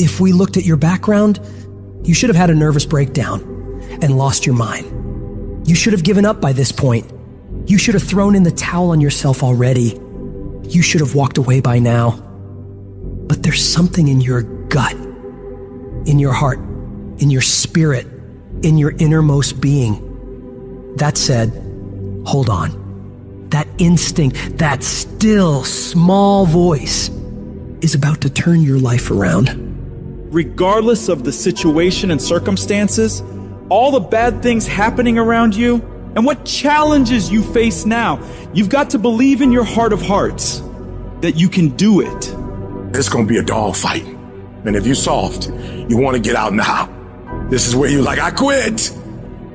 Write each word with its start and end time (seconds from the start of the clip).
If 0.00 0.18
we 0.18 0.32
looked 0.32 0.56
at 0.56 0.64
your 0.64 0.78
background, 0.78 1.38
you 2.04 2.14
should 2.14 2.30
have 2.30 2.36
had 2.36 2.48
a 2.48 2.54
nervous 2.54 2.86
breakdown 2.86 3.42
and 4.02 4.16
lost 4.16 4.46
your 4.46 4.54
mind. 4.54 5.68
You 5.68 5.74
should 5.74 5.92
have 5.92 6.02
given 6.02 6.24
up 6.24 6.40
by 6.40 6.52
this 6.52 6.72
point. 6.72 7.12
You 7.66 7.76
should 7.76 7.92
have 7.92 8.02
thrown 8.02 8.34
in 8.34 8.42
the 8.42 8.50
towel 8.50 8.90
on 8.90 9.00
yourself 9.00 9.42
already. 9.42 10.00
You 10.64 10.80
should 10.80 11.02
have 11.02 11.14
walked 11.14 11.36
away 11.36 11.60
by 11.60 11.78
now. 11.78 12.12
But 13.28 13.42
there's 13.42 13.62
something 13.62 14.08
in 14.08 14.22
your 14.22 14.42
gut, 14.68 14.94
in 14.94 16.18
your 16.18 16.32
heart, 16.32 16.58
in 17.18 17.30
your 17.30 17.42
spirit, 17.42 18.06
in 18.62 18.78
your 18.78 18.92
innermost 18.92 19.60
being 19.60 20.10
that 20.96 21.16
said, 21.16 21.50
hold 22.26 22.48
on. 22.48 23.48
That 23.50 23.68
instinct, 23.78 24.58
that 24.58 24.82
still 24.82 25.64
small 25.64 26.46
voice 26.46 27.10
is 27.80 27.94
about 27.94 28.20
to 28.22 28.30
turn 28.30 28.62
your 28.62 28.78
life 28.78 29.10
around. 29.10 29.69
Regardless 30.30 31.08
of 31.08 31.24
the 31.24 31.32
situation 31.32 32.12
and 32.12 32.22
circumstances, 32.22 33.20
all 33.68 33.90
the 33.90 33.98
bad 33.98 34.44
things 34.44 34.64
happening 34.64 35.18
around 35.18 35.56
you, 35.56 35.82
and 36.14 36.24
what 36.24 36.44
challenges 36.44 37.32
you 37.32 37.42
face 37.42 37.84
now, 37.84 38.20
you've 38.52 38.68
got 38.68 38.90
to 38.90 38.98
believe 38.98 39.40
in 39.40 39.50
your 39.50 39.64
heart 39.64 39.92
of 39.92 40.00
hearts 40.00 40.62
that 41.20 41.32
you 41.34 41.48
can 41.48 41.70
do 41.70 42.00
it. 42.00 42.36
It's 42.96 43.08
gonna 43.08 43.26
be 43.26 43.38
a 43.38 43.42
dog 43.42 43.74
fight. 43.74 44.06
And 44.64 44.76
if 44.76 44.86
you're 44.86 44.94
soft, 44.94 45.50
you 45.88 45.96
wanna 45.96 46.20
get 46.20 46.36
out 46.36 46.54
now. 46.54 46.88
This 47.48 47.66
is 47.66 47.74
where 47.74 47.90
you're 47.90 48.02
like, 48.02 48.20
I 48.20 48.30
quit. 48.30 48.86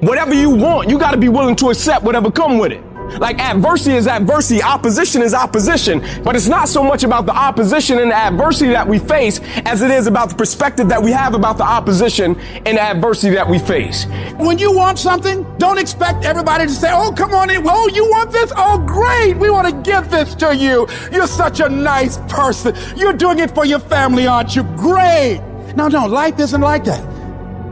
Whatever 0.02 0.34
you 0.34 0.50
want, 0.50 0.90
you 0.90 1.00
gotta 1.00 1.18
be 1.18 1.30
willing 1.30 1.56
to 1.58 1.70
accept 1.70 2.04
whatever 2.04 2.30
come 2.32 2.58
with 2.58 2.74
it. 2.74 2.84
Like 3.20 3.40
adversity 3.40 3.96
is 3.96 4.08
adversity, 4.08 4.62
opposition 4.62 5.22
is 5.22 5.34
opposition, 5.34 6.04
but 6.24 6.36
it's 6.36 6.48
not 6.48 6.68
so 6.68 6.84
much 6.84 7.04
about 7.04 7.26
the 7.26 7.36
opposition 7.36 8.00
and 8.00 8.12
the 8.12 8.16
adversity 8.16 8.72
that 8.72 8.88
we 8.88 9.00
face 9.00 9.40
as 9.66 9.82
it 9.82 9.92
is 9.92 10.08
about 10.08 10.30
the 10.30 10.36
perspective 10.36 10.90
that 10.90 11.02
we 11.02 11.12
have 11.12 11.34
about 11.34 11.58
the 11.58 11.64
opposition 11.64 12.38
and 12.66 12.78
the 12.78 12.82
adversity 12.82 13.34
that 13.36 13.48
we 13.48 13.60
face. 13.60 14.06
When 14.38 14.58
you 14.58 14.72
want 14.72 15.00
something, 15.00 15.46
don't 15.58 15.78
expect 15.78 16.26
everybody 16.26 16.66
to 16.66 16.72
say, 16.72 16.90
Oh, 16.92 17.12
come 17.12 17.34
on 17.34 17.50
in. 17.50 17.64
Oh, 17.66 17.88
you 17.94 18.06
want 18.06 18.32
this? 18.32 18.52
Oh, 18.56 18.78
great. 18.80 19.38
We 19.38 19.50
want 19.50 19.68
to 19.68 19.92
give 19.92 20.10
this 20.10 20.36
to 20.36 20.56
you. 20.56 20.88
You're 21.12 21.28
such 21.28 21.60
a 21.60 21.70
nice 21.70 22.18
person. 22.28 22.76
You're 22.98 23.14
doing 23.14 23.40
it 23.40 23.52
for 23.52 23.66
your 23.66 23.80
family, 23.80 24.28
aren't 24.28 24.56
you? 24.56 24.64
Great. 24.76 25.42
No, 25.76 25.88
no, 25.88 26.06
life 26.06 26.40
isn't 26.40 26.62
like 26.62 26.84
that. 26.86 27.04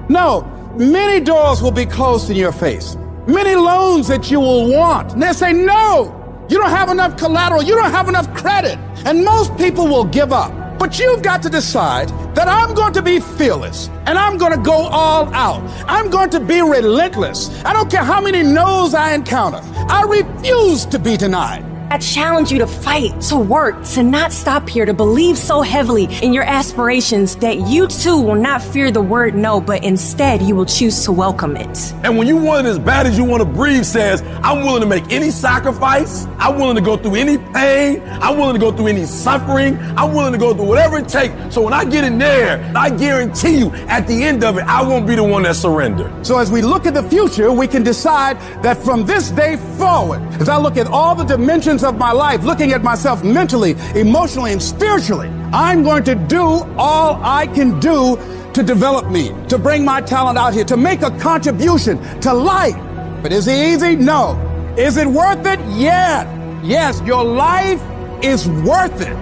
No, 0.09 0.43
many 0.75 1.23
doors 1.23 1.61
will 1.61 1.71
be 1.71 1.85
closed 1.85 2.29
in 2.29 2.35
your 2.35 2.51
face 2.51 2.97
many 3.27 3.55
loans 3.55 4.07
that 4.07 4.29
you 4.29 4.39
will 4.39 4.71
want. 4.71 5.13
And 5.13 5.23
they 5.23 5.33
say, 5.33 5.53
no, 5.53 6.45
you 6.49 6.57
don't 6.57 6.69
have 6.69 6.89
enough 6.89 7.17
collateral. 7.17 7.63
You 7.63 7.75
don't 7.75 7.91
have 7.91 8.09
enough 8.09 8.33
credit. 8.33 8.77
And 9.05 9.23
most 9.23 9.55
people 9.57 9.87
will 9.87 10.05
give 10.05 10.33
up. 10.33 10.51
But 10.77 10.99
you've 10.99 11.21
got 11.21 11.41
to 11.43 11.49
decide 11.49 12.09
that 12.35 12.47
I'm 12.47 12.73
going 12.73 12.93
to 12.93 13.01
be 13.01 13.19
fearless 13.19 13.89
and 14.05 14.17
I'm 14.17 14.37
going 14.37 14.51
to 14.51 14.57
go 14.57 14.73
all 14.73 15.33
out. 15.33 15.61
I'm 15.87 16.09
going 16.09 16.29
to 16.31 16.39
be 16.39 16.61
relentless. 16.61 17.49
I 17.63 17.73
don't 17.73 17.89
care 17.89 18.03
how 18.03 18.19
many 18.19 18.43
no's 18.43 18.93
I 18.93 19.13
encounter. 19.13 19.61
I 19.87 20.03
refuse 20.03 20.85
to 20.87 20.99
be 20.99 21.15
denied. 21.15 21.72
I 21.89 21.97
challenge 21.97 22.51
you 22.51 22.59
to 22.59 22.67
fight, 22.67 23.19
to 23.29 23.37
work, 23.37 23.83
to 23.93 24.03
not 24.03 24.31
stop 24.31 24.67
here, 24.67 24.85
to 24.85 24.93
believe 24.93 25.37
so 25.37 25.61
heavily 25.61 26.05
in 26.21 26.33
your 26.33 26.43
aspirations 26.43 27.35
that 27.37 27.67
you 27.67 27.87
too 27.87 28.19
will 28.19 28.35
not 28.35 28.61
fear 28.61 28.91
the 28.91 29.01
word 29.01 29.35
no, 29.35 29.61
but 29.61 29.83
instead 29.83 30.41
you 30.41 30.55
will 30.55 30.65
choose 30.65 31.03
to 31.05 31.11
welcome 31.11 31.55
it. 31.55 31.93
And 32.03 32.17
when 32.17 32.27
you 32.27 32.37
want 32.37 32.65
it 32.65 32.69
as 32.69 32.79
bad 32.79 33.05
as 33.05 33.17
you 33.17 33.23
want 33.23 33.41
to 33.41 33.47
breathe 33.47 33.83
says, 33.83 34.21
I'm 34.43 34.63
willing 34.63 34.81
to 34.81 34.87
make 34.87 35.11
any 35.11 35.29
sacrifice. 35.29 36.25
I'm 36.39 36.55
willing 36.55 36.75
to 36.75 36.81
go 36.81 36.97
through 36.97 37.15
any 37.15 37.37
pain. 37.37 38.01
I'm 38.05 38.37
willing 38.37 38.55
to 38.55 38.59
go 38.59 38.71
through 38.71 38.87
any 38.87 39.05
suffering. 39.05 39.77
I'm 39.97 40.13
willing 40.13 40.33
to 40.33 40.39
go 40.39 40.53
through 40.53 40.65
whatever 40.65 40.97
it 40.97 41.07
takes. 41.07 41.53
So 41.53 41.61
when 41.61 41.73
I 41.73 41.85
get 41.85 42.03
in 42.03 42.17
there, 42.17 42.71
I 42.75 42.89
guarantee 42.89 43.57
you 43.59 43.71
at 43.87 44.07
the 44.07 44.23
end 44.23 44.43
of 44.43 44.57
it, 44.57 44.63
I 44.65 44.81
won't 44.81 45.05
be 45.05 45.15
the 45.15 45.23
one 45.23 45.43
that 45.43 45.55
surrender. 45.55 46.11
So 46.23 46.37
as 46.37 46.51
we 46.51 46.61
look 46.61 46.85
at 46.85 46.93
the 46.93 47.03
future, 47.03 47.51
we 47.51 47.67
can 47.67 47.83
decide 47.83 48.39
that 48.63 48.77
from 48.77 49.05
this 49.05 49.29
day 49.31 49.57
forward, 49.77 50.21
as 50.41 50.49
I 50.49 50.57
look 50.57 50.77
at 50.77 50.87
all 50.87 51.15
the 51.15 51.23
dimensions 51.23 51.72
of 51.81 51.97
my 51.97 52.11
life, 52.11 52.43
looking 52.43 52.73
at 52.73 52.83
myself 52.83 53.23
mentally, 53.23 53.75
emotionally, 53.95 54.51
and 54.51 54.61
spiritually, 54.61 55.29
I'm 55.53 55.81
going 55.81 56.03
to 56.03 56.15
do 56.15 56.43
all 56.77 57.19
I 57.23 57.47
can 57.47 57.79
do 57.79 58.17
to 58.53 58.61
develop 58.61 59.09
me, 59.09 59.31
to 59.47 59.57
bring 59.57 59.85
my 59.85 60.01
talent 60.01 60.37
out 60.37 60.53
here, 60.53 60.65
to 60.65 60.77
make 60.77 61.01
a 61.01 61.09
contribution 61.19 61.97
to 62.19 62.33
life. 62.33 62.75
But 63.23 63.31
is 63.31 63.47
it 63.47 63.57
easy? 63.57 63.95
No. 63.95 64.37
Is 64.77 64.97
it 64.97 65.07
worth 65.07 65.45
it? 65.47 65.59
Yeah. 65.71 66.27
Yes, 66.63 67.01
your 67.01 67.23
life 67.23 67.81
is 68.23 68.47
worth 68.47 69.01
it. 69.01 69.17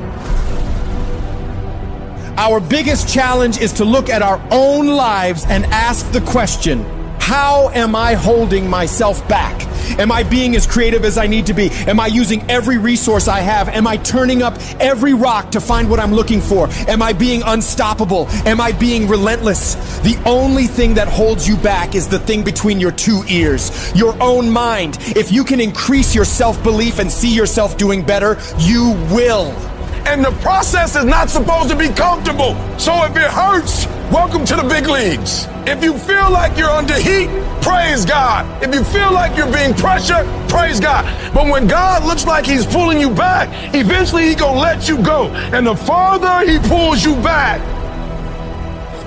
Our 2.38 2.60
biggest 2.60 3.08
challenge 3.08 3.60
is 3.60 3.72
to 3.74 3.86
look 3.86 4.10
at 4.10 4.22
our 4.22 4.42
own 4.52 4.88
lives 4.88 5.46
and 5.48 5.66
ask 5.66 6.12
the 6.12 6.22
question, 6.22 6.84
how 7.20 7.70
am 7.70 7.96
I 7.96 8.16
holding 8.16 8.70
myself 8.70 9.26
back? 9.30 9.71
Am 10.00 10.12
I 10.12 10.24
being 10.24 10.56
as 10.56 10.68
creative 10.68 11.06
as 11.06 11.18
I 11.18 11.28
need 11.28 11.46
to 11.48 11.54
be? 11.54 11.70
Am 11.88 12.00
I 12.00 12.08
using 12.08 12.50
every 12.50 12.78
resource 12.78 13.28
I 13.28 13.40
have? 13.40 13.70
Am 13.70 13.88
I 13.88 13.98
turning 13.98 14.42
up 14.42 14.58
every 14.80 15.14
rock 15.14 15.52
to 15.52 15.62
find 15.62 15.90
what 15.90 16.00
I'm 16.00 16.14
looking 16.14 16.42
for? 16.42 16.68
Am 16.88 17.02
I 17.02 17.14
being 17.14 17.42
unstoppable? 17.46 18.28
Am 18.46 18.60
I 18.62 18.72
being 18.72 19.08
relentless? 19.08 19.76
The 20.00 20.22
only 20.26 20.68
thing 20.68 20.94
that 20.96 21.08
holds 21.08 21.48
you 21.48 21.58
back 21.58 21.96
is 21.96 22.08
the 22.08 22.20
thing 22.20 22.44
between 22.44 22.80
your 22.80 22.92
two 22.92 23.24
ears, 23.28 23.92
your 23.96 24.22
own 24.22 24.50
mind. 24.50 24.98
If 25.16 25.32
you 25.32 25.44
can 25.44 25.60
increase 25.60 26.16
your 26.16 26.26
self 26.26 26.62
belief 26.64 27.00
and 27.00 27.12
see 27.12 27.34
yourself 27.34 27.78
doing 27.78 28.04
better, 28.06 28.38
you 28.58 28.92
will. 29.12 29.71
And 30.12 30.26
the 30.26 30.32
process 30.42 30.98
is 30.98 31.06
not 31.06 31.30
supposed 31.30 31.70
to 31.70 31.76
be 31.78 31.88
comfortable. 31.88 32.54
So 32.78 33.06
if 33.06 33.16
it 33.16 33.32
hurts, 33.32 33.86
welcome 34.12 34.44
to 34.44 34.58
the 34.58 34.64
big 34.64 34.86
leagues. 34.88 35.48
If 35.66 35.82
you 35.82 35.98
feel 35.98 36.30
like 36.30 36.58
you're 36.58 36.70
under 36.70 37.00
heat, 37.00 37.30
praise 37.62 38.04
God. 38.04 38.62
If 38.62 38.76
you 38.76 38.84
feel 38.84 39.14
like 39.14 39.38
you're 39.38 39.54
being 39.54 39.74
pressured, 39.74 40.28
praise 40.50 40.82
God. 40.82 41.06
But 41.34 41.48
when 41.48 41.66
God 41.66 42.04
looks 42.04 42.26
like 42.26 42.46
he's 42.46 42.66
pulling 42.66 43.00
you 43.00 43.10
back, 43.10 43.48
eventually 43.74 44.28
he 44.28 44.36
gonna 44.36 44.60
let 44.60 44.90
you 44.90 45.02
go. 45.02 45.28
And 45.56 45.66
the 45.66 45.78
farther 45.78 46.46
he 46.46 46.60
pulls 46.68 47.06
you 47.06 47.16
back, 47.24 47.62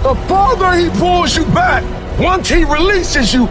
the 0.02 0.14
farther 0.26 0.72
he 0.72 0.88
pulls 0.98 1.36
you 1.36 1.44
back, 1.52 1.84
once 2.18 2.48
he 2.48 2.64
releases 2.64 3.34
you, 3.34 3.44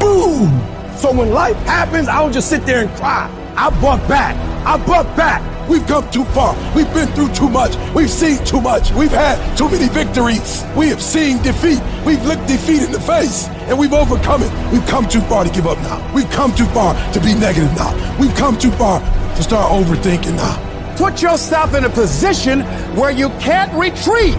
boom. 0.00 0.50
So 0.96 1.12
when 1.12 1.30
life 1.30 1.56
happens, 1.66 2.08
I 2.08 2.18
don't 2.18 2.32
just 2.32 2.50
sit 2.50 2.66
there 2.66 2.80
and 2.80 2.90
cry. 2.96 3.30
I 3.56 3.70
buck 3.80 4.00
back. 4.08 4.34
I 4.66 4.76
buck 4.84 5.06
back. 5.16 5.55
We've 5.68 5.86
come 5.86 6.08
too 6.10 6.24
far. 6.26 6.54
We've 6.74 6.92
been 6.94 7.08
through 7.08 7.32
too 7.32 7.48
much. 7.48 7.76
We've 7.94 8.10
seen 8.10 8.44
too 8.44 8.60
much. 8.60 8.92
We've 8.92 9.10
had 9.10 9.36
too 9.56 9.68
many 9.68 9.88
victories. 9.88 10.64
We 10.76 10.88
have 10.88 11.02
seen 11.02 11.42
defeat. 11.42 11.80
We've 12.04 12.22
looked 12.24 12.46
defeat 12.46 12.82
in 12.82 12.92
the 12.92 13.00
face 13.00 13.48
and 13.68 13.78
we've 13.78 13.92
overcome 13.92 14.42
it. 14.42 14.72
We've 14.72 14.86
come 14.86 15.08
too 15.08 15.20
far 15.22 15.44
to 15.44 15.50
give 15.50 15.66
up 15.66 15.78
now. 15.78 15.98
We've 16.14 16.30
come 16.30 16.54
too 16.54 16.66
far 16.66 16.94
to 17.12 17.20
be 17.20 17.34
negative 17.34 17.74
now. 17.76 17.92
We've 18.18 18.34
come 18.34 18.56
too 18.58 18.70
far 18.72 19.00
to 19.00 19.42
start 19.42 19.72
overthinking 19.72 20.36
now. 20.36 20.94
Put 20.96 21.20
yourself 21.20 21.74
in 21.74 21.84
a 21.84 21.90
position 21.90 22.60
where 22.96 23.10
you 23.10 23.28
can't 23.40 23.72
retreat, 23.72 24.34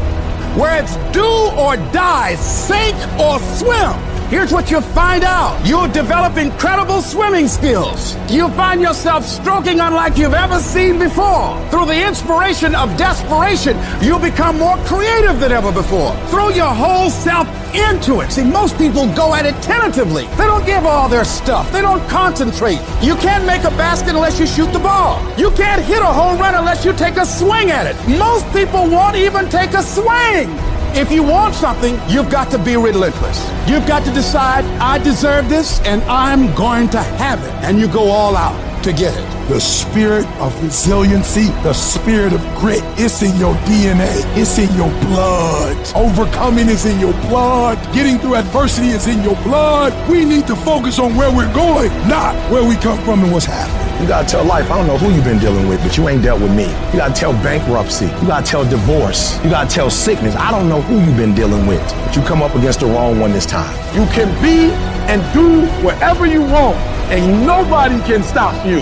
where 0.55 0.81
it's 0.81 0.95
do 1.11 1.25
or 1.25 1.75
die, 1.91 2.35
sink 2.35 2.95
or 3.19 3.39
swim. 3.39 4.16
Here's 4.29 4.51
what 4.51 4.69
you'll 4.69 4.81
find 4.81 5.23
out. 5.23 5.65
You'll 5.65 5.87
develop 5.87 6.35
incredible 6.35 7.01
swimming 7.01 7.47
skills. 7.47 8.17
You'll 8.29 8.51
find 8.51 8.81
yourself 8.81 9.25
stroking 9.25 9.79
unlike 9.79 10.17
you've 10.17 10.33
ever 10.33 10.59
seen 10.59 10.99
before. 10.99 11.55
Through 11.69 11.85
the 11.85 12.05
inspiration 12.05 12.75
of 12.75 12.97
desperation, 12.97 13.77
you'll 14.01 14.19
become 14.19 14.57
more 14.57 14.75
creative 14.79 15.39
than 15.39 15.53
ever 15.53 15.71
before. 15.71 16.13
Throw 16.27 16.49
your 16.49 16.67
whole 16.67 17.09
self 17.09 17.47
into 17.73 18.19
it. 18.19 18.29
See, 18.33 18.43
most 18.43 18.77
people 18.77 19.07
go 19.15 19.33
at 19.33 19.45
it 19.45 19.55
tentatively. 19.61 20.25
They 20.35 20.45
don't 20.45 20.65
give 20.65 20.85
all 20.85 21.07
their 21.07 21.23
stuff. 21.23 21.71
They 21.71 21.81
don't 21.81 22.05
concentrate. 22.09 22.81
You 23.01 23.15
can't 23.15 23.45
make 23.45 23.63
a 23.63 23.71
basket 23.71 24.09
unless 24.09 24.41
you 24.41 24.45
shoot 24.45 24.73
the 24.73 24.79
ball. 24.79 25.23
You 25.37 25.51
can't 25.51 25.81
hit 25.81 26.01
a 26.01 26.05
home 26.05 26.37
run 26.37 26.53
unless 26.53 26.83
you 26.83 26.91
take 26.91 27.15
a 27.15 27.25
swing 27.25 27.71
at 27.71 27.87
it. 27.87 27.95
Most 28.19 28.45
people 28.51 28.89
won't 28.89 29.15
even 29.15 29.47
take 29.47 29.73
a 29.73 29.83
swing. 29.83 30.76
If 30.97 31.11
you 31.11 31.21
want 31.21 31.53
something, 31.53 31.99
you've 32.09 32.31
got 32.31 32.49
to 32.49 32.57
be 32.57 32.75
relentless. 32.75 33.37
You've 33.69 33.85
got 33.85 34.03
to 34.05 34.11
decide, 34.11 34.65
I 34.81 34.97
deserve 34.97 35.47
this 35.47 35.79
and 35.81 36.01
I'm 36.05 36.55
going 36.55 36.89
to 36.89 36.99
have 36.99 37.43
it. 37.43 37.51
And 37.63 37.79
you 37.79 37.87
go 37.87 38.09
all 38.09 38.35
out 38.35 38.57
to 38.83 38.91
get 38.91 39.15
it. 39.15 39.47
The 39.47 39.61
spirit 39.61 40.25
of 40.41 40.51
resiliency, 40.63 41.49
the 41.61 41.73
spirit 41.73 42.33
of 42.33 42.41
grit, 42.55 42.81
it's 42.97 43.21
in 43.21 43.37
your 43.37 43.53
DNA. 43.69 44.09
It's 44.35 44.57
in 44.57 44.73
your 44.75 44.89
blood. 45.01 45.77
Overcoming 45.95 46.67
is 46.67 46.87
in 46.87 46.99
your 46.99 47.13
blood. 47.29 47.77
Getting 47.93 48.17
through 48.17 48.33
adversity 48.33 48.87
is 48.87 49.05
in 49.05 49.21
your 49.21 49.35
blood. 49.43 49.93
We 50.09 50.25
need 50.25 50.47
to 50.47 50.55
focus 50.55 50.97
on 50.97 51.15
where 51.15 51.29
we're 51.29 51.53
going, 51.53 51.91
not 52.09 52.33
where 52.51 52.67
we 52.67 52.75
come 52.75 52.97
from 53.05 53.23
and 53.23 53.31
what's 53.31 53.45
happening. 53.45 53.86
You 53.99 54.07
gotta 54.07 54.27
tell 54.27 54.45
life, 54.45 54.69
I 54.69 54.77
don't 54.77 54.85
know 54.85 54.97
who 54.97 55.11
you've 55.11 55.25
been 55.25 55.39
dealing 55.39 55.67
with, 55.67 55.81
but 55.81 55.97
you 55.97 56.07
ain't 56.07 56.21
dealt 56.21 56.39
with 56.39 56.55
me. 56.55 56.65
You 56.91 56.97
gotta 56.97 57.15
tell 57.15 57.33
bankruptcy. 57.33 58.05
You 58.05 58.27
gotta 58.27 58.45
tell 58.45 58.63
divorce. 58.63 59.43
You 59.43 59.49
gotta 59.49 59.67
tell 59.67 59.89
sickness. 59.89 60.35
I 60.35 60.51
don't 60.51 60.69
know 60.69 60.81
who 60.81 60.99
you've 61.03 61.17
been 61.17 61.33
dealing 61.33 61.65
with, 61.65 61.81
but 62.05 62.15
you 62.15 62.21
come 62.21 62.43
up 62.43 62.53
against 62.53 62.81
the 62.81 62.85
wrong 62.85 63.19
one 63.19 63.31
this 63.31 63.47
time. 63.47 63.75
You 63.95 64.05
can 64.07 64.29
be 64.39 64.71
and 65.11 65.21
do 65.33 65.65
whatever 65.83 66.27
you 66.27 66.41
want, 66.41 66.77
and 67.09 67.43
nobody 67.47 67.99
can 68.01 68.21
stop 68.21 68.53
you. 68.67 68.81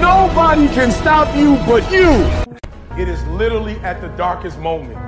Nobody 0.00 0.68
can 0.68 0.90
stop 0.90 1.34
you 1.34 1.56
but 1.66 1.90
you. 1.90 2.10
It 3.00 3.08
is 3.08 3.24
literally 3.28 3.76
at 3.76 4.02
the 4.02 4.08
darkest 4.18 4.58
moment 4.58 4.98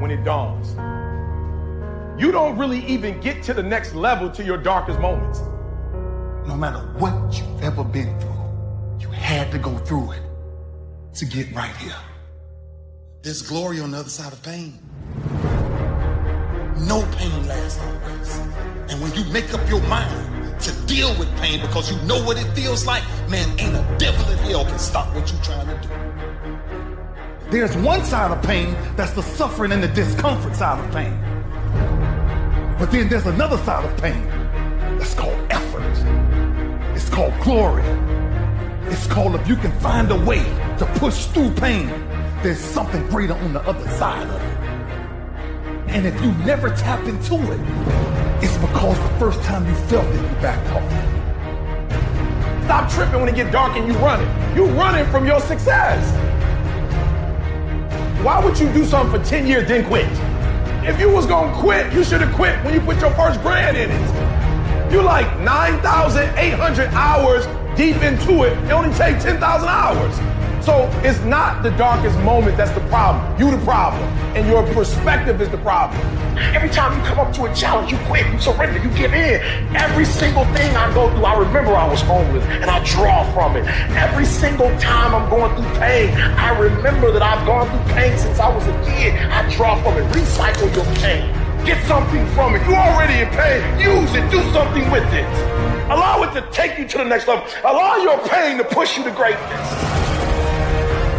when 0.00 0.10
it 0.10 0.24
dawns. 0.24 0.70
You 2.18 2.32
don't 2.32 2.56
really 2.56 2.82
even 2.86 3.20
get 3.20 3.42
to 3.42 3.52
the 3.52 3.62
next 3.62 3.94
level 3.94 4.30
to 4.30 4.42
your 4.42 4.56
darkest 4.56 5.00
moments. 5.00 5.42
No 6.46 6.56
matter 6.56 6.78
what 6.98 7.36
you've 7.36 7.62
ever 7.62 7.82
been 7.82 8.18
through, 8.20 9.00
you 9.00 9.08
had 9.08 9.50
to 9.50 9.58
go 9.58 9.76
through 9.78 10.12
it 10.12 10.22
to 11.14 11.24
get 11.24 11.52
right 11.54 11.74
here. 11.76 11.96
There's 13.22 13.42
glory 13.42 13.80
on 13.80 13.90
the 13.90 13.98
other 13.98 14.08
side 14.08 14.32
of 14.32 14.40
pain. 14.44 14.78
No 16.86 17.04
pain 17.16 17.46
lasts 17.48 17.80
always. 17.82 18.38
And 18.88 19.02
when 19.02 19.12
you 19.14 19.24
make 19.32 19.52
up 19.52 19.68
your 19.68 19.82
mind 19.88 20.60
to 20.60 20.72
deal 20.86 21.08
with 21.18 21.28
pain 21.38 21.60
because 21.60 21.90
you 21.90 22.00
know 22.02 22.22
what 22.24 22.38
it 22.38 22.48
feels 22.54 22.86
like, 22.86 23.02
man, 23.28 23.48
ain't 23.58 23.74
a 23.74 23.96
devil 23.98 24.24
in 24.30 24.38
hell 24.38 24.64
can 24.64 24.78
stop 24.78 25.12
what 25.16 25.30
you're 25.32 25.42
trying 25.42 25.66
to 25.66 25.88
do. 25.88 27.50
There's 27.50 27.76
one 27.76 28.04
side 28.04 28.30
of 28.30 28.42
pain 28.44 28.76
that's 28.94 29.12
the 29.12 29.22
suffering 29.22 29.72
and 29.72 29.82
the 29.82 29.88
discomfort 29.88 30.54
side 30.54 30.84
of 30.84 30.94
pain. 30.94 31.18
But 32.78 32.92
then 32.92 33.08
there's 33.08 33.26
another 33.26 33.58
side 33.58 33.84
of 33.84 33.96
pain 34.00 34.24
that's 34.98 35.14
called. 35.14 35.45
It's 37.06 37.14
called 37.14 37.40
glory. 37.40 37.84
It's 38.90 39.06
called 39.06 39.36
if 39.36 39.46
you 39.46 39.54
can 39.54 39.70
find 39.78 40.10
a 40.10 40.16
way 40.24 40.42
to 40.78 40.92
push 40.96 41.26
through 41.26 41.52
pain, 41.52 41.86
there's 42.42 42.58
something 42.58 43.00
greater 43.06 43.32
on 43.32 43.52
the 43.52 43.60
other 43.60 43.88
side 43.90 44.26
of 44.26 44.34
it. 44.34 45.90
And 45.94 46.04
if 46.04 46.20
you 46.20 46.32
never 46.44 46.70
tap 46.70 47.06
into 47.06 47.36
it, 47.36 47.60
it's 48.42 48.56
because 48.58 48.98
the 48.98 49.18
first 49.20 49.40
time 49.44 49.64
you 49.68 49.74
felt 49.86 50.04
it, 50.04 50.16
you 50.16 50.36
backed 50.42 50.68
off. 50.72 52.64
Stop 52.64 52.90
tripping 52.90 53.20
when 53.20 53.28
it 53.28 53.36
get 53.36 53.52
dark 53.52 53.76
and 53.76 53.86
you 53.86 53.96
running. 54.00 54.56
You 54.56 54.66
running 54.74 55.08
from 55.12 55.26
your 55.26 55.38
success. 55.38 56.04
Why 58.24 58.44
would 58.44 58.58
you 58.58 58.70
do 58.72 58.84
something 58.84 59.20
for 59.20 59.24
10 59.24 59.46
years 59.46 59.68
then 59.68 59.86
quit? 59.86 60.08
If 60.84 60.98
you 60.98 61.08
was 61.08 61.24
gonna 61.24 61.56
quit, 61.60 61.92
you 61.92 62.02
should 62.02 62.20
have 62.20 62.34
quit 62.34 62.62
when 62.64 62.74
you 62.74 62.80
put 62.80 63.00
your 63.00 63.12
first 63.12 63.40
brand 63.42 63.76
in 63.76 63.92
it. 63.92 64.25
You 64.96 65.02
like 65.02 65.28
9,800 65.40 66.88
hours 66.94 67.44
deep 67.76 67.96
into 67.96 68.44
it. 68.44 68.56
It 68.64 68.72
only 68.72 68.88
takes 68.96 69.24
10,000 69.24 69.68
hours. 69.68 70.16
So 70.64 70.88
it's 71.04 71.20
not 71.20 71.62
the 71.62 71.68
darkest 71.72 72.18
moment 72.20 72.56
that's 72.56 72.70
the 72.70 72.80
problem. 72.88 73.38
You 73.38 73.50
the 73.50 73.62
problem. 73.62 74.02
And 74.34 74.48
your 74.48 74.62
perspective 74.72 75.42
is 75.42 75.50
the 75.50 75.58
problem. 75.58 76.00
Every 76.54 76.70
time 76.70 76.98
you 76.98 77.04
come 77.04 77.18
up 77.18 77.34
to 77.34 77.44
a 77.44 77.54
challenge, 77.54 77.92
you 77.92 77.98
quit, 78.06 78.26
you 78.32 78.40
surrender, 78.40 78.82
you 78.82 78.88
give 78.96 79.12
in. 79.12 79.42
Every 79.76 80.06
single 80.06 80.46
thing 80.54 80.74
I 80.74 80.90
go 80.94 81.10
through, 81.10 81.26
I 81.26 81.36
remember 81.40 81.74
I 81.74 81.86
was 81.86 82.00
homeless 82.00 82.44
and 82.44 82.70
I 82.70 82.82
draw 82.82 83.30
from 83.34 83.56
it. 83.56 83.66
Every 83.98 84.24
single 84.24 84.70
time 84.78 85.14
I'm 85.14 85.28
going 85.28 85.54
through 85.56 85.78
pain, 85.78 86.14
I 86.16 86.58
remember 86.58 87.12
that 87.12 87.20
I've 87.20 87.44
gone 87.44 87.68
through 87.68 87.94
pain 87.94 88.16
since 88.16 88.38
I 88.38 88.48
was 88.48 88.66
a 88.66 88.72
kid. 88.86 89.14
I 89.14 89.46
draw 89.54 89.76
from 89.82 89.98
it. 89.98 90.10
Recycle 90.14 90.74
your 90.74 90.86
pain. 90.96 91.45
Get 91.66 91.84
something 91.88 92.24
from 92.28 92.54
it. 92.54 92.62
You're 92.62 92.76
already 92.76 93.22
in 93.22 93.28
pain. 93.30 93.60
Use 93.80 94.14
it. 94.14 94.30
Do 94.30 94.40
something 94.52 94.88
with 94.88 95.02
it. 95.12 95.26
Allow 95.90 96.22
it 96.22 96.32
to 96.40 96.48
take 96.52 96.78
you 96.78 96.86
to 96.86 96.98
the 96.98 97.04
next 97.04 97.26
level. 97.26 97.44
Allow 97.64 97.96
your 97.96 98.18
pain 98.28 98.56
to 98.58 98.64
push 98.64 98.96
you 98.96 99.02
to 99.02 99.10
greatness. 99.10 99.68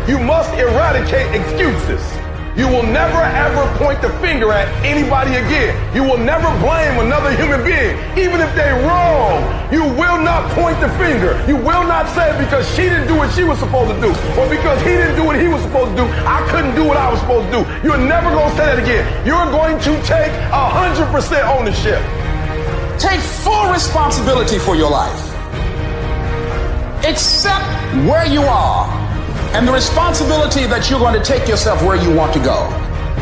You 0.08 0.18
must 0.20 0.54
eradicate 0.54 1.36
excuses. 1.36 2.17
You 2.58 2.68
will 2.68 2.82
never 2.82 3.22
ever 3.22 3.70
point 3.78 4.02
the 4.02 4.10
finger 4.18 4.52
at 4.52 4.66
anybody 4.84 5.36
again. 5.38 5.78
You 5.94 6.02
will 6.02 6.18
never 6.18 6.50
blame 6.58 6.98
another 6.98 7.30
human 7.38 7.62
being, 7.62 7.94
even 8.18 8.42
if 8.42 8.50
they're 8.58 8.82
wrong. 8.82 9.46
You 9.72 9.84
will 9.84 10.18
not 10.18 10.50
point 10.58 10.82
the 10.82 10.90
finger. 10.98 11.38
You 11.48 11.56
will 11.56 11.86
not 11.86 12.10
say 12.18 12.34
because 12.44 12.68
she 12.74 12.90
didn't 12.90 13.08
do 13.08 13.16
what 13.16 13.32
she 13.32 13.44
was 13.44 13.60
supposed 13.60 13.94
to 13.94 14.02
do, 14.02 14.10
or 14.42 14.50
because 14.50 14.82
he 14.82 14.98
didn't 14.98 15.16
do 15.16 15.24
what 15.24 15.40
he 15.40 15.48
was 15.48 15.62
supposed 15.62 15.92
to 15.92 15.98
do, 16.02 16.10
I 16.26 16.42
couldn't 16.50 16.74
do 16.74 16.84
what 16.84 16.98
I 16.98 17.12
was 17.12 17.20
supposed 17.20 17.46
to 17.54 17.62
do. 17.62 17.88
You're 17.88 18.02
never 18.02 18.34
going 18.34 18.50
to 18.50 18.58
say 18.58 18.66
that 18.66 18.80
again. 18.82 19.06
You're 19.22 19.52
going 19.54 19.78
to 19.78 19.94
take 20.02 20.34
100% 20.50 21.14
ownership. 21.54 22.02
Take 22.98 23.22
full 23.22 23.70
responsibility 23.70 24.58
for 24.58 24.76
your 24.76 24.90
life. 24.90 25.22
Accept 27.06 27.70
where 28.10 28.26
you 28.26 28.42
are 28.42 29.07
and 29.54 29.68
the 29.68 29.72
responsibility 29.72 30.66
that 30.68 30.90
you're 30.90 31.00
going 31.00 31.18
to 31.18 31.24
take 31.24 31.48
yourself 31.48 31.82
where 31.84 31.96
you 31.96 32.14
want 32.14 32.34
to 32.34 32.40
go. 32.40 32.68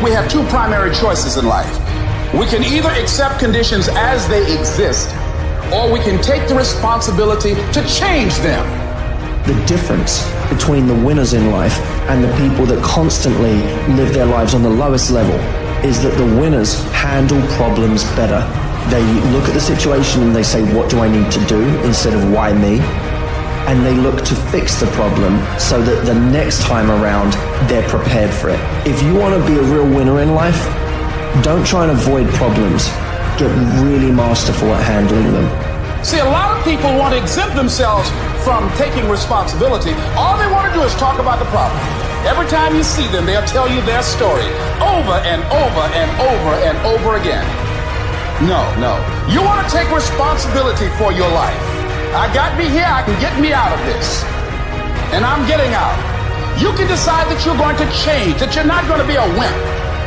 We 0.04 0.12
have 0.12 0.30
two 0.30 0.44
primary 0.48 0.94
choices 0.94 1.38
in 1.38 1.45
life. 1.45 1.72
We 2.33 2.45
can 2.48 2.63
either 2.63 2.89
accept 2.89 3.39
conditions 3.39 3.88
as 3.89 4.27
they 4.27 4.44
exist, 4.60 5.10
or 5.72 5.92
we 5.92 6.00
can 6.00 6.22
take 6.22 6.48
the 6.48 6.56
responsibility 6.56 7.56
to 7.56 7.88
change 7.88 8.36
them. 8.38 8.66
The 9.45 9.54
difference 9.66 10.27
between 10.50 10.88
the 10.88 10.95
winners 10.95 11.33
in 11.33 11.51
life 11.51 11.77
and 12.10 12.24
the 12.24 12.31
people 12.38 12.66
that 12.66 12.83
constantly 12.83 13.54
live 13.95 14.13
their 14.13 14.25
lives 14.25 14.54
on 14.54 14.63
the 14.63 14.69
lowest 14.69 15.12
level 15.12 15.36
is 15.88 16.01
that 16.04 16.18
the 16.18 16.25
winners 16.42 16.83
handle 16.92 17.42
problems 17.56 18.04
better. 18.16 18.42
They 18.89 19.04
look 19.31 19.45
at 19.45 19.54
the 19.54 19.62
situation 19.62 20.24
and 20.24 20.36
they 20.36 20.44
say, 20.44 20.62
What 20.74 20.89
do 20.89 21.00
I 21.00 21.07
need 21.07 21.31
to 21.31 21.45
do 21.45 21.62
instead 21.86 22.13
of 22.13 22.31
why 22.31 22.54
me? 22.54 22.80
And 23.67 23.85
they 23.85 23.95
look 23.95 24.23
to 24.23 24.35
fix 24.53 24.79
the 24.79 24.88
problem 24.88 25.39
so 25.59 25.81
that 25.81 26.06
the 26.06 26.13
next 26.13 26.62
time 26.63 26.91
around 26.91 27.33
they're 27.67 27.88
prepared 27.89 28.33
for 28.33 28.50
it. 28.50 28.59
If 28.85 29.01
you 29.01 29.15
want 29.15 29.33
to 29.33 29.41
be 29.50 29.57
a 29.57 29.63
real 29.63 29.88
winner 29.88 30.21
in 30.21 30.33
life, 30.33 30.62
don't 31.44 31.65
try 31.65 31.83
and 31.83 31.91
avoid 31.91 32.29
problems. 32.35 32.88
Get 33.41 33.50
really 33.81 34.12
masterful 34.12 34.69
at 34.69 34.83
handling 34.83 35.33
them. 35.33 35.47
See, 36.06 36.19
a 36.19 36.29
lot 36.29 36.56
of 36.56 36.63
people 36.63 36.95
want 36.97 37.13
to 37.15 37.21
exempt 37.21 37.56
themselves 37.56 38.07
from 38.45 38.69
taking 38.77 39.09
responsibility. 39.09 39.91
All 40.15 40.38
they 40.38 40.50
want 40.53 40.71
to 40.71 40.73
do 40.77 40.85
is 40.85 40.94
talk 40.95 41.19
about 41.19 41.39
the 41.39 41.50
problem. 41.50 41.81
Every 42.29 42.47
time 42.47 42.75
you 42.75 42.83
see 42.83 43.07
them, 43.07 43.25
they'll 43.25 43.45
tell 43.45 43.68
you 43.68 43.81
their 43.81 44.03
story 44.03 44.45
over 44.81 45.18
and 45.25 45.41
over 45.50 45.83
and 45.97 46.09
over 46.21 46.53
and 46.61 46.77
over 46.85 47.18
again. 47.18 47.45
No, 48.45 48.61
no. 48.77 49.01
You 49.33 49.41
want 49.41 49.68
to 49.68 49.75
take 49.75 49.89
responsibility 49.89 50.89
for 50.97 51.11
your 51.11 51.29
life. 51.29 51.75
I 52.13 52.31
got 52.34 52.57
me 52.57 52.66
here, 52.69 52.88
I 52.88 53.04
can 53.04 53.19
get 53.19 53.40
me 53.40 53.54
out 53.54 53.72
of 53.72 53.86
this. 53.86 54.24
And 55.13 55.25
I'm 55.25 55.48
getting 55.48 55.74
out. 55.74 55.98
You 56.60 56.72
can 56.74 56.88
decide 56.88 57.28
that 57.31 57.46
you're 57.46 57.57
going 57.57 57.75
to 57.78 57.86
change, 58.04 58.40
that 58.40 58.56
you're 58.56 58.66
not 58.66 58.88
going 58.88 59.02
to 59.02 59.07
be 59.07 59.16
a 59.16 59.28
wimp. 59.40 59.56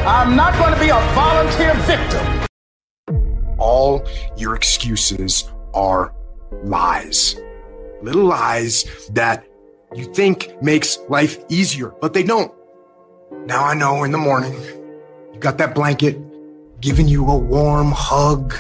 I'm 0.07 0.37
not 0.37 0.57
going 0.59 0.73
to 0.73 0.81
be 0.81 0.89
a 0.89 1.01
volunteer 1.15 1.75
victim. 1.85 2.49
All 3.59 4.07
your 4.37 4.55
excuses 4.55 5.51
are 5.75 6.15
lies. 6.65 7.37
Little 8.01 8.25
lies 8.25 9.09
that 9.13 9.47
you 9.95 10.05
think 10.15 10.63
makes 10.63 10.99
life 11.09 11.39
easier, 11.49 11.89
but 12.01 12.15
they 12.15 12.23
don't. 12.23 12.53
Now 13.47 13.65
I 13.65 13.75
know 13.75 14.05
in 14.05 14.13
the 14.13 14.19
morning, 14.19 14.55
you 15.33 15.41
got 15.41 15.59
that 15.59 15.75
blanket 15.75 16.17
giving 16.81 17.09
you 17.09 17.29
a 17.29 17.37
warm 17.37 17.93
hug, 17.93 18.55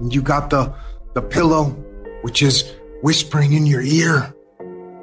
and 0.00 0.14
you 0.14 0.20
got 0.20 0.50
the, 0.50 0.74
the 1.14 1.22
pillow, 1.22 1.66
which 2.22 2.42
is 2.42 2.74
whispering 3.02 3.54
in 3.54 3.64
your 3.64 3.80
ear, 3.80 4.34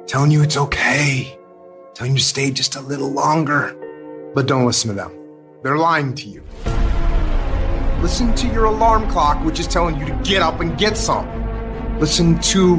telling 0.06 0.30
you 0.30 0.42
it's 0.42 0.56
okay, 0.56 1.36
telling 1.94 2.12
you 2.12 2.18
to 2.18 2.24
stay 2.24 2.50
just 2.50 2.76
a 2.76 2.80
little 2.80 3.10
longer. 3.10 3.74
But 4.34 4.46
don't 4.46 4.66
listen 4.66 4.88
to 4.88 4.94
them. 4.94 5.12
They're 5.64 5.78
lying 5.78 6.14
to 6.14 6.28
you. 6.28 6.44
Listen 8.00 8.32
to 8.36 8.46
your 8.48 8.66
alarm 8.66 9.10
clock, 9.10 9.44
which 9.44 9.58
is 9.58 9.66
telling 9.66 9.98
you 9.98 10.06
to 10.06 10.12
get 10.22 10.42
up 10.42 10.60
and 10.60 10.78
get 10.78 10.96
some. 10.96 11.26
Listen 11.98 12.38
to 12.40 12.76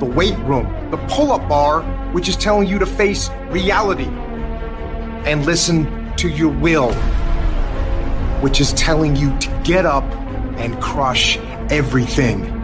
the 0.00 0.04
weight 0.04 0.36
room, 0.40 0.90
the 0.90 0.96
pull 1.08 1.30
up 1.30 1.48
bar, 1.48 1.82
which 2.12 2.28
is 2.28 2.36
telling 2.36 2.66
you 2.66 2.78
to 2.80 2.86
face 2.86 3.30
reality. 3.50 4.08
And 5.28 5.46
listen 5.46 6.12
to 6.16 6.28
your 6.28 6.50
will, 6.50 6.92
which 8.42 8.60
is 8.60 8.72
telling 8.72 9.14
you 9.14 9.38
to 9.38 9.62
get 9.64 9.86
up 9.86 10.04
and 10.58 10.80
crush 10.82 11.36
everything 11.70 12.55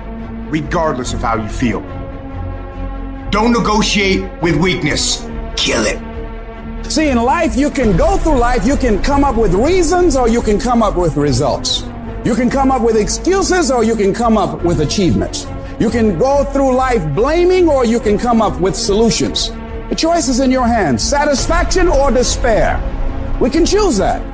regardless 0.53 1.15
of 1.15 1.21
how 1.21 1.37
you 1.37 1.49
feel. 1.49 1.81
Don't 3.31 3.53
negotiate 3.53 4.31
with 4.43 4.55
weakness. 4.57 5.23
Kill 5.57 5.83
it. 5.87 5.99
See, 6.85 7.09
in 7.09 7.17
life, 7.17 7.57
you 7.57 7.71
can 7.71 7.97
go 7.97 8.19
through 8.19 8.39
life, 8.39 8.67
you 8.67 8.77
can 8.77 9.03
come 9.03 9.25
up 9.25 9.37
with 9.37 9.55
reasons 9.55 10.15
or 10.15 10.29
you 10.29 10.43
can 10.43 10.61
come 10.61 10.83
up 10.83 10.95
with 10.95 11.17
results. 11.17 11.85
You 12.25 12.35
can 12.35 12.51
come 12.51 12.71
up 12.71 12.83
with 12.83 12.97
excuses 12.97 13.71
or 13.71 13.83
you 13.83 13.97
can 13.97 14.13
come 14.13 14.37
up 14.37 14.63
with 14.63 14.81
achievements. 14.81 15.47
You 15.81 15.89
can 15.89 16.19
go 16.19 16.45
through 16.45 16.75
life 16.77 17.03
blaming 17.15 17.69
or 17.69 17.87
you 17.87 17.99
can 17.99 18.19
come 18.19 18.43
up 18.43 18.61
with 18.61 18.77
solutions. 18.77 19.51
The 19.89 19.97
choice 19.97 20.29
is 20.29 20.41
in 20.41 20.51
your 20.51 20.67
hands 20.67 21.03
satisfaction 21.03 21.89
or 21.89 22.11
despair. 22.11 22.79
We 23.41 23.49
can 23.49 23.65
choose 23.65 23.97
that. 23.97 24.32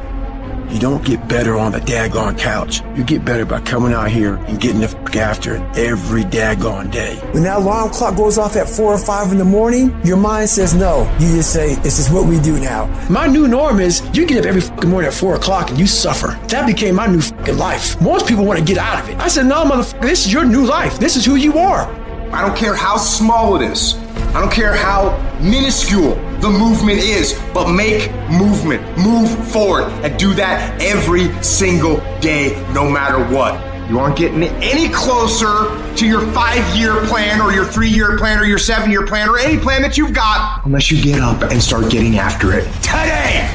You 0.71 0.79
don't 0.79 1.05
get 1.05 1.27
better 1.29 1.57
on 1.57 1.73
the 1.73 1.81
daggone 1.81 2.39
couch. 2.39 2.83
You 2.95 3.03
get 3.03 3.25
better 3.25 3.47
by 3.47 3.61
coming 3.61 3.93
out 3.95 4.11
here 4.11 4.35
and 4.35 4.61
getting 4.61 4.81
the 4.81 4.87
f- 4.87 5.17
after 5.17 5.57
it 5.57 5.79
every 5.79 6.23
daggone 6.25 6.91
day. 6.93 7.17
When 7.33 7.43
that 7.45 7.59
alarm 7.59 7.91
clock 7.91 8.17
goes 8.17 8.37
off 8.37 8.55
at 8.55 8.69
four 8.69 8.93
or 8.93 8.99
five 8.99 9.33
in 9.33 9.39
the 9.39 9.45
morning, 9.45 9.99
your 10.05 10.19
mind 10.19 10.51
says 10.51 10.75
no. 10.75 11.11
You 11.19 11.37
just 11.37 11.53
say, 11.53 11.77
this 11.77 11.99
is 11.99 12.11
what 12.11 12.27
we 12.27 12.39
do 12.41 12.61
now. 12.61 12.87
My 13.09 13.27
new 13.27 13.49
norm 13.49 13.81
is 13.81 14.03
you 14.13 14.27
get 14.27 14.39
up 14.39 14.45
every 14.45 14.61
fucking 14.61 14.91
morning 14.91 15.09
at 15.09 15.15
four 15.15 15.35
o'clock 15.37 15.71
and 15.71 15.79
you 15.79 15.87
suffer. 15.87 16.39
That 16.49 16.67
became 16.67 16.97
my 16.97 17.07
new 17.07 17.23
fucking 17.23 17.57
life. 17.57 18.01
Most 18.03 18.27
people 18.29 18.45
want 18.45 18.59
to 18.59 18.65
get 18.65 18.77
out 18.77 19.03
of 19.03 19.09
it. 19.09 19.19
I 19.19 19.29
said, 19.29 19.47
no, 19.47 19.65
motherfucker, 19.65 20.03
this 20.03 20.27
is 20.27 20.33
your 20.33 20.45
new 20.45 20.65
life. 20.67 20.99
This 20.99 21.17
is 21.17 21.25
who 21.25 21.37
you 21.37 21.57
are. 21.59 21.91
I 22.31 22.47
don't 22.47 22.57
care 22.57 22.75
how 22.75 22.99
small 22.99 23.57
it 23.57 23.63
is. 23.63 23.95
I 24.35 24.41
don't 24.41 24.53
care 24.53 24.75
how 24.75 25.17
minuscule 25.41 26.15
the 26.41 26.51
movement 26.51 26.99
is, 26.99 27.39
but 27.53 27.73
make 27.73 28.13
movement. 28.31 28.83
Move 28.99 29.29
forward 29.49 29.85
and 30.05 30.17
do 30.19 30.35
that 30.35 30.81
every 30.81 31.33
single 31.43 31.97
day, 32.21 32.55
no 32.73 32.89
matter 32.89 33.19
what. 33.35 33.59
You 33.91 33.99
aren't 33.99 34.19
getting 34.19 34.43
any 34.43 34.91
closer 34.91 35.75
to 35.97 36.07
your 36.07 36.21
five 36.33 36.63
year 36.77 36.93
plan 37.07 37.41
or 37.41 37.53
your 37.53 37.65
three 37.65 37.89
year 37.89 38.19
plan 38.19 38.39
or 38.39 38.45
your 38.45 38.59
seven 38.59 38.91
year 38.91 39.07
plan 39.07 39.29
or 39.31 39.39
any 39.39 39.59
plan 39.59 39.81
that 39.81 39.97
you've 39.97 40.13
got 40.13 40.65
unless 40.67 40.91
you 40.91 41.03
get 41.03 41.21
up 41.21 41.43
and 41.51 41.63
start 41.63 41.91
getting 41.91 42.19
after 42.19 42.53
it 42.53 42.65
today. 42.83 43.49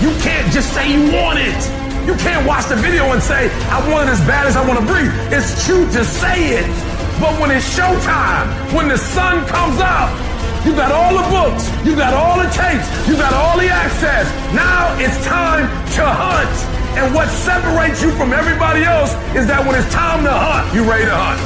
You 0.00 0.10
can't 0.22 0.50
just 0.52 0.72
say 0.72 0.92
you 0.92 1.12
want 1.12 1.40
it. 1.40 2.06
You 2.06 2.14
can't 2.14 2.46
watch 2.46 2.66
the 2.66 2.76
video 2.76 3.12
and 3.12 3.20
say, 3.20 3.50
I 3.68 3.92
want 3.92 4.08
it 4.08 4.12
as 4.12 4.20
bad 4.20 4.46
as 4.46 4.56
I 4.56 4.66
want 4.66 4.78
to 4.78 4.86
breathe. 4.86 5.10
It's 5.32 5.66
cute 5.66 5.90
to 5.92 6.04
say 6.04 6.56
it. 6.56 6.87
But 7.20 7.34
when 7.40 7.50
it's 7.50 7.66
showtime, 7.74 8.46
when 8.72 8.86
the 8.86 8.96
sun 8.96 9.44
comes 9.46 9.80
up, 9.82 10.06
you 10.64 10.70
got 10.74 10.92
all 10.92 11.18
the 11.18 11.26
books, 11.26 11.66
you 11.84 11.96
got 11.96 12.14
all 12.14 12.38
the 12.38 12.46
tapes, 12.54 12.86
you 13.08 13.16
got 13.16 13.32
all 13.34 13.58
the 13.58 13.66
access. 13.66 14.30
Now 14.54 14.94
it's 15.02 15.18
time 15.26 15.66
to 15.98 16.04
hunt. 16.06 16.54
And 16.94 17.12
what 17.12 17.28
separates 17.28 18.02
you 18.02 18.12
from 18.12 18.32
everybody 18.32 18.84
else 18.84 19.10
is 19.34 19.46
that 19.48 19.66
when 19.66 19.74
it's 19.74 19.92
time 19.92 20.22
to 20.22 20.30
hunt, 20.30 20.72
you're 20.72 20.86
ready 20.86 21.06
to 21.06 21.14
hunt. 21.14 21.42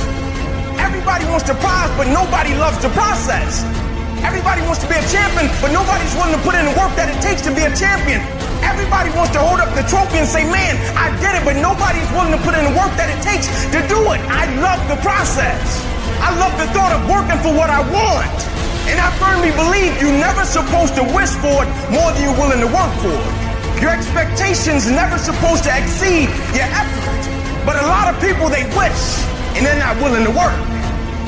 Everybody 0.78 1.24
wants 1.24 1.44
to 1.48 1.54
prize, 1.54 1.88
but 1.96 2.08
nobody 2.12 2.52
loves 2.54 2.76
the 2.82 2.90
process. 2.90 3.64
Everybody 4.22 4.62
wants 4.62 4.78
to 4.82 4.88
be 4.88 4.94
a 4.94 5.06
champion, 5.10 5.50
but 5.58 5.74
nobody's 5.74 6.14
willing 6.14 6.30
to 6.30 6.42
put 6.46 6.54
in 6.54 6.62
the 6.62 6.76
work 6.78 6.94
that 6.94 7.10
it 7.10 7.18
takes 7.18 7.42
to 7.42 7.50
be 7.50 7.66
a 7.66 7.74
champion. 7.74 8.22
Everybody 8.62 9.10
wants 9.18 9.34
to 9.34 9.42
hold 9.42 9.58
up 9.58 9.74
the 9.74 9.82
trophy 9.90 10.22
and 10.22 10.30
say, 10.30 10.46
man, 10.46 10.78
I 10.94 11.10
did 11.18 11.34
it, 11.34 11.42
but 11.42 11.58
nobody's 11.58 12.06
willing 12.14 12.30
to 12.30 12.42
put 12.46 12.54
in 12.54 12.62
the 12.62 12.74
work 12.78 12.94
that 12.94 13.10
it 13.10 13.18
takes 13.26 13.50
to 13.74 13.82
do 13.90 13.98
it. 14.14 14.22
I 14.30 14.46
love 14.62 14.78
the 14.86 14.94
process. 15.02 15.58
I 16.22 16.30
love 16.38 16.54
the 16.54 16.70
thought 16.70 16.94
of 16.94 17.02
working 17.10 17.34
for 17.42 17.50
what 17.50 17.66
I 17.66 17.82
want. 17.90 18.30
And 18.86 19.02
I 19.02 19.10
firmly 19.18 19.50
believe 19.58 19.98
you're 19.98 20.14
never 20.14 20.46
supposed 20.46 20.94
to 20.98 21.04
wish 21.10 21.34
for 21.42 21.66
it 21.66 21.70
more 21.90 22.14
than 22.14 22.22
you're 22.22 22.38
willing 22.38 22.62
to 22.62 22.70
work 22.70 22.94
for 23.02 23.10
it. 23.10 23.34
Your 23.82 23.90
expectations 23.90 24.86
never 24.86 25.18
supposed 25.18 25.66
to 25.66 25.74
exceed 25.74 26.30
your 26.54 26.70
effort. 26.70 27.22
But 27.66 27.74
a 27.74 27.86
lot 27.90 28.06
of 28.06 28.14
people, 28.22 28.46
they 28.46 28.62
wish 28.78 29.02
and 29.58 29.66
they're 29.66 29.82
not 29.82 29.98
willing 29.98 30.22
to 30.22 30.30
work. 30.30 30.71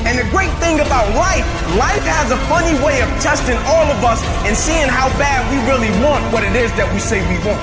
And 0.05 0.21
the 0.21 0.27
great 0.29 0.53
thing 0.61 0.79
about 0.85 1.09
life, 1.17 1.41
life 1.81 2.05
has 2.05 2.29
a 2.29 2.37
funny 2.45 2.77
way 2.85 3.01
of 3.01 3.09
testing 3.17 3.57
all 3.65 3.89
of 3.89 4.05
us 4.05 4.21
and 4.45 4.53
seeing 4.55 4.85
how 4.85 5.09
bad 5.17 5.41
we 5.49 5.57
really 5.65 5.89
want 6.05 6.21
what 6.29 6.45
it 6.45 6.53
is 6.53 6.69
that 6.77 6.85
we 6.93 7.01
say 7.01 7.25
we 7.25 7.41
want. 7.41 7.57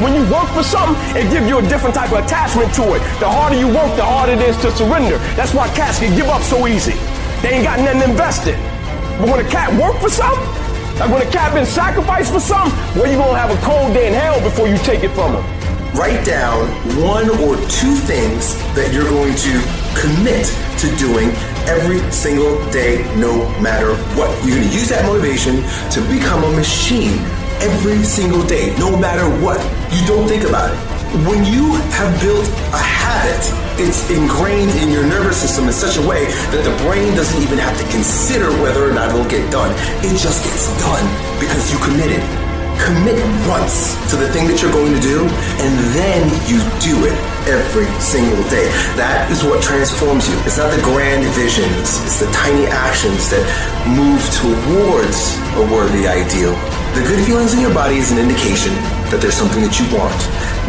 When 0.00 0.16
you 0.16 0.24
work 0.32 0.48
for 0.56 0.64
something, 0.64 0.96
it 1.12 1.28
gives 1.28 1.44
you 1.44 1.60
a 1.60 1.66
different 1.68 1.94
type 1.94 2.10
of 2.10 2.24
attachment 2.24 2.72
to 2.80 2.96
it. 2.96 3.04
The 3.20 3.28
harder 3.28 3.60
you 3.60 3.68
work, 3.68 3.92
the 4.00 4.02
harder 4.02 4.32
it 4.32 4.40
is 4.40 4.56
to 4.64 4.72
surrender. 4.72 5.20
That's 5.36 5.52
why 5.52 5.68
cats 5.76 6.00
can 6.00 6.16
give 6.16 6.26
up 6.32 6.40
so 6.40 6.66
easy. 6.66 6.96
They 7.44 7.60
ain't 7.60 7.68
got 7.68 7.78
nothing 7.84 8.08
invested. 8.08 8.56
But 9.20 9.28
when 9.28 9.44
a 9.44 9.48
cat 9.52 9.76
work 9.76 10.00
for 10.00 10.08
something, 10.08 10.48
like 10.96 11.12
when 11.12 11.20
a 11.20 11.30
cat 11.30 11.52
been 11.52 11.68
sacrificed 11.68 12.32
for 12.32 12.40
something, 12.40 12.72
well, 12.96 13.04
you 13.04 13.20
gonna 13.20 13.36
have 13.36 13.52
a 13.52 13.60
cold 13.60 13.92
day 13.92 14.08
in 14.08 14.16
hell 14.16 14.40
before 14.40 14.72
you 14.72 14.80
take 14.88 15.04
it 15.04 15.12
from 15.12 15.36
him. 15.36 15.44
Write 15.92 16.24
down 16.24 16.64
one 16.96 17.28
or 17.44 17.60
two 17.68 17.92
things 18.08 18.56
that 18.72 18.88
you're 18.96 19.04
going 19.04 19.36
to 19.36 19.81
commit 19.94 20.46
to 20.78 20.86
doing 20.96 21.30
every 21.68 22.00
single 22.10 22.58
day, 22.70 23.04
no 23.16 23.48
matter 23.60 23.94
what. 24.16 24.30
You're 24.44 24.56
going 24.56 24.68
to 24.68 24.74
use 24.74 24.88
that 24.88 25.04
motivation 25.04 25.62
to 25.92 25.98
become 26.10 26.44
a 26.44 26.52
machine 26.56 27.18
every 27.60 28.02
single 28.04 28.42
day, 28.44 28.74
no 28.78 28.96
matter 28.96 29.28
what. 29.42 29.60
You 29.92 30.06
don't 30.06 30.26
think 30.28 30.44
about 30.44 30.72
it. 30.72 30.78
When 31.28 31.44
you 31.44 31.76
have 31.96 32.10
built 32.20 32.48
a 32.72 32.82
habit 32.82 33.62
it's 33.78 34.08
ingrained 34.10 34.70
in 34.82 34.90
your 34.90 35.04
nervous 35.04 35.40
system 35.40 35.66
in 35.66 35.72
such 35.72 35.96
a 35.96 36.06
way 36.06 36.26
that 36.26 36.62
the 36.62 36.84
brain 36.84 37.14
doesn't 37.16 37.42
even 37.42 37.58
have 37.58 37.76
to 37.78 37.84
consider 37.90 38.50
whether 38.62 38.88
or 38.88 38.92
not 38.92 39.08
it'll 39.08 39.28
get 39.28 39.50
done. 39.50 39.72
It 40.04 40.18
just 40.18 40.44
gets 40.44 40.68
done 40.78 41.04
because 41.40 41.72
you 41.72 41.78
committed. 41.78 42.41
Commit 42.82 43.22
once 43.46 43.94
to 44.10 44.16
the 44.16 44.26
thing 44.34 44.50
that 44.50 44.58
you're 44.58 44.74
going 44.74 44.90
to 44.90 45.00
do, 45.00 45.22
and 45.62 45.72
then 45.94 46.26
you 46.50 46.58
do 46.82 47.06
it 47.06 47.14
every 47.46 47.86
single 48.02 48.42
day. 48.50 48.66
That 48.98 49.30
is 49.30 49.46
what 49.46 49.62
transforms 49.62 50.26
you. 50.26 50.34
It's 50.42 50.58
not 50.58 50.74
the 50.74 50.82
grand 50.82 51.22
visions, 51.38 52.02
it's 52.02 52.18
the 52.18 52.30
tiny 52.34 52.66
actions 52.66 53.30
that 53.30 53.42
move 53.86 54.18
towards 54.34 55.38
a 55.54 55.62
worthy 55.70 56.10
ideal. 56.10 56.58
The 56.98 57.06
good 57.06 57.24
feelings 57.24 57.54
in 57.54 57.60
your 57.60 57.72
body 57.72 58.02
is 58.02 58.10
an 58.10 58.18
indication 58.18 58.74
that 59.14 59.22
there's 59.22 59.38
something 59.38 59.62
that 59.62 59.78
you 59.78 59.86
want. 59.94 60.18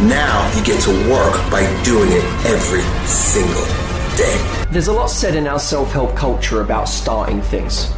Now 0.06 0.46
you 0.54 0.62
get 0.62 0.78
to 0.86 0.94
work 1.10 1.34
by 1.50 1.66
doing 1.82 2.14
it 2.14 2.24
every 2.46 2.86
single 3.10 3.66
day. 4.14 4.38
There's 4.70 4.86
a 4.88 4.92
lot 4.92 5.10
said 5.10 5.34
in 5.34 5.46
our 5.46 5.58
self 5.58 5.90
help 5.90 6.14
culture 6.14 6.62
about 6.62 6.88
starting 6.88 7.42
things. 7.42 7.92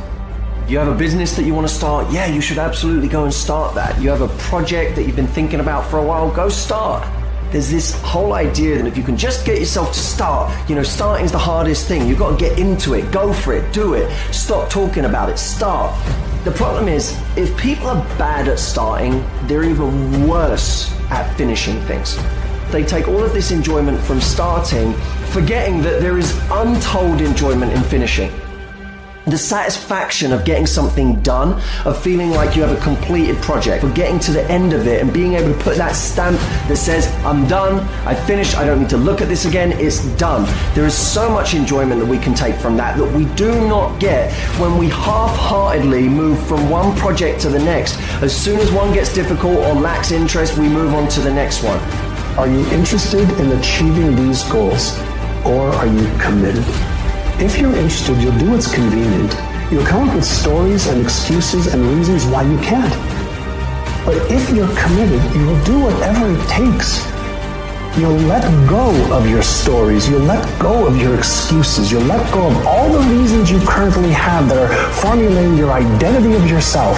You 0.68 0.78
have 0.78 0.88
a 0.88 0.98
business 0.98 1.36
that 1.36 1.44
you 1.44 1.54
want 1.54 1.68
to 1.68 1.72
start, 1.72 2.10
yeah, 2.10 2.26
you 2.26 2.40
should 2.40 2.58
absolutely 2.58 3.06
go 3.06 3.22
and 3.22 3.32
start 3.32 3.76
that. 3.76 4.02
You 4.02 4.10
have 4.10 4.20
a 4.20 4.26
project 4.36 4.96
that 4.96 5.04
you've 5.04 5.14
been 5.14 5.28
thinking 5.28 5.60
about 5.60 5.88
for 5.88 6.00
a 6.00 6.04
while, 6.04 6.28
go 6.28 6.48
start. 6.48 7.06
There's 7.52 7.70
this 7.70 7.94
whole 8.02 8.32
idea 8.32 8.78
that 8.78 8.86
if 8.88 8.96
you 8.96 9.04
can 9.04 9.16
just 9.16 9.46
get 9.46 9.60
yourself 9.60 9.92
to 9.92 9.98
start, 10.00 10.52
you 10.68 10.74
know, 10.74 10.82
starting's 10.82 11.30
the 11.30 11.38
hardest 11.38 11.86
thing. 11.86 12.08
You've 12.08 12.18
got 12.18 12.36
to 12.36 12.36
get 12.36 12.58
into 12.58 12.94
it, 12.94 13.12
go 13.12 13.32
for 13.32 13.54
it, 13.54 13.72
do 13.72 13.94
it, 13.94 14.10
stop 14.32 14.68
talking 14.68 15.04
about 15.04 15.28
it, 15.28 15.38
start. 15.38 15.94
The 16.42 16.50
problem 16.50 16.88
is, 16.88 17.16
if 17.36 17.56
people 17.56 17.86
are 17.86 18.02
bad 18.18 18.48
at 18.48 18.58
starting, 18.58 19.24
they're 19.46 19.62
even 19.62 20.26
worse 20.26 20.92
at 21.10 21.32
finishing 21.36 21.80
things. 21.82 22.18
They 22.72 22.84
take 22.84 23.06
all 23.06 23.22
of 23.22 23.32
this 23.32 23.52
enjoyment 23.52 24.00
from 24.00 24.20
starting, 24.20 24.94
forgetting 25.26 25.80
that 25.82 26.00
there 26.00 26.18
is 26.18 26.36
untold 26.50 27.20
enjoyment 27.20 27.70
in 27.70 27.84
finishing 27.84 28.32
the 29.26 29.36
satisfaction 29.36 30.32
of 30.32 30.44
getting 30.44 30.66
something 30.66 31.20
done, 31.22 31.60
of 31.84 32.00
feeling 32.00 32.30
like 32.30 32.54
you 32.54 32.62
have 32.62 32.76
a 32.76 32.80
completed 32.80 33.36
project, 33.38 33.82
of 33.82 33.92
getting 33.94 34.20
to 34.20 34.30
the 34.30 34.48
end 34.48 34.72
of 34.72 34.86
it 34.86 35.02
and 35.02 35.12
being 35.12 35.34
able 35.34 35.52
to 35.52 35.58
put 35.58 35.76
that 35.76 35.96
stamp 35.96 36.38
that 36.68 36.76
says, 36.76 37.08
I'm 37.24 37.46
done, 37.48 37.80
I 38.06 38.14
finished, 38.14 38.56
I 38.56 38.64
don't 38.64 38.80
need 38.80 38.90
to 38.90 38.96
look 38.96 39.20
at 39.20 39.28
this 39.28 39.44
again, 39.44 39.72
it's 39.72 40.04
done. 40.16 40.48
There 40.74 40.86
is 40.86 40.96
so 40.96 41.28
much 41.28 41.54
enjoyment 41.54 42.00
that 42.00 42.06
we 42.06 42.18
can 42.18 42.34
take 42.34 42.54
from 42.56 42.76
that 42.76 42.96
that 42.96 43.12
we 43.14 43.24
do 43.34 43.50
not 43.68 43.98
get 43.98 44.32
when 44.60 44.78
we 44.78 44.88
half 44.88 45.36
heartedly 45.36 46.08
move 46.08 46.38
from 46.46 46.70
one 46.70 46.96
project 46.96 47.40
to 47.40 47.48
the 47.48 47.58
next. 47.58 47.98
As 48.22 48.36
soon 48.36 48.60
as 48.60 48.70
one 48.70 48.94
gets 48.94 49.12
difficult 49.12 49.58
or 49.58 49.74
lacks 49.74 50.12
interest, 50.12 50.56
we 50.56 50.68
move 50.68 50.94
on 50.94 51.08
to 51.08 51.20
the 51.20 51.32
next 51.32 51.64
one. 51.64 51.78
Are 52.38 52.46
you 52.46 52.64
interested 52.70 53.28
in 53.40 53.50
achieving 53.58 54.14
these 54.14 54.44
goals 54.44 54.96
or 55.44 55.70
are 55.70 55.86
you 55.86 56.18
committed? 56.20 56.95
If 57.38 57.58
you're 57.58 57.76
interested, 57.76 58.16
you'll 58.16 58.38
do 58.38 58.52
what's 58.52 58.72
convenient. 58.74 59.36
You'll 59.70 59.84
come 59.84 60.08
up 60.08 60.14
with 60.14 60.24
stories 60.24 60.86
and 60.86 61.02
excuses 61.02 61.66
and 61.66 61.84
reasons 61.84 62.24
why 62.24 62.44
you 62.44 62.56
can't. 62.60 62.90
But 64.06 64.16
if 64.32 64.48
you're 64.56 64.74
committed, 64.74 65.22
you'll 65.34 65.62
do 65.64 65.80
whatever 65.80 66.32
it 66.32 66.48
takes. 66.48 67.04
You'll 67.98 68.16
let 68.24 68.42
go 68.66 68.88
of 69.14 69.28
your 69.28 69.42
stories. 69.42 70.08
You'll 70.08 70.22
let 70.22 70.42
go 70.58 70.86
of 70.86 70.96
your 70.96 71.14
excuses. 71.14 71.92
You'll 71.92 72.04
let 72.04 72.24
go 72.32 72.46
of 72.46 72.66
all 72.66 72.90
the 72.90 73.00
reasons 73.14 73.50
you 73.50 73.60
currently 73.66 74.12
have 74.12 74.48
that 74.48 74.56
are 74.56 74.92
formulating 74.94 75.58
your 75.58 75.72
identity 75.72 76.34
of 76.36 76.48
yourself. 76.48 76.96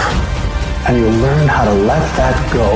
And 0.87 0.99
you'll 0.99 1.21
learn 1.21 1.49
how 1.49 1.65
to 1.65 1.75
let 1.75 2.17
that 2.17 2.53
go 2.53 2.71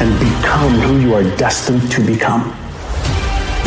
and 0.00 0.18
become 0.18 0.80
who 0.80 0.98
you 0.98 1.14
are 1.14 1.24
destined 1.36 1.90
to 1.92 2.00
become. 2.00 2.61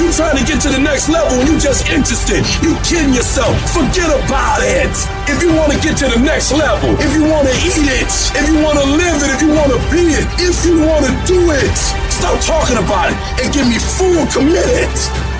You 0.06 0.14
trying 0.14 0.38
to 0.38 0.46
get 0.46 0.62
to 0.62 0.70
the 0.70 0.78
next 0.78 1.10
level 1.10 1.34
and 1.34 1.50
you 1.50 1.58
just 1.58 1.90
interested. 1.90 2.46
You 2.62 2.78
kidding 2.86 3.10
yourself. 3.10 3.58
Forget 3.74 4.06
about 4.06 4.62
it. 4.62 4.94
If 5.26 5.42
you 5.42 5.50
want 5.58 5.74
to 5.74 5.82
get 5.82 5.98
to 5.98 6.06
the 6.06 6.22
next 6.22 6.54
level, 6.54 6.94
if 7.02 7.10
you 7.18 7.26
want 7.26 7.50
to 7.50 7.56
eat 7.66 7.90
it, 7.90 8.14
if 8.38 8.46
you 8.46 8.62
want 8.62 8.78
to 8.78 8.86
live 8.86 9.18
it, 9.26 9.34
if 9.34 9.42
you 9.42 9.50
want 9.50 9.74
to 9.74 9.82
be 9.90 10.14
it, 10.14 10.30
if 10.38 10.62
you 10.62 10.78
want 10.86 11.10
to 11.10 11.14
do 11.26 11.50
it, 11.50 11.74
stop 12.14 12.38
talking 12.46 12.78
about 12.78 13.10
it 13.10 13.18
and 13.42 13.50
get 13.50 13.66
me 13.66 13.82
full 13.82 14.30
committed. 14.30 14.94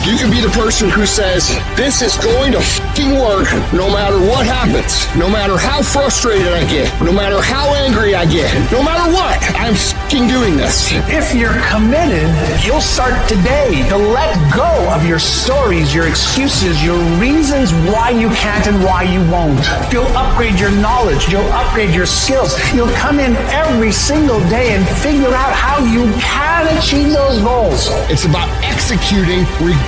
You 0.06 0.16
can 0.18 0.30
be 0.30 0.40
the 0.40 0.54
person 0.54 0.88
who 0.88 1.04
says, 1.04 1.50
this 1.76 2.04
is 2.04 2.16
going 2.24 2.52
to 2.52 2.62
fucking 2.62 3.18
work 3.18 3.50
no 3.74 3.90
matter 3.90 4.20
what 4.22 4.46
happens, 4.46 5.02
no 5.18 5.28
matter 5.28 5.58
how 5.58 5.82
frustrated 5.82 6.54
I 6.54 6.62
get, 6.70 6.94
no 7.02 7.12
matter 7.12 7.42
how 7.42 7.74
angry 7.74 8.14
I 8.14 8.30
get, 8.30 8.54
no 8.72 8.84
matter 8.84 9.12
what, 9.12 9.42
I'm 9.58 9.74
fucking 9.74 10.28
doing 10.28 10.58
this. 10.58 10.94
If 11.10 11.34
you're 11.34 11.58
committed, 11.74 12.30
you'll 12.64 12.86
start 12.86 13.18
today 13.28 13.82
to 13.90 13.98
let 13.98 14.38
go 14.54 14.70
of 14.94 15.08
your 15.08 15.18
stories, 15.18 15.92
your 15.92 16.08
excuses, 16.08 16.84
your 16.84 17.02
reasons 17.18 17.74
why 17.90 18.12
you 18.12 18.30
can't 18.30 18.68
and 18.68 18.84
why 18.84 19.10
you 19.10 19.26
won't. 19.34 19.66
You'll 19.92 20.14
upgrade 20.14 20.60
your 20.60 20.72
knowledge, 20.86 21.28
you'll 21.30 21.50
upgrade 21.50 21.96
your 21.96 22.06
skills. 22.06 22.54
You'll 22.76 22.94
come 22.94 23.20
in 23.20 23.36
every 23.50 23.92
single 23.92 24.40
day 24.54 24.76
and 24.78 24.88
figure 25.02 25.34
out 25.34 25.54
how 25.54 25.84
you 25.84 26.06
can 26.22 26.78
achieve 26.78 27.10
those 27.10 27.42
goals. 27.42 27.90
It's 28.14 28.26
about 28.26 28.50
executing 28.64 29.46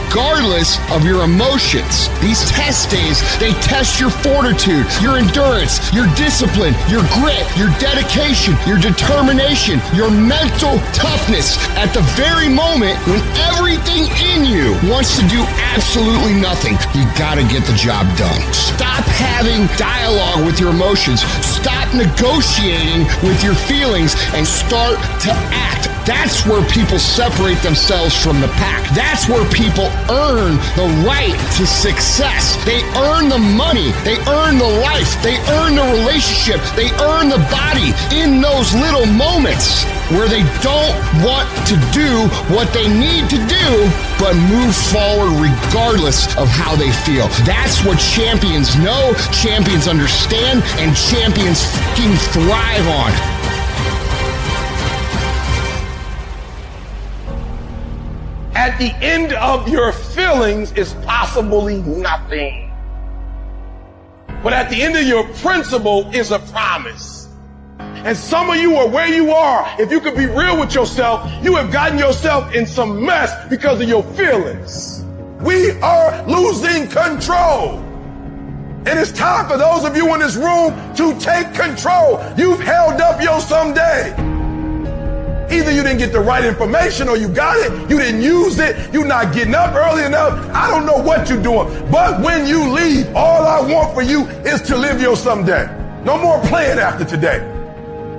regardless 0.08 0.80
of 0.92 1.04
your 1.04 1.24
emotions. 1.24 2.08
These 2.22 2.50
test 2.50 2.90
days, 2.90 3.20
they 3.40 3.52
test 3.60 4.00
your 4.00 4.10
fortitude, 4.10 4.86
your 5.02 5.18
endurance, 5.18 5.82
your 5.94 6.08
discipline, 6.16 6.74
your 6.88 7.04
grit, 7.20 7.44
your 7.58 7.70
dedication, 7.80 8.56
your 8.66 8.78
determination, 8.78 9.80
your 9.94 10.10
mental 10.10 10.80
toughness 10.94 11.58
at 11.76 11.94
the 11.94 12.02
very 12.16 12.48
moment 12.48 12.96
when 13.08 13.20
everything 13.52 14.08
in 14.32 14.46
you 14.46 14.78
wants 14.90 15.20
to 15.20 15.28
do 15.28 15.44
absolutely 15.76 16.34
nothing. 16.34 16.74
You 16.96 17.04
gotta 17.18 17.44
get 17.44 17.66
the 17.68 17.76
job 17.76 18.08
done. 18.18 18.42
Stop 18.54 19.04
having 19.20 19.68
dialogue 19.78 20.46
with 20.46 20.60
your 20.60 20.70
emotions. 20.70 21.22
Stop 21.44 21.94
negotiating 21.94 23.04
with 23.24 23.44
your 23.44 23.56
feelings 23.56 24.16
and 24.34 24.48
start 24.48 24.98
to 25.22 25.32
act. 25.52 25.90
That's 26.08 26.46
where 26.46 26.64
people 26.70 27.00
separate 27.00 27.62
themselves 27.64 28.16
from 28.16 28.40
the 28.40 28.48
pack. 28.56 28.80
That's 28.96 29.28
where 29.28 29.44
people 29.52 29.92
earn 30.10 30.56
the 30.80 30.88
right 31.06 31.36
to 31.58 31.66
success. 31.66 32.58
They 32.66 32.82
earn 32.96 33.30
the 33.30 33.38
money. 33.38 33.92
They 34.08 34.18
earn 34.25 34.58
the 34.58 34.72
life. 34.82 35.22
They 35.22 35.38
earn 35.60 35.75
the 35.75 35.88
relationship. 36.00 36.62
They 36.75 36.89
earn 37.04 37.30
the 37.30 37.42
body 37.51 37.92
in 38.16 38.42
those 38.42 38.74
little 38.74 39.06
moments 39.06 39.84
where 40.16 40.30
they 40.30 40.44
don't 40.63 40.96
want 41.20 41.51
to 41.68 41.75
do 41.92 42.32
what 42.56 42.72
they 42.72 42.88
need 42.88 43.27
to 43.30 43.36
do, 43.36 43.68
but 44.20 44.34
move 44.48 44.72
forward 44.72 45.36
regardless 45.36 46.32
of 46.38 46.48
how 46.48 46.75
they 46.75 46.92
feel. 47.04 47.27
That's 47.44 47.84
what 47.84 48.00
champions 48.00 48.77
know, 48.80 49.13
champions 49.36 49.88
understand, 49.88 50.63
and 50.80 50.96
champions 50.96 51.66
fucking 51.66 52.16
thrive 52.32 52.88
on. 52.88 53.37
At 58.78 58.82
the 59.00 59.08
end 59.08 59.34
of 59.34 59.68
your 59.68 59.92
feelings 59.92 60.72
is 60.74 60.94
possibly 61.04 61.78
nothing. 61.78 62.72
But 64.44 64.54
at 64.54 64.70
the 64.70 64.84
end 64.84 64.96
of 64.96 65.02
your 65.02 65.28
principle 65.38 66.12
is 66.14 66.30
a 66.30 66.38
promise. 66.38 67.28
And 67.80 68.16
some 68.16 68.52
of 68.52 68.58
you 68.58 68.76
are 68.76 68.88
where 68.88 69.08
you 69.08 69.32
are. 69.32 69.68
If 69.82 69.90
you 69.90 70.00
could 70.00 70.16
be 70.16 70.28
real 70.28 70.60
with 70.60 70.76
yourself, 70.76 71.28
you 71.44 71.56
have 71.56 71.72
gotten 71.72 71.98
yourself 71.98 72.54
in 72.54 72.68
some 72.68 73.04
mess 73.04 73.50
because 73.50 73.82
of 73.82 73.90
your 73.90 74.04
feelings. 74.14 75.04
We 75.42 75.72
are 75.82 76.24
losing 76.28 76.88
control. 76.88 77.80
And 77.80 78.90
it's 79.00 79.12
time 79.12 79.50
for 79.50 79.58
those 79.58 79.86
of 79.86 79.98
you 79.98 80.14
in 80.14 80.20
this 80.20 80.36
room 80.36 80.72
to 80.98 81.20
take 81.20 81.52
control. 81.56 82.24
You've 82.38 82.60
held 82.60 83.02
up 83.02 83.24
your 83.24 83.40
someday. 83.40 84.37
Either 85.50 85.72
you 85.72 85.82
didn't 85.82 86.00
get 86.00 86.12
the 86.12 86.20
right 86.20 86.44
information 86.44 87.08
or 87.08 87.16
you 87.16 87.30
got 87.30 87.58
it, 87.58 87.89
you 87.89 87.98
didn't 87.98 88.22
use 88.22 88.60
it, 88.60 88.94
you're 88.94 89.08
not 89.08 89.34
getting 89.34 89.56
up 89.56 89.74
early 89.74 90.04
enough. 90.04 90.34
I 90.54 90.70
don't 90.70 90.86
know 90.86 90.98
what 90.98 91.30
you're 91.30 91.42
doing. 91.42 91.89
But 91.89 92.22
when 92.22 92.48
you 92.48 92.70
leave, 92.70 93.16
all 93.16 93.48
I 93.48 93.62
want 93.62 93.94
for 93.94 94.01
you 94.01 94.27
is 94.46 94.62
to 94.63 94.77
live 94.77 95.01
your 95.01 95.16
someday. 95.16 95.66
No 96.04 96.18
more 96.18 96.39
playing 96.48 96.80
after 96.80 97.06
today. 97.06 97.39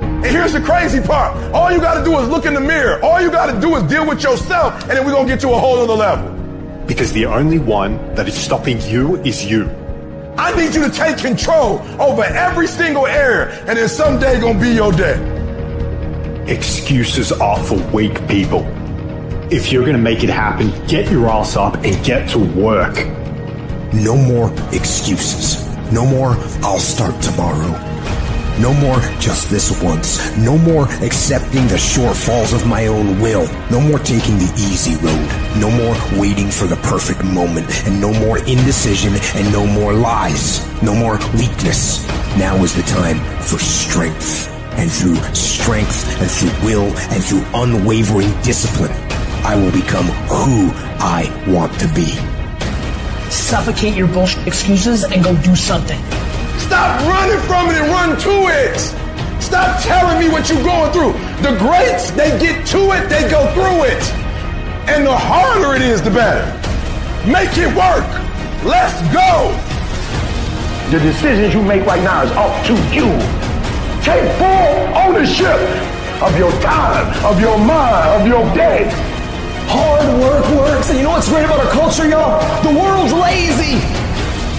And 0.01 0.27
here's 0.27 0.53
the 0.53 0.61
crazy 0.61 1.01
part. 1.01 1.37
All 1.53 1.71
you 1.71 1.81
got 1.81 1.99
to 1.99 2.05
do 2.05 2.19
is 2.19 2.29
look 2.29 2.47
in 2.47 2.55
the 2.55 2.61
mirror. 2.61 2.99
All 3.05 3.21
you 3.21 3.31
got 3.31 3.53
to 3.53 3.61
do 3.61 3.77
is 3.77 3.83
deal 3.85 4.07
with 4.07 4.23
yourself, 4.23 4.81
and 4.83 4.91
then 4.93 5.05
we're 5.05 5.13
going 5.13 5.27
to 5.27 5.33
get 5.33 5.41
to 5.43 5.51
a 5.51 5.59
whole 5.59 5.79
other 5.79 5.95
level. 5.95 6.35
Because 6.87 7.13
the 7.13 7.27
only 7.27 7.59
one 7.59 8.15
that 8.15 8.27
is 8.27 8.35
stopping 8.35 8.81
you 8.83 9.17
is 9.17 9.45
you. 9.45 9.69
I 10.39 10.57
need 10.57 10.75
you 10.75 10.89
to 10.89 10.91
take 10.91 11.19
control 11.19 11.81
over 12.01 12.25
every 12.25 12.69
single 12.69 13.07
area, 13.07 13.51
and 13.67 13.79
then 13.79 13.89
someday 13.89 14.41
going 14.41 14.55
to 14.55 14.61
be 14.61 14.71
your 14.71 14.93
day. 14.93 15.38
Excuses 16.49 17.31
are 17.31 17.63
for 17.63 17.77
weak 17.93 18.27
people. 18.27 18.63
If 19.53 19.71
you're 19.71 19.83
going 19.83 19.97
to 19.97 20.03
make 20.03 20.25
it 20.25 20.31
happen, 20.31 20.71
get 20.87 21.11
your 21.11 21.29
ass 21.29 21.57
up 21.57 21.75
and 21.85 22.03
get 22.03 22.31
to 22.31 22.39
work. 22.39 22.97
No 23.93 24.17
more 24.17 24.51
excuses. 24.73 25.63
No 25.93 26.07
more, 26.07 26.31
I'll 26.63 26.79
start 26.79 27.21
tomorrow. 27.21 27.73
No 28.63 28.73
more 28.73 28.99
just 29.21 29.51
this 29.51 29.79
once. 29.83 30.19
No 30.39 30.57
more 30.57 30.85
accepting 31.05 31.67
the 31.69 31.77
shortfalls 31.77 32.55
of 32.55 32.67
my 32.67 32.87
own 32.87 33.21
will. 33.21 33.47
No 33.71 33.79
more 33.79 33.99
taking 33.99 34.39
the 34.39 34.51
easy 34.57 34.97
road. 35.05 35.29
No 35.61 35.71
more 35.71 36.19
waiting 36.19 36.49
for 36.49 36.67
the 36.67 36.77
perfect 36.77 37.23
moment. 37.25 37.69
And 37.87 38.01
no 38.01 38.11
more 38.21 38.39
indecision 38.39 39.13
and 39.35 39.53
no 39.53 39.67
more 39.67 39.93
lies. 39.93 40.65
No 40.83 40.95
more 40.95 41.19
weakness. 41.35 42.03
Now 42.39 42.57
is 42.65 42.75
the 42.75 42.83
time 42.85 43.19
for 43.43 43.59
strength. 43.59 44.58
And 44.79 44.91
through 44.91 45.17
strength 45.35 46.21
and 46.21 46.31
through 46.31 46.67
will 46.67 46.97
and 46.97 47.23
through 47.23 47.45
unwavering 47.53 48.31
discipline, 48.43 48.93
I 49.45 49.57
will 49.57 49.73
become 49.73 50.07
who 50.07 50.71
I 51.01 51.27
want 51.49 51.73
to 51.81 51.89
be. 51.95 52.07
Suffocate 53.29 53.95
your 53.95 54.07
bullshit 54.09 54.47
excuses 54.47 55.05
and 55.05 55.23
go 55.25 55.37
do 55.43 55.57
something. 55.57 55.99
Stop 56.59 57.01
running 57.09 57.41
from 57.47 57.71
it 57.71 57.77
and 57.83 57.91
run 57.91 58.19
to 58.21 58.49
it. 58.49 58.79
Stop 59.43 59.83
telling 59.83 60.21
me 60.21 60.29
what 60.29 60.49
you're 60.49 60.63
going 60.63 60.93
through. 60.93 61.13
The 61.43 61.59
greats, 61.59 62.11
they 62.13 62.39
get 62.39 62.67
to 62.69 62.93
it, 62.93 63.09
they 63.09 63.29
go 63.29 63.51
through 63.55 63.85
it. 63.85 64.03
And 64.89 65.05
the 65.05 65.17
harder 65.17 65.75
it 65.75 65.83
is, 65.83 66.03
the 66.03 66.11
better. 66.11 66.47
Make 67.27 67.57
it 67.59 67.69
work. 67.75 68.07
Let's 68.65 69.01
go. 69.13 69.51
The 70.91 71.01
decisions 71.01 71.53
you 71.53 71.63
make 71.63 71.85
right 71.85 72.03
now 72.03 72.23
is 72.23 72.31
up 72.33 72.65
to 72.67 72.75
you. 72.95 73.38
Take 74.09 74.25
full 74.41 74.73
ownership 75.05 75.61
of 76.25 76.33
your 76.41 76.49
time, 76.65 77.13
of 77.29 77.37
your 77.39 77.59
mind, 77.61 78.09
of 78.17 78.25
your 78.25 78.41
day. 78.57 78.89
Hard 79.69 80.09
work 80.17 80.49
works. 80.57 80.89
And 80.89 80.97
you 80.97 81.05
know 81.05 81.13
what's 81.13 81.29
great 81.29 81.45
about 81.45 81.61
our 81.61 81.69
culture, 81.77 82.09
y'all? 82.09 82.41
The 82.65 82.73
world's 82.73 83.13
lazy. 83.13 83.77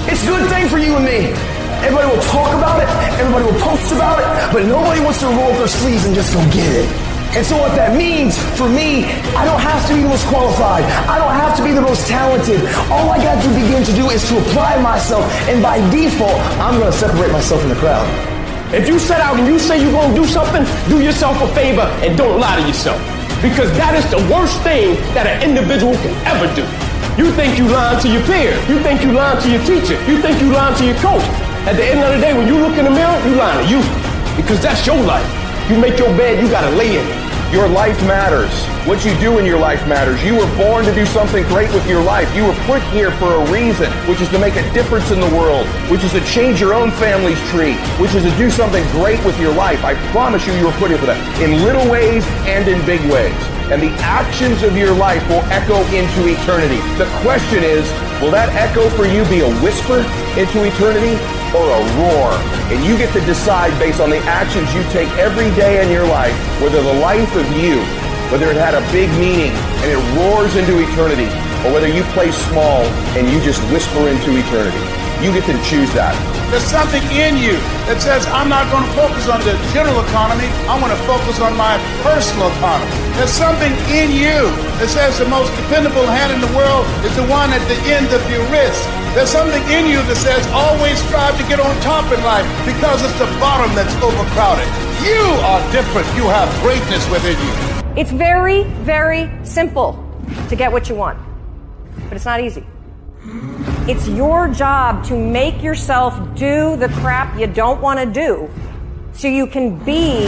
It's 0.06 0.22
a 0.22 0.28
good 0.30 0.46
thing 0.54 0.70
for 0.70 0.78
you 0.78 0.94
and 0.94 1.04
me. 1.04 1.34
Everybody 1.82 2.14
will 2.14 2.22
talk 2.30 2.54
about 2.54 2.78
it, 2.78 2.90
everybody 3.18 3.50
will 3.50 3.60
post 3.66 3.90
about 3.92 4.22
it, 4.22 4.30
but 4.54 4.70
nobody 4.70 5.02
wants 5.02 5.20
to 5.22 5.26
roll 5.34 5.50
up 5.50 5.58
their 5.58 5.68
sleeves 5.68 6.06
and 6.06 6.14
just 6.14 6.30
go 6.32 6.46
get 6.54 6.70
it. 6.70 6.88
And 7.34 7.42
so 7.42 7.58
what 7.58 7.74
that 7.74 7.98
means 7.98 8.38
for 8.54 8.70
me, 8.70 9.10
I 9.34 9.50
don't 9.50 9.62
have 9.66 9.82
to 9.90 9.96
be 9.98 10.06
the 10.06 10.10
most 10.10 10.28
qualified. 10.30 10.86
I 11.10 11.18
don't 11.18 11.34
have 11.34 11.58
to 11.58 11.64
be 11.66 11.74
the 11.74 11.82
most 11.82 12.06
talented. 12.06 12.62
All 12.94 13.10
I 13.10 13.18
got 13.18 13.42
to 13.42 13.50
begin 13.58 13.82
to 13.82 13.94
do 13.98 14.14
is 14.14 14.22
to 14.30 14.38
apply 14.46 14.78
myself, 14.78 15.26
and 15.50 15.58
by 15.58 15.82
default, 15.90 16.38
I'm 16.62 16.78
going 16.78 16.92
to 16.92 16.98
separate 17.00 17.32
myself 17.32 17.62
from 17.62 17.74
the 17.74 17.82
crowd. 17.82 18.06
If 18.70 18.88
you 18.88 19.00
set 19.00 19.20
out 19.20 19.34
and 19.40 19.48
you 19.48 19.58
say 19.58 19.82
you're 19.82 19.92
going 19.92 20.14
to 20.14 20.22
do 20.22 20.28
something, 20.30 20.62
do 20.90 21.02
yourself 21.02 21.42
a 21.42 21.48
favor 21.58 21.90
and 22.06 22.16
don't 22.16 22.40
lie 22.40 22.54
to 22.62 22.62
yourself. 22.62 23.02
Because 23.42 23.74
that 23.82 23.98
is 23.98 24.06
the 24.14 24.22
worst 24.30 24.62
thing 24.62 24.94
that 25.18 25.26
an 25.26 25.42
individual 25.42 25.98
can 26.06 26.14
ever 26.30 26.46
do. 26.54 26.62
You 27.18 27.34
think 27.34 27.58
you 27.58 27.66
lying 27.66 27.98
to 28.06 28.10
your 28.14 28.22
peers. 28.30 28.62
You 28.70 28.78
think 28.86 29.02
you 29.02 29.10
lying 29.10 29.42
to 29.42 29.50
your 29.50 29.66
teacher. 29.66 29.98
You 30.06 30.22
think 30.22 30.38
you 30.38 30.54
lying 30.54 30.78
to 30.78 30.86
your 30.86 31.02
coach. 31.02 31.26
At 31.66 31.82
the 31.82 31.86
end 31.86 31.98
of 32.06 32.14
the 32.14 32.22
day, 32.22 32.38
when 32.38 32.46
you 32.46 32.62
look 32.62 32.78
in 32.78 32.86
the 32.86 32.94
mirror, 32.94 33.18
you 33.26 33.34
lying 33.42 33.58
to 33.58 33.68
you. 33.74 33.82
Because 34.38 34.62
that's 34.62 34.86
your 34.86 35.02
life. 35.02 35.26
You 35.66 35.82
make 35.82 35.98
your 35.98 36.14
bed, 36.14 36.38
you 36.38 36.46
gotta 36.46 36.70
lay 36.78 36.94
in 36.94 37.02
it. 37.02 37.29
Your 37.52 37.68
life 37.68 38.00
matters. 38.06 38.54
What 38.86 39.04
you 39.04 39.18
do 39.18 39.40
in 39.40 39.46
your 39.46 39.58
life 39.58 39.82
matters. 39.88 40.24
You 40.24 40.36
were 40.36 40.46
born 40.56 40.86
to 40.86 40.94
do 40.94 41.04
something 41.04 41.44
great 41.46 41.74
with 41.74 41.90
your 41.90 42.04
life. 42.04 42.30
You 42.36 42.46
were 42.46 42.54
put 42.70 42.80
here 42.94 43.10
for 43.14 43.34
a 43.34 43.52
reason, 43.52 43.92
which 44.08 44.22
is 44.22 44.30
to 44.30 44.38
make 44.38 44.56
a 44.56 44.62
difference 44.72 45.10
in 45.10 45.20
the 45.20 45.30
world, 45.36 45.66
which 45.90 46.04
is 46.04 46.12
to 46.12 46.22
change 46.26 46.62
your 46.62 46.76
own 46.76 46.92
family's 46.92 47.42
tree, 47.50 47.74
which 47.98 48.14
is 48.14 48.22
to 48.22 48.38
do 48.38 48.52
something 48.52 48.86
great 48.92 49.18
with 49.26 49.40
your 49.40 49.52
life. 49.52 49.84
I 49.84 49.96
promise 50.12 50.46
you, 50.46 50.54
you 50.54 50.66
were 50.66 50.78
put 50.78 50.92
here 50.92 51.00
for 51.00 51.08
that. 51.08 51.18
In 51.42 51.64
little 51.64 51.90
ways 51.90 52.24
and 52.46 52.68
in 52.70 52.86
big 52.86 53.02
ways. 53.10 53.34
And 53.74 53.82
the 53.82 53.90
actions 54.06 54.62
of 54.62 54.78
your 54.78 54.94
life 54.94 55.28
will 55.28 55.42
echo 55.50 55.82
into 55.90 56.30
eternity. 56.30 56.78
The 57.02 57.10
question 57.26 57.64
is, 57.64 57.90
will 58.22 58.30
that 58.30 58.54
echo 58.54 58.88
for 58.94 59.06
you 59.06 59.26
be 59.26 59.42
a 59.42 59.50
whisper 59.66 60.06
into 60.38 60.70
eternity 60.70 61.18
or 61.56 61.66
a 61.66 61.82
roar? 61.98 62.30
And 62.72 62.84
you 62.86 62.98
get 62.98 63.14
to 63.14 63.22
decide 63.26 63.78
based 63.80 64.00
on 64.00 64.10
the 64.10 64.22
actions 64.30 64.74
you 64.74 64.84
take 64.92 65.10
every 65.18 65.50
day 65.56 65.82
in 65.84 65.92
your 65.92 66.06
life, 66.08 66.36
whether 66.62 66.82
the 66.82 66.98
life 67.02 67.36
of 67.36 67.48
you, 67.58 67.82
whether 68.32 68.50
it 68.50 68.58
had 68.58 68.78
a 68.78 68.84
big 68.92 69.10
meaning 69.18 69.52
and 69.82 69.90
it 69.90 70.02
roars 70.18 70.56
into 70.56 70.78
eternity, 70.78 71.30
or 71.66 71.74
whether 71.74 71.88
you 71.88 72.04
play 72.14 72.32
small 72.32 72.86
and 73.18 73.28
you 73.28 73.42
just 73.42 73.60
whisper 73.74 74.08
into 74.08 74.38
eternity. 74.38 74.80
You 75.20 75.34
get 75.36 75.44
to 75.52 75.58
choose 75.68 75.92
that. 76.00 76.16
There's 76.48 76.64
something 76.66 77.04
in 77.12 77.38
you 77.38 77.60
that 77.92 78.00
says, 78.02 78.26
I'm 78.34 78.48
not 78.48 78.66
going 78.74 78.82
to 78.82 78.94
focus 78.98 79.30
on 79.30 79.44
the 79.46 79.54
general 79.76 80.00
economy. 80.02 80.48
I 80.66 80.80
want 80.80 80.96
to 80.96 81.02
focus 81.06 81.38
on 81.44 81.54
my 81.60 81.78
personal 82.02 82.50
economy. 82.58 82.90
There's 83.20 83.30
something 83.30 83.70
in 83.92 84.10
you 84.10 84.50
that 84.80 84.90
says 84.90 85.20
the 85.20 85.28
most 85.28 85.52
dependable 85.60 86.08
hand 86.08 86.32
in 86.32 86.40
the 86.40 86.50
world 86.56 86.88
is 87.04 87.14
the 87.20 87.28
one 87.28 87.52
at 87.52 87.62
the 87.68 87.78
end 87.92 88.10
of 88.16 88.24
your 88.32 88.42
wrist. 88.48 88.82
There's 89.16 89.32
something 89.32 89.64
in 89.64 89.88
you 89.88 90.04
that 90.04 90.18
says 90.18 90.46
always 90.54 91.02
strive 91.06 91.36
to 91.38 91.44
get 91.50 91.60
on 91.60 91.76
top 91.82 92.06
in 92.14 92.24
life 92.24 92.46
because 92.64 93.02
it's 93.04 93.18
the 93.18 93.26
bottom 93.40 93.74
that's 93.76 93.92
overcrowded. 94.04 94.68
You 95.04 95.20
are 95.50 95.60
different. 95.72 96.06
You 96.16 96.30
have 96.30 96.48
greatness 96.62 97.10
within 97.10 97.36
you. 97.36 98.00
It's 98.00 98.12
very, 98.12 98.66
very 98.86 99.28
simple 99.44 99.98
to 100.48 100.56
get 100.56 100.72
what 100.72 100.90
you 100.90 100.96
want, 100.96 101.18
but 102.04 102.14
it's 102.14 102.26
not 102.26 102.40
easy. 102.40 102.64
It's 103.90 104.08
your 104.08 104.48
job 104.48 105.04
to 105.06 105.18
make 105.18 105.64
yourself 105.64 106.14
do 106.36 106.78
the 106.78 106.90
crap 107.02 107.38
you 107.40 107.48
don't 107.48 107.82
want 107.82 108.00
to 108.00 108.06
do 108.06 108.48
so 109.14 109.28
you 109.28 109.48
can 109.48 109.84
be 109.84 110.28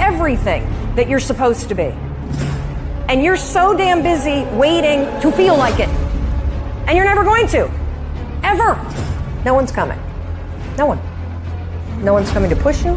everything 0.00 0.64
that 0.96 1.08
you're 1.08 1.20
supposed 1.20 1.68
to 1.68 1.76
be. 1.76 1.94
And 3.08 3.22
you're 3.22 3.36
so 3.36 3.72
damn 3.72 4.02
busy 4.02 4.42
waiting 4.56 5.04
to 5.20 5.30
feel 5.30 5.56
like 5.56 5.78
it. 5.78 5.88
And 6.88 6.96
you're 6.96 7.06
never 7.06 7.22
going 7.22 7.46
to. 7.48 7.83
Ever. 8.44 8.74
No 9.44 9.54
one's 9.54 9.72
coming. 9.72 9.98
No 10.76 10.84
one. 10.84 11.00
No 12.04 12.12
one's 12.12 12.30
coming 12.30 12.50
to 12.50 12.56
push 12.56 12.84
you. 12.84 12.92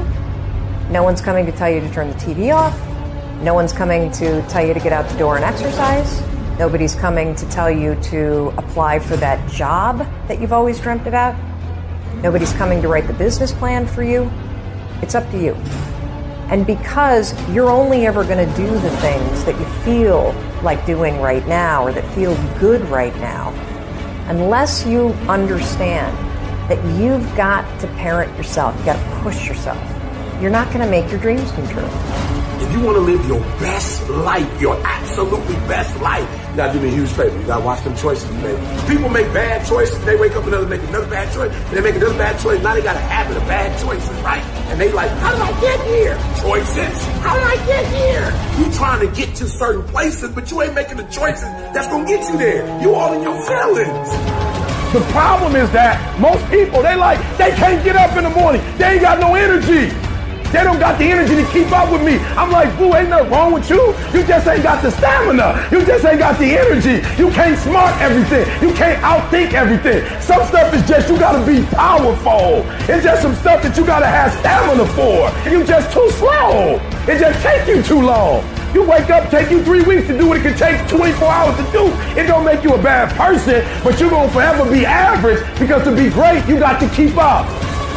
No 0.92 1.04
one's 1.04 1.22
coming 1.22 1.46
to 1.46 1.54
tell 1.54 1.70
you 1.70 1.80
to 1.80 1.90
turn 1.92 2.10
the 2.10 2.16
TV 2.16 2.54
off. 2.54 2.78
No 3.42 3.54
one's 3.54 3.72
coming 3.72 4.12
to 4.12 4.42
tell 4.50 4.66
you 4.66 4.74
to 4.74 4.80
get 4.80 4.92
out 4.92 5.10
the 5.10 5.18
door 5.18 5.38
and 5.38 5.46
exercise. 5.46 6.22
Nobody's 6.60 6.96
coming 6.96 7.34
to 7.36 7.50
tell 7.50 7.72
you 7.72 7.96
to 8.12 8.48
apply 8.58 9.00
for 9.00 9.16
that 9.18 9.50
job 9.50 10.00
that 10.28 10.42
you've 10.42 10.52
always 10.52 10.82
dreamt 10.82 11.08
about. 11.08 11.34
Nobody's 12.22 12.52
coming 12.54 12.82
to 12.82 12.90
write 12.90 13.08
the 13.08 13.14
business 13.14 13.54
plan 13.54 13.88
for 13.88 14.04
you. 14.04 14.30
It's 15.02 15.16
up 15.16 15.30
to 15.32 15.42
you. 15.42 15.54
And 16.50 16.68
because 16.68 17.34
you're 17.50 17.70
only 17.70 18.06
ever 18.06 18.26
going 18.26 18.46
to 18.46 18.58
do 18.58 18.68
the 18.68 18.90
things 18.98 19.46
that 19.46 19.58
you 19.58 19.66
feel 19.84 20.34
like 20.62 20.86
doing 20.86 21.22
right 21.22 21.46
now 21.48 21.86
or 21.86 21.94
that 21.94 22.04
feel 22.14 22.36
good 22.60 22.82
right 22.90 23.16
now, 23.18 23.54
unless 24.28 24.86
you 24.86 25.10
understand 25.30 26.16
that 26.70 26.84
you've 27.00 27.36
got 27.36 27.64
to 27.80 27.88
parent 27.96 28.36
yourself, 28.38 28.76
you've 28.78 28.86
got 28.86 28.98
to 28.98 29.22
push 29.22 29.48
yourself, 29.48 29.82
you're 30.42 30.52
not 30.52 30.68
going 30.68 30.84
to 30.84 30.90
make 30.90 31.10
your 31.10 31.20
dreams 31.20 31.52
come 31.52 31.68
true. 31.70 31.88
If 32.60 32.72
you 32.74 32.82
want 32.82 32.98
to 32.98 33.02
live 33.02 33.26
your 33.26 33.40
best 33.60 34.08
life, 34.10 34.62
your 34.62 34.76
absolutely 34.86 35.56
best 35.68 36.00
life, 36.02 36.47
you 36.58 36.64
gotta 36.64 36.74
do 36.74 36.84
me 36.84 36.90
a 36.90 36.92
huge 36.92 37.12
favor. 37.12 37.38
You 37.38 37.46
gotta 37.46 37.64
watch 37.64 37.84
them 37.84 37.96
choices 37.96 38.28
you 38.34 38.38
make. 38.42 38.58
People 38.88 39.10
make 39.10 39.32
bad 39.32 39.64
choices, 39.68 40.04
they 40.06 40.16
wake 40.16 40.36
up 40.36 40.44
and 40.44 40.54
they 40.54 40.66
make 40.66 40.90
another 40.90 41.06
bad 41.06 41.32
choice, 41.32 41.54
they 41.70 41.82
make 41.82 41.94
another 41.94 42.18
bad 42.18 42.42
choice. 42.42 42.64
Now 42.64 42.74
they 42.74 42.82
got 42.82 42.96
a 42.96 43.00
habit 43.00 43.38
of 43.38 43.44
bad 43.44 43.80
choices, 43.80 44.10
right? 44.22 44.42
And 44.74 44.82
they 44.82 44.92
like, 44.92 45.12
how 45.22 45.34
did 45.34 45.42
I 45.42 45.62
get 45.62 45.80
here? 45.86 46.18
Choices. 46.42 47.06
How 47.22 47.36
did 47.36 47.44
I 47.46 47.64
get 47.68 47.86
here? 47.94 48.66
You 48.66 48.74
trying 48.74 49.08
to 49.08 49.16
get 49.16 49.36
to 49.36 49.48
certain 49.48 49.84
places, 49.84 50.32
but 50.32 50.50
you 50.50 50.64
ain't 50.64 50.74
making 50.74 50.98
the 50.98 51.04
choices 51.04 51.44
that's 51.78 51.86
gonna 51.86 52.08
get 52.08 52.28
you 52.28 52.40
there. 52.40 52.82
You 52.82 52.96
all 52.96 53.14
in 53.14 53.22
your 53.22 53.40
feelings. 53.46 54.10
The 54.94 55.06
problem 55.14 55.56
is 55.56 55.70
that 55.74 56.02
most 56.20 56.44
people, 56.50 56.82
they 56.82 56.96
like, 56.96 57.20
they 57.38 57.52
can't 57.52 57.84
get 57.86 57.96
up 57.96 58.18
in 58.18 58.24
the 58.24 58.32
morning. 58.32 58.64
They 58.80 58.94
ain't 58.94 59.02
got 59.02 59.20
no 59.20 59.36
energy. 59.36 59.94
They 60.52 60.64
don't 60.64 60.80
got 60.80 60.98
the 60.98 61.06
energy 61.06 61.36
to 61.36 61.46
keep 61.52 61.72
up 61.72 61.92
with 61.92 62.04
me. 62.04 62.18
I'm 62.40 62.52
like, 62.52 62.76
boo, 62.78 62.96
ain't 62.96 63.10
nothing 63.10 63.32
wrong 63.32 63.52
with 63.52 63.70
you. 63.70 63.94
You 64.14 64.26
just 64.26 64.48
ain't 64.48 64.64
got 64.64 64.82
the 64.82 64.92
stamina. 64.92 65.68
You 65.72 65.86
just 65.86 66.06
ain't 66.06 66.20
got 66.20 66.40
the 66.40 66.58
energy. 66.58 67.04
You 67.22 67.30
can't 67.32 67.60
smart 67.60 68.00
everything. 68.02 68.46
You 68.62 68.74
can't 68.74 69.02
outthink 69.04 69.54
everything. 69.54 70.08
Some 70.22 70.46
stuff 70.48 70.74
is 70.74 70.88
just 70.88 71.10
you 71.10 71.20
gotta 71.20 71.46
be 71.46 71.66
powerful. 71.76 72.64
It's 72.88 73.04
just 73.04 73.22
some 73.22 73.36
stuff 73.36 73.62
that 73.64 73.76
you 73.78 73.86
gotta 73.86 74.08
have 74.08 74.32
stamina 74.40 74.86
for. 74.96 75.28
You 75.50 75.66
just 75.66 75.92
too 75.92 76.10
slow. 76.12 76.80
It 77.08 77.20
just 77.20 77.42
take 77.44 77.68
you 77.68 77.84
too 77.84 78.02
long. 78.02 78.44
You 78.74 78.84
wake 78.84 79.10
up, 79.10 79.30
take 79.30 79.50
you 79.50 79.64
three 79.64 79.82
weeks 79.84 80.08
to 80.08 80.18
do 80.18 80.28
what 80.28 80.38
it 80.38 80.44
could 80.44 80.58
take 80.58 80.88
24 80.88 81.28
hours 81.28 81.58
to 81.58 81.72
do. 81.72 81.88
It 82.20 82.28
don't 82.28 82.46
make 82.46 82.64
you 82.64 82.74
a 82.74 82.82
bad 82.82 83.12
person, 83.16 83.66
but 83.84 84.00
you're 84.00 84.10
gonna 84.10 84.32
forever 84.32 84.70
be 84.70 84.86
average 84.86 85.40
because 85.60 85.84
to 85.84 85.96
be 85.96 86.10
great, 86.10 86.46
you 86.48 86.60
got 86.60 86.80
to 86.80 86.90
keep 86.96 87.18
up. 87.18 87.48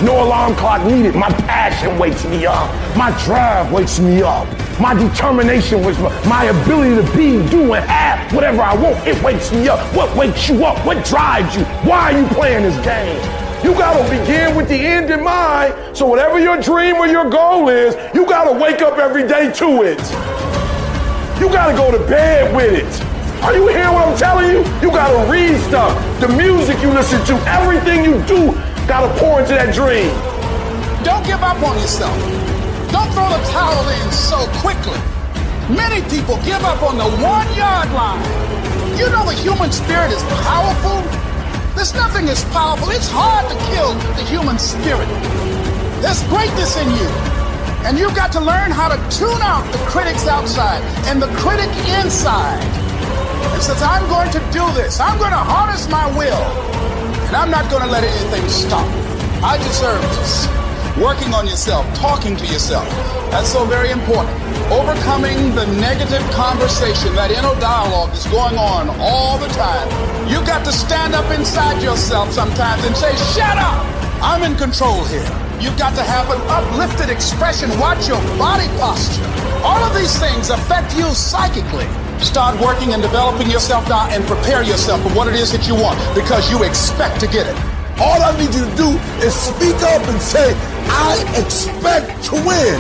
No 0.02 0.24
alarm 0.24 0.54
clock 0.56 0.86
needed. 0.86 1.14
My 1.14 1.28
passion 1.28 1.98
wakes 1.98 2.24
me 2.24 2.46
up. 2.46 2.70
My 2.96 3.10
drive 3.24 3.70
wakes 3.70 4.00
me 4.00 4.22
up. 4.22 4.48
My 4.80 4.94
determination 4.94 5.84
wakes 5.84 5.98
me 5.98 6.06
up. 6.06 6.26
My 6.26 6.44
ability 6.44 6.96
to 6.96 7.16
be, 7.16 7.46
do, 7.50 7.74
and 7.74 7.84
have 7.84 8.32
whatever 8.32 8.62
I 8.62 8.74
want, 8.74 9.06
it 9.06 9.22
wakes 9.22 9.52
me 9.52 9.68
up. 9.68 9.78
What 9.94 10.16
wakes 10.16 10.48
you 10.48 10.64
up? 10.64 10.84
What 10.86 11.04
drives 11.04 11.54
you? 11.54 11.64
Why 11.86 12.12
are 12.12 12.18
you 12.18 12.26
playing 12.28 12.62
this 12.62 12.82
game? 12.82 13.20
You 13.62 13.74
gotta 13.74 14.02
begin 14.08 14.56
with 14.56 14.68
the 14.68 14.76
end 14.76 15.10
in 15.10 15.22
mind. 15.22 15.74
So 15.94 16.06
whatever 16.06 16.38
your 16.38 16.58
dream 16.58 16.96
or 16.96 17.06
your 17.06 17.28
goal 17.28 17.68
is, 17.68 17.94
you 18.14 18.24
gotta 18.24 18.58
wake 18.58 18.80
up 18.80 18.96
every 18.96 19.28
day 19.28 19.52
to 19.52 19.82
it. 19.82 20.00
You 21.38 21.50
gotta 21.50 21.76
go 21.76 21.90
to 21.90 21.98
bed 22.08 22.56
with 22.56 22.72
it. 22.72 23.42
Are 23.42 23.54
you 23.54 23.68
hearing 23.68 23.92
what 23.92 24.08
I'm 24.08 24.16
telling 24.16 24.50
you? 24.50 24.58
You 24.80 24.90
gotta 24.90 25.30
read 25.30 25.60
stuff. 25.60 25.92
The 26.20 26.28
music 26.28 26.80
you 26.80 26.88
listen 26.88 27.22
to, 27.26 27.34
everything 27.48 28.02
you 28.02 28.22
do, 28.24 28.52
gotta 28.90 29.14
pour 29.22 29.38
into 29.38 29.54
that 29.54 29.70
dream. 29.70 30.10
Don't 31.06 31.22
give 31.22 31.38
up 31.46 31.62
on 31.62 31.78
yourself. 31.78 32.10
Don't 32.90 33.06
throw 33.14 33.30
the 33.30 33.38
towel 33.54 33.86
in 33.86 34.06
so 34.10 34.50
quickly. 34.58 34.98
Many 35.70 36.02
people 36.10 36.42
give 36.42 36.58
up 36.66 36.82
on 36.82 36.98
the 36.98 37.06
one 37.22 37.46
yard 37.54 37.86
line. 37.94 38.18
You 38.98 39.06
know 39.14 39.22
the 39.22 39.38
human 39.38 39.70
spirit 39.70 40.10
is 40.10 40.18
powerful. 40.42 40.98
There's 41.78 41.94
nothing 41.94 42.26
as 42.26 42.42
powerful. 42.50 42.90
It's 42.90 43.06
hard 43.06 43.46
to 43.46 43.56
kill 43.70 43.94
the 44.18 44.26
human 44.26 44.58
spirit. 44.58 45.06
There's 46.02 46.26
greatness 46.26 46.74
in 46.74 46.90
you. 46.90 47.06
And 47.86 47.94
you've 47.94 48.18
got 48.18 48.34
to 48.34 48.40
learn 48.42 48.74
how 48.74 48.90
to 48.90 48.98
tune 49.06 49.38
out 49.38 49.62
the 49.70 49.78
critics 49.86 50.26
outside 50.26 50.82
and 51.06 51.22
the 51.22 51.30
critic 51.38 51.70
inside. 52.02 52.58
And 53.54 53.62
says, 53.62 53.86
I'm 53.86 54.02
going 54.10 54.34
to 54.34 54.42
do 54.50 54.66
this. 54.74 54.98
I'm 54.98 55.16
going 55.22 55.30
to 55.30 55.44
harness 55.46 55.86
my 55.86 56.10
will. 56.18 56.99
And 57.30 57.36
I'm 57.36 57.48
not 57.48 57.70
going 57.70 57.84
to 57.84 57.88
let 57.88 58.02
anything 58.02 58.42
stop. 58.48 58.82
I 59.38 59.56
deserve 59.62 60.02
this. 60.18 60.50
Working 60.98 61.32
on 61.32 61.46
yourself, 61.46 61.86
talking 61.94 62.34
to 62.34 62.44
yourself. 62.44 62.90
That's 63.30 63.46
so 63.46 63.64
very 63.64 63.92
important. 63.92 64.34
Overcoming 64.66 65.54
the 65.54 65.64
negative 65.78 66.26
conversation, 66.34 67.14
that 67.14 67.30
inner 67.30 67.54
dialogue 67.62 68.10
is 68.18 68.26
going 68.26 68.58
on 68.58 68.90
all 68.98 69.38
the 69.38 69.46
time. 69.54 69.86
You've 70.26 70.44
got 70.44 70.64
to 70.64 70.72
stand 70.72 71.14
up 71.14 71.30
inside 71.30 71.80
yourself 71.80 72.32
sometimes 72.32 72.84
and 72.84 72.96
say, 72.96 73.14
shut 73.30 73.56
up! 73.62 73.78
I'm 74.18 74.42
in 74.42 74.58
control 74.58 75.04
here. 75.04 75.22
You've 75.62 75.78
got 75.78 75.94
to 75.94 76.02
have 76.02 76.26
an 76.34 76.42
uplifted 76.50 77.10
expression. 77.10 77.70
Watch 77.78 78.08
your 78.08 78.18
body 78.42 78.66
posture. 78.82 79.22
All 79.62 79.78
of 79.78 79.94
these 79.94 80.18
things 80.18 80.50
affect 80.50 80.98
you 80.98 81.06
psychically. 81.14 81.86
Start 82.22 82.60
working 82.60 82.92
and 82.92 83.02
developing 83.02 83.50
yourself 83.50 83.88
now 83.88 84.08
and 84.10 84.24
prepare 84.24 84.62
yourself 84.62 85.02
for 85.02 85.08
what 85.10 85.26
it 85.26 85.34
is 85.34 85.50
that 85.52 85.66
you 85.66 85.74
want 85.74 85.98
because 86.14 86.50
you 86.50 86.64
expect 86.64 87.18
to 87.20 87.26
get 87.26 87.46
it. 87.46 87.56
All 87.98 88.22
I 88.22 88.36
need 88.36 88.54
you 88.54 88.64
to 88.64 88.76
do 88.76 88.88
is 89.24 89.34
speak 89.34 89.76
up 89.82 90.06
and 90.08 90.20
say, 90.20 90.54
I 90.88 91.16
expect 91.36 92.22
to 92.24 92.34
win. 92.36 92.76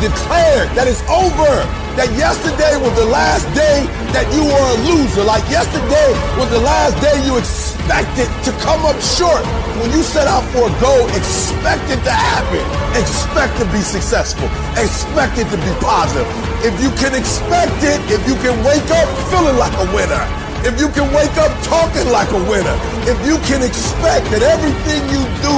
Declare 0.00 0.68
that 0.76 0.86
it's 0.86 1.02
over. 1.08 1.83
That 1.94 2.10
yesterday 2.18 2.74
was 2.82 2.90
the 2.98 3.06
last 3.06 3.46
day 3.54 3.86
that 4.10 4.26
you 4.34 4.42
were 4.42 4.66
a 4.66 4.78
loser. 4.82 5.22
Like 5.22 5.46
yesterday 5.46 6.10
was 6.34 6.50
the 6.50 6.58
last 6.58 6.98
day 6.98 7.14
you 7.22 7.38
expected 7.38 8.26
to 8.26 8.50
come 8.66 8.82
up 8.82 8.98
short. 8.98 9.46
When 9.78 9.94
you 9.94 10.02
set 10.02 10.26
out 10.26 10.42
for 10.50 10.66
a 10.66 10.74
goal, 10.82 11.06
expect 11.14 11.86
it 11.94 12.02
to 12.02 12.10
happen. 12.10 12.66
Expect 12.98 13.62
to 13.62 13.66
be 13.70 13.78
successful. 13.78 14.50
Expect 14.74 15.38
it 15.38 15.46
to 15.54 15.58
be 15.58 15.72
positive. 15.78 16.26
If 16.66 16.74
you 16.82 16.90
can 16.98 17.14
expect 17.14 17.78
it, 17.86 18.02
if 18.10 18.26
you 18.26 18.34
can 18.42 18.58
wake 18.66 18.90
up 18.90 19.06
feeling 19.30 19.54
like 19.54 19.78
a 19.78 19.86
winner, 19.94 20.24
if 20.66 20.74
you 20.82 20.90
can 20.90 21.06
wake 21.14 21.38
up 21.38 21.54
talking 21.62 22.10
like 22.10 22.30
a 22.34 22.42
winner, 22.50 22.74
if 23.06 23.14
you 23.22 23.38
can 23.46 23.62
expect 23.62 24.34
that 24.34 24.42
everything 24.42 24.98
you 25.14 25.22
do 25.46 25.56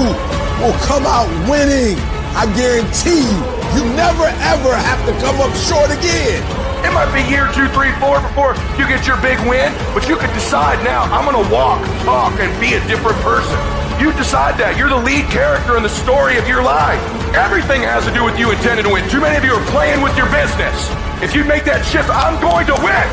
will 0.60 0.76
come 0.84 1.08
out 1.08 1.32
winning, 1.48 1.96
I 2.36 2.44
guarantee 2.52 3.24
you, 3.24 3.55
you 3.74 3.82
never 3.96 4.28
ever 4.46 4.72
have 4.76 5.00
to 5.08 5.12
come 5.24 5.40
up 5.40 5.54
short 5.56 5.90
again. 5.90 6.44
It 6.86 6.92
might 6.92 7.10
be 7.10 7.24
year 7.26 7.50
two, 7.50 7.66
three, 7.74 7.90
four 7.98 8.20
before 8.20 8.54
you 8.78 8.86
get 8.86 9.06
your 9.06 9.18
big 9.18 9.40
win, 9.48 9.74
but 9.90 10.06
you 10.06 10.14
could 10.14 10.32
decide 10.36 10.78
now, 10.84 11.08
I'm 11.10 11.24
gonna 11.24 11.48
walk, 11.50 11.82
talk, 12.04 12.38
and 12.38 12.52
be 12.60 12.74
a 12.78 12.82
different 12.86 13.18
person. 13.26 13.58
You 13.96 14.12
decide 14.12 14.60
that. 14.60 14.76
You're 14.76 14.92
the 14.92 15.00
lead 15.00 15.24
character 15.32 15.80
in 15.80 15.82
the 15.82 15.88
story 15.88 16.36
of 16.36 16.44
your 16.44 16.60
life. 16.60 17.00
Everything 17.32 17.80
has 17.80 18.04
to 18.04 18.12
do 18.12 18.28
with 18.28 18.36
you 18.36 18.52
intending 18.52 18.84
to 18.84 18.92
win. 18.92 19.08
Too 19.08 19.24
many 19.24 19.40
of 19.40 19.44
you 19.44 19.56
are 19.56 19.66
playing 19.72 20.04
with 20.04 20.12
your 20.20 20.28
business. 20.28 20.76
If 21.24 21.32
you 21.32 21.48
make 21.48 21.64
that 21.64 21.80
shift, 21.80 22.12
I'm 22.12 22.36
going 22.36 22.68
to 22.68 22.76
win. 22.84 23.06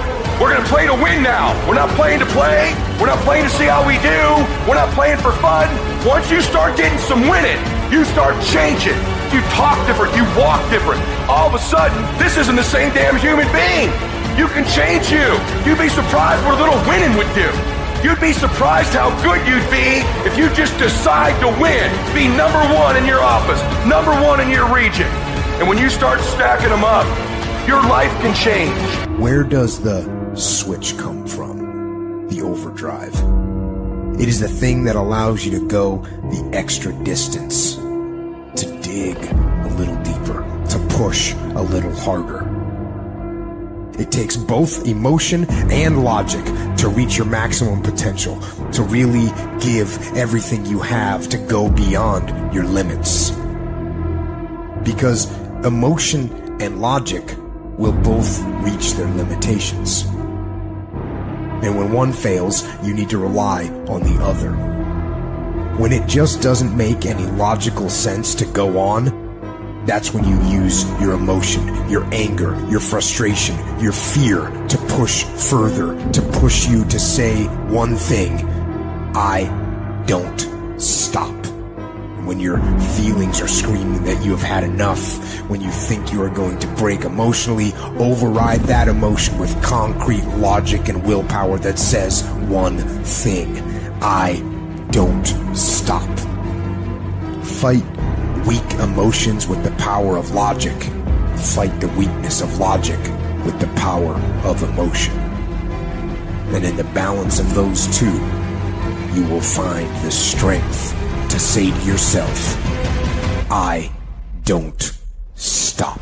We're 0.44 0.52
going 0.52 0.60
to 0.60 0.68
play 0.68 0.84
to 0.92 0.98
win 1.00 1.24
now. 1.24 1.56
We're 1.72 1.80
not 1.80 1.88
playing 1.96 2.20
to 2.20 2.28
play. 2.36 2.76
We're 3.00 3.08
not 3.08 3.24
playing 3.24 3.48
to 3.48 3.54
see 3.56 3.64
how 3.64 3.80
we 3.88 3.96
do. 4.04 4.20
We're 4.68 4.76
not 4.76 4.92
playing 4.92 5.24
for 5.24 5.32
fun. 5.40 5.72
Once 6.04 6.28
you 6.28 6.44
start 6.44 6.76
getting 6.76 7.00
some 7.00 7.32
winning, 7.32 7.64
you 7.94 8.04
start 8.06 8.34
changing. 8.42 8.98
You 9.30 9.40
talk 9.54 9.78
different. 9.86 10.18
You 10.18 10.26
walk 10.34 10.60
different. 10.74 11.00
All 11.30 11.46
of 11.46 11.54
a 11.54 11.60
sudden, 11.60 12.02
this 12.18 12.38
isn't 12.38 12.56
the 12.56 12.64
same 12.64 12.92
damn 12.92 13.16
human 13.18 13.46
being. 13.54 13.94
You 14.34 14.50
can 14.50 14.66
change 14.74 15.14
you. 15.14 15.30
You'd 15.62 15.78
be 15.78 15.90
surprised 15.90 16.44
what 16.44 16.58
a 16.58 16.60
little 16.60 16.82
winning 16.90 17.16
would 17.18 17.30
do. 17.38 17.46
You'd 18.02 18.20
be 18.20 18.34
surprised 18.34 18.94
how 18.94 19.14
good 19.22 19.40
you'd 19.48 19.70
be 19.70 20.02
if 20.28 20.36
you 20.36 20.50
just 20.56 20.76
decide 20.80 21.40
to 21.40 21.48
win. 21.62 21.86
Be 22.16 22.28
number 22.28 22.60
one 22.74 22.98
in 22.98 23.06
your 23.06 23.22
office, 23.22 23.62
number 23.86 24.12
one 24.26 24.42
in 24.42 24.50
your 24.50 24.68
region. 24.74 25.08
And 25.62 25.70
when 25.70 25.78
you 25.78 25.90
start 25.90 26.20
stacking 26.20 26.70
them 26.70 26.84
up, 26.84 27.06
your 27.68 27.82
life 27.84 28.12
can 28.22 28.34
change. 28.34 29.20
Where 29.20 29.44
does 29.44 29.80
the 29.80 30.02
switch 30.36 30.98
come 30.98 31.28
from? 31.28 32.28
The 32.28 32.42
overdrive. 32.42 33.53
It 34.20 34.30
is 34.30 34.40
the 34.40 34.48
thing 34.48 34.84
that 34.84 34.96
allows 34.96 35.44
you 35.44 35.60
to 35.60 35.68
go 35.68 35.98
the 35.98 36.50
extra 36.54 36.94
distance, 37.04 37.76
to 37.76 38.80
dig 38.82 39.18
a 39.18 39.74
little 39.76 39.98
deeper, 40.04 40.44
to 40.70 40.80
push 40.98 41.34
a 41.34 41.62
little 41.62 41.94
harder. 41.96 42.48
It 44.00 44.12
takes 44.12 44.38
both 44.38 44.88
emotion 44.88 45.46
and 45.50 46.04
logic 46.04 46.46
to 46.78 46.90
reach 46.90 47.18
your 47.18 47.26
maximum 47.26 47.82
potential, 47.82 48.40
to 48.72 48.84
really 48.84 49.32
give 49.60 49.98
everything 50.16 50.66
you 50.66 50.80
have 50.80 51.28
to 51.30 51.38
go 51.38 51.70
beyond 51.70 52.54
your 52.54 52.66
limits. 52.66 53.32
Because 54.84 55.32
emotion 55.66 56.62
and 56.62 56.82
logic 56.82 57.36
will 57.78 57.94
both 57.94 58.42
reach 58.64 58.94
their 58.94 59.08
limitations. 59.16 60.06
And 61.64 61.78
when 61.78 61.92
one 61.92 62.12
fails, 62.12 62.64
you 62.84 62.94
need 62.94 63.10
to 63.10 63.18
rely 63.18 63.70
on 63.88 64.04
the 64.04 64.22
other. 64.24 64.52
When 65.78 65.92
it 65.92 66.08
just 66.08 66.42
doesn't 66.42 66.76
make 66.76 67.06
any 67.06 67.26
logical 67.38 67.90
sense 67.90 68.36
to 68.36 68.46
go 68.46 68.78
on, 68.78 69.24
that's 69.86 70.14
when 70.14 70.24
you 70.24 70.42
use 70.62 70.84
your 71.02 71.14
emotion, 71.14 71.90
your 71.90 72.06
anger, 72.14 72.58
your 72.70 72.80
frustration, 72.80 73.58
your 73.80 73.92
fear 73.92 74.50
to 74.68 74.78
push 74.90 75.24
further, 75.24 75.96
to 76.12 76.22
push 76.40 76.68
you 76.68 76.86
to 76.86 77.00
say 77.00 77.46
one 77.68 77.96
thing 77.96 78.46
I 79.16 80.04
don't 80.06 80.82
stop. 80.82 81.53
When 82.26 82.40
your 82.40 82.58
feelings 82.96 83.42
are 83.42 83.50
screaming 83.50 84.06
that 84.06 84.24
you 84.24 84.32
have 84.32 84.42
had 84.42 84.64
enough, 84.64 85.20
when 85.50 85.60
you 85.60 85.70
think 85.70 86.14
you 86.14 86.22
are 86.22 86.30
going 86.30 86.58
to 86.60 86.68
break 86.76 87.02
emotionally, 87.02 87.74
override 88.00 88.62
that 88.62 88.88
emotion 88.88 89.38
with 89.38 89.62
concrete 89.62 90.24
logic 90.38 90.88
and 90.88 91.06
willpower 91.06 91.60
that 91.60 91.78
says 91.78 92.24
one 92.48 92.78
thing 93.04 93.62
I 94.02 94.40
don't 94.92 95.26
stop. 95.54 96.10
Fight 97.44 97.84
weak 98.48 98.74
emotions 98.76 99.46
with 99.46 99.62
the 99.66 99.72
power 99.72 100.16
of 100.16 100.32
logic. 100.32 100.82
Fight 101.36 101.78
the 101.82 101.90
weakness 101.98 102.40
of 102.40 102.58
logic 102.58 103.00
with 103.44 103.60
the 103.60 103.68
power 103.76 104.14
of 104.46 104.64
emotion. 104.64 105.14
And 106.56 106.64
in 106.64 106.78
the 106.78 106.86
balance 106.86 107.40
of 107.40 107.54
those 107.54 107.86
two, 107.98 108.14
you 109.14 109.28
will 109.28 109.42
find 109.42 109.90
the 110.06 110.12
strength 110.12 111.03
to 111.34 111.40
to 111.40 111.64
yourself, 111.84 112.56
I 113.50 113.92
don't 114.44 114.94
stop. 115.34 116.00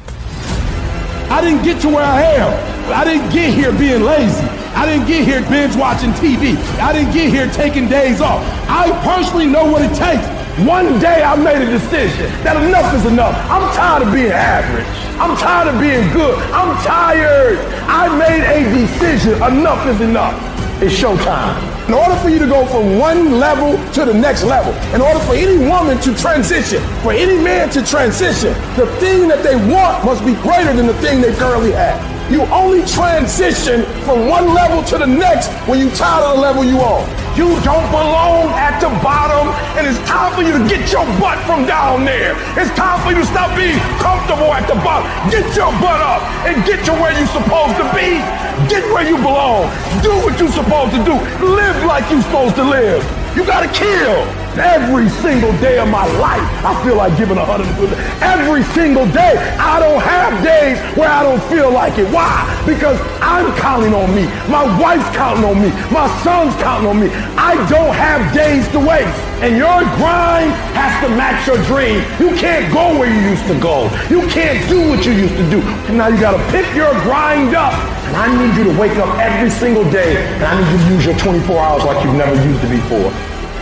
I 1.32 1.39
didn't 1.39 1.63
get 1.63 1.82
to 1.84 1.88
where 1.88 2.04
I 2.04 2.22
am. 2.22 2.91
I 2.91 3.06
didn't 3.06 3.32
get 3.32 3.54
here 3.54 3.72
being 3.72 4.04
lazy. 4.04 4.44
I 4.76 4.86
didn't 4.86 5.08
get 5.08 5.24
here 5.24 5.41
binge 5.48 5.78
watching 5.78 6.12
TV. 6.20 6.58
I 6.82 6.91
didn't 6.91 7.13
get 7.13 7.30
here 7.30 7.50
taking 7.52 7.88
days 7.88 8.20
off. 8.20 8.44
I 8.67 8.91
personally 9.06 9.46
know 9.46 9.72
what 9.72 9.82
it 9.84 9.96
takes. 9.96 10.28
One 10.67 11.00
day 11.00 11.24
I 11.24 11.38
made 11.38 11.65
a 11.65 11.72
decision 11.72 12.28
that 12.44 12.62
enough 12.62 12.94
is 12.94 13.06
enough. 13.06 13.34
I'm 13.50 13.74
tired 13.74 14.06
of 14.06 14.13
being 14.13 14.32
average. 14.32 14.86
I'm 15.15 15.38
tired 15.38 15.74
of 15.74 15.80
being 15.80 16.12
good. 16.12 16.38
I'm 16.52 16.76
tired. 16.84 17.58
I 17.88 18.12
made 18.20 18.44
a 18.44 18.67
decision. 18.76 19.36
Enough 19.36 19.88
is 19.88 20.02
enough. 20.02 20.36
It's 20.84 20.94
showtime. 20.94 21.70
In 21.91 21.97
order 21.97 22.15
for 22.21 22.30
you 22.30 22.39
to 22.39 22.47
go 22.47 22.65
from 22.67 22.99
one 22.99 23.38
level 23.38 23.75
to 23.91 24.06
the 24.06 24.13
next 24.13 24.45
level, 24.45 24.71
in 24.95 25.01
order 25.01 25.19
for 25.19 25.36
any 25.36 25.58
woman 25.58 25.99
to 25.99 26.15
transition, 26.15 26.82
for 27.04 27.12
any 27.12 27.38
man 27.38 27.69
to 27.71 27.84
transition, 27.84 28.54
the 28.77 28.88
thing 29.01 29.27
that 29.27 29.43
they 29.43 29.58
want 29.69 30.06
must 30.06 30.23
be 30.23 30.34
greater 30.36 30.71
than 30.71 30.88
the 30.88 30.93
thing 31.01 31.19
they 31.19 31.34
currently 31.34 31.73
have. 31.73 31.99
You 32.32 32.43
only 32.43 32.86
transition 32.86 33.84
from 34.06 34.30
one 34.30 34.54
level 34.54 34.82
to 34.84 34.99
the 34.99 35.06
next 35.06 35.49
when 35.67 35.80
you 35.80 35.89
tired 35.89 36.23
of 36.23 36.36
the 36.38 36.41
level 36.41 36.63
you 36.63 36.80
on. 36.80 37.20
You 37.32 37.48
don't 37.63 37.88
belong 37.88 38.52
at 38.60 38.84
the 38.84 38.91
bottom, 39.00 39.56
and 39.80 39.88
it's 39.88 39.98
time 40.04 40.36
for 40.36 40.44
you 40.44 40.52
to 40.52 40.63
get 40.67 40.91
your 40.91 41.06
butt 41.15 41.39
from 41.48 41.65
down 41.65 42.04
there. 42.04 42.36
It's 42.60 42.76
time 42.76 43.00
for 43.08 43.15
you 43.15 43.24
to 43.24 43.26
stop 43.26 43.56
being 43.56 43.80
comfortable 44.04 44.52
at 44.52 44.67
the 44.67 44.76
bottom. 44.84 45.08
Get 45.32 45.48
your 45.56 45.72
butt 45.80 46.04
up 46.04 46.22
and 46.44 46.60
get 46.65 46.84
to 46.86 46.91
where 46.91 47.15
you're 47.15 47.32
supposed 47.32 47.80
to 47.80 47.88
be. 47.96 48.20
Get 48.67 48.84
where 48.91 49.08
you 49.08 49.15
belong. 49.15 49.72
Do 50.04 50.12
what 50.28 50.38
you're 50.39 50.52
supposed 50.52 50.91
to 50.91 51.02
do. 51.08 51.15
Live 51.39 51.86
like 51.86 52.04
you're 52.12 52.22
supposed 52.22 52.56
to 52.56 52.63
live. 52.63 53.00
You 53.36 53.46
gotta 53.46 53.72
kill. 53.72 54.40
Every 54.60 55.08
single 55.24 55.52
day 55.64 55.80
of 55.80 55.88
my 55.88 56.06
life, 56.20 56.44
I 56.66 56.76
feel 56.84 56.98
like 56.98 57.18
giving 57.18 57.38
a 57.38 57.46
hundred. 57.46 57.72
Every 58.20 58.64
single 58.76 59.08
day, 59.08 59.40
I 59.56 59.80
don't 59.80 60.02
have 60.04 60.44
days 60.44 60.78
where 60.98 61.08
I 61.08 61.24
don't 61.24 61.42
feel 61.48 61.72
like 61.72 61.98
it. 61.98 62.12
Why? 62.12 62.44
Because 62.68 63.00
I'm 63.24 63.48
counting 63.56 63.94
on 63.94 64.14
me. 64.14 64.28
My 64.52 64.68
wife's 64.76 65.08
counting 65.16 65.46
on 65.46 65.56
me. 65.56 65.72
My 65.88 66.12
son's 66.20 66.54
counting 66.60 66.90
on 66.90 67.00
me. 67.00 67.08
I 67.40 67.56
don't 67.72 67.96
have 67.96 68.20
days 68.36 68.68
to 68.76 68.80
waste. 68.80 69.16
And 69.40 69.56
your 69.56 69.88
grind 69.96 70.52
has 70.76 70.94
to 71.00 71.10
match 71.16 71.48
your 71.48 71.58
dream. 71.64 72.04
You 72.20 72.36
can't 72.36 72.68
go 72.74 73.00
where 73.00 73.08
you 73.08 73.32
used 73.32 73.48
to 73.48 73.58
go. 73.58 73.88
You 74.12 74.28
can't 74.28 74.60
do 74.68 74.90
what 74.90 75.06
you 75.06 75.14
used 75.14 75.38
to 75.40 75.48
do. 75.50 75.64
Now 75.96 76.08
you 76.12 76.20
gotta 76.20 76.44
pick 76.52 76.68
your 76.76 76.92
grind 77.08 77.56
up. 77.56 77.74
And 78.12 78.16
I 78.18 78.28
need 78.36 78.58
you 78.58 78.66
to 78.68 78.78
wake 78.78 78.98
up 79.00 79.18
every 79.18 79.50
single 79.50 79.90
day. 79.90 80.20
And 80.36 80.44
I 80.44 80.60
need 80.60 80.72
you 80.72 80.78
to 80.78 80.94
use 80.94 81.06
your 81.06 81.18
24 81.18 81.58
hours 81.58 81.84
like 81.86 82.04
you've 82.04 82.16
never 82.16 82.36
used 82.44 82.62
it 82.64 82.70
before. 82.70 83.12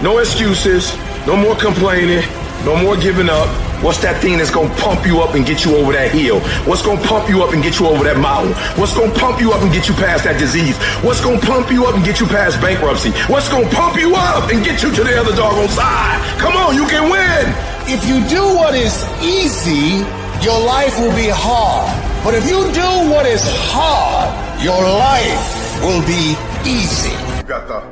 No 0.02 0.20
excuses. 0.20 0.96
No 1.28 1.36
more 1.36 1.56
complaining. 1.56 2.24
No 2.64 2.76
more 2.76 2.96
giving 2.96 3.28
up. 3.28 3.48
What's 3.84 4.00
that 4.00 4.22
thing 4.22 4.38
that's 4.38 4.52
gonna 4.52 4.74
pump 4.76 5.06
you 5.06 5.20
up 5.20 5.36
and 5.36 5.46
get 5.46 5.64
you 5.64 5.76
over 5.76 5.92
that 5.92 6.12
hill? 6.12 6.40
What's 6.64 6.82
gonna 6.82 7.04
pump 7.04 7.28
you 7.28 7.44
up 7.44 7.52
and 7.52 7.64
get 7.64 7.80
you 7.80 7.88
over 7.88 8.04
that 8.04 8.16
mountain? 8.16 8.56
What's 8.80 8.96
gonna 8.96 9.12
pump 9.16 9.40
you 9.40 9.52
up 9.52 9.62
and 9.62 9.72
get 9.72 9.88
you 9.88 9.96
past 9.96 10.24
that 10.24 10.40
disease? 10.40 10.76
What's 11.04 11.20
gonna 11.20 11.40
pump 11.40 11.72
you 11.72 11.84
up 11.86 11.96
and 11.96 12.04
get 12.04 12.20
you 12.20 12.28
past 12.28 12.60
bankruptcy? 12.62 13.12
What's 13.28 13.48
gonna 13.48 13.68
pump 13.72 14.00
you 14.00 14.16
up 14.16 14.52
and 14.52 14.64
get 14.64 14.84
you 14.84 14.92
to 14.92 15.04
the 15.04 15.20
other 15.20 15.36
doggone 15.36 15.68
side? 15.68 16.20
Come 16.40 16.56
on, 16.56 16.76
you 16.76 16.88
can 16.88 17.12
win. 17.12 17.44
If 17.92 18.08
you 18.08 18.24
do 18.28 18.44
what 18.56 18.76
is 18.76 19.04
easy, 19.20 20.04
your 20.44 20.60
life 20.64 20.96
will 21.00 21.16
be 21.16 21.28
hard. 21.28 21.92
But 22.24 22.36
if 22.36 22.48
you 22.48 22.72
do 22.72 22.90
what 23.12 23.26
is 23.28 23.44
hard, 23.72 24.32
your 24.64 24.80
life 24.80 25.84
will 25.84 26.04
be 26.08 26.36
easy. 26.64 27.16
You 27.36 27.44
got 27.44 27.68
the 27.68 27.84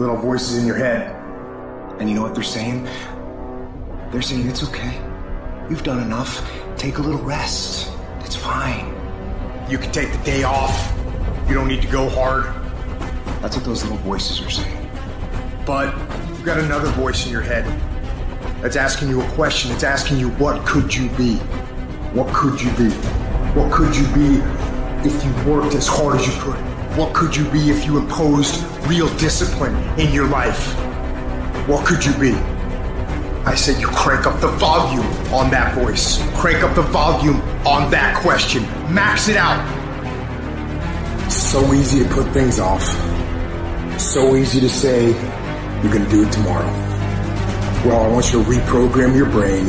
little 0.00 0.16
voices 0.16 0.56
in 0.56 0.66
your 0.66 0.76
head. 0.76 1.21
And 2.02 2.10
you 2.10 2.16
know 2.16 2.22
what 2.22 2.34
they're 2.34 2.42
saying? 2.42 2.82
They're 4.10 4.22
saying 4.22 4.48
it's 4.48 4.64
okay. 4.64 5.00
You've 5.70 5.84
done 5.84 6.02
enough. 6.02 6.44
Take 6.76 6.98
a 6.98 7.00
little 7.00 7.22
rest. 7.22 7.92
It's 8.24 8.34
fine. 8.34 8.92
You 9.70 9.78
can 9.78 9.92
take 9.92 10.10
the 10.10 10.18
day 10.24 10.42
off. 10.42 10.92
You 11.46 11.54
don't 11.54 11.68
need 11.68 11.80
to 11.80 11.86
go 11.86 12.08
hard. 12.08 12.46
That's 13.40 13.54
what 13.54 13.64
those 13.64 13.84
little 13.84 13.98
voices 13.98 14.40
are 14.44 14.50
saying. 14.50 14.90
But 15.64 15.96
you've 16.30 16.44
got 16.44 16.58
another 16.58 16.88
voice 16.88 17.24
in 17.24 17.30
your 17.30 17.40
head 17.40 17.66
that's 18.60 18.74
asking 18.74 19.08
you 19.08 19.22
a 19.22 19.28
question. 19.34 19.70
It's 19.70 19.84
asking 19.84 20.18
you, 20.18 20.30
what 20.30 20.66
could 20.66 20.92
you 20.92 21.08
be? 21.10 21.36
What 22.16 22.34
could 22.34 22.60
you 22.60 22.72
be? 22.72 22.90
What 23.54 23.70
could 23.70 23.94
you 23.94 24.08
be 24.08 24.42
if 25.08 25.24
you 25.24 25.32
worked 25.48 25.76
as 25.76 25.86
hard 25.86 26.18
as 26.18 26.26
you 26.26 26.42
could? 26.42 26.58
What 26.98 27.14
could 27.14 27.36
you 27.36 27.48
be 27.52 27.70
if 27.70 27.86
you 27.86 27.96
imposed 27.98 28.60
real 28.88 29.06
discipline 29.18 29.76
in 30.00 30.12
your 30.12 30.26
life? 30.26 30.81
What 31.66 31.86
could 31.86 32.04
you 32.04 32.12
be? 32.18 32.32
I 33.44 33.54
said 33.54 33.80
you 33.80 33.86
crank 33.86 34.26
up 34.26 34.40
the 34.40 34.48
volume 34.48 35.06
on 35.32 35.48
that 35.52 35.76
voice. 35.76 36.20
Crank 36.34 36.64
up 36.64 36.74
the 36.74 36.82
volume 36.82 37.40
on 37.64 37.88
that 37.92 38.20
question. 38.20 38.64
Max 38.92 39.28
it 39.28 39.36
out. 39.36 39.62
So 41.30 41.72
easy 41.72 42.02
to 42.02 42.08
put 42.08 42.26
things 42.32 42.58
off. 42.58 42.82
So 44.00 44.34
easy 44.34 44.58
to 44.58 44.68
say, 44.68 45.12
you're 45.82 45.92
gonna 45.92 46.10
do 46.10 46.24
it 46.24 46.32
tomorrow. 46.32 46.66
Well, 47.86 48.02
I 48.02 48.08
want 48.08 48.32
you 48.32 48.42
to 48.42 48.50
reprogram 48.50 49.14
your 49.14 49.30
brain 49.30 49.68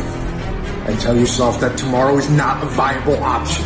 and 0.88 1.00
tell 1.00 1.16
yourself 1.16 1.60
that 1.60 1.78
tomorrow 1.78 2.18
is 2.18 2.30
not 2.32 2.64
a 2.64 2.68
viable 2.68 3.24
option. 3.24 3.66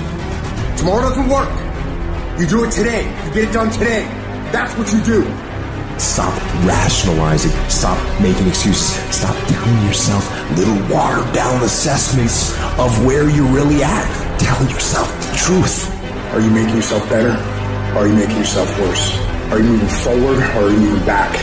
Tomorrow 0.75 1.09
doesn't 1.09 1.29
work. 1.29 1.49
You 2.39 2.45
do 2.45 2.65
it 2.65 2.71
today. 2.71 3.05
You 3.25 3.33
get 3.33 3.49
it 3.49 3.53
done 3.53 3.71
today. 3.71 4.03
That's 4.51 4.77
what 4.77 4.91
you 4.91 5.01
do. 5.03 5.46
Stop 5.99 6.33
rationalizing. 6.63 7.51
Stop 7.69 7.97
making 8.21 8.47
excuses. 8.47 8.93
Stop 9.13 9.35
telling 9.47 9.85
yourself 9.85 10.23
little 10.57 10.77
watered 10.93 11.33
down 11.33 11.63
assessments 11.63 12.51
of 12.77 13.05
where 13.05 13.29
you're 13.29 13.51
really 13.51 13.83
at. 13.83 14.39
Tell 14.39 14.61
yourself 14.69 15.07
the 15.31 15.37
truth. 15.37 15.91
Are 16.33 16.39
you 16.39 16.51
making 16.51 16.75
yourself 16.75 17.07
better? 17.09 17.31
Are 17.97 18.07
you 18.07 18.13
making 18.13 18.37
yourself 18.37 18.69
worse? 18.79 19.17
Are 19.51 19.57
you 19.57 19.65
moving 19.65 19.87
forward 19.87 20.37
or 20.37 20.67
are 20.67 20.69
you 20.69 20.77
moving 20.77 21.05
back? 21.05 21.33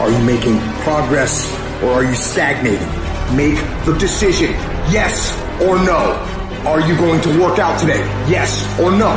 Are 0.00 0.10
you 0.10 0.18
making 0.24 0.58
progress 0.82 1.46
or 1.82 1.90
are 1.90 2.04
you 2.04 2.14
stagnating? 2.14 2.88
Make 3.36 3.58
the 3.84 3.96
decision. 3.98 4.50
Yes 4.90 5.32
or 5.62 5.76
no. 5.84 6.26
Are 6.66 6.80
you 6.80 6.96
going 6.96 7.20
to 7.22 7.40
work 7.40 7.58
out 7.58 7.78
today? 7.78 8.00
Yes 8.28 8.66
or 8.80 8.90
no. 8.90 9.10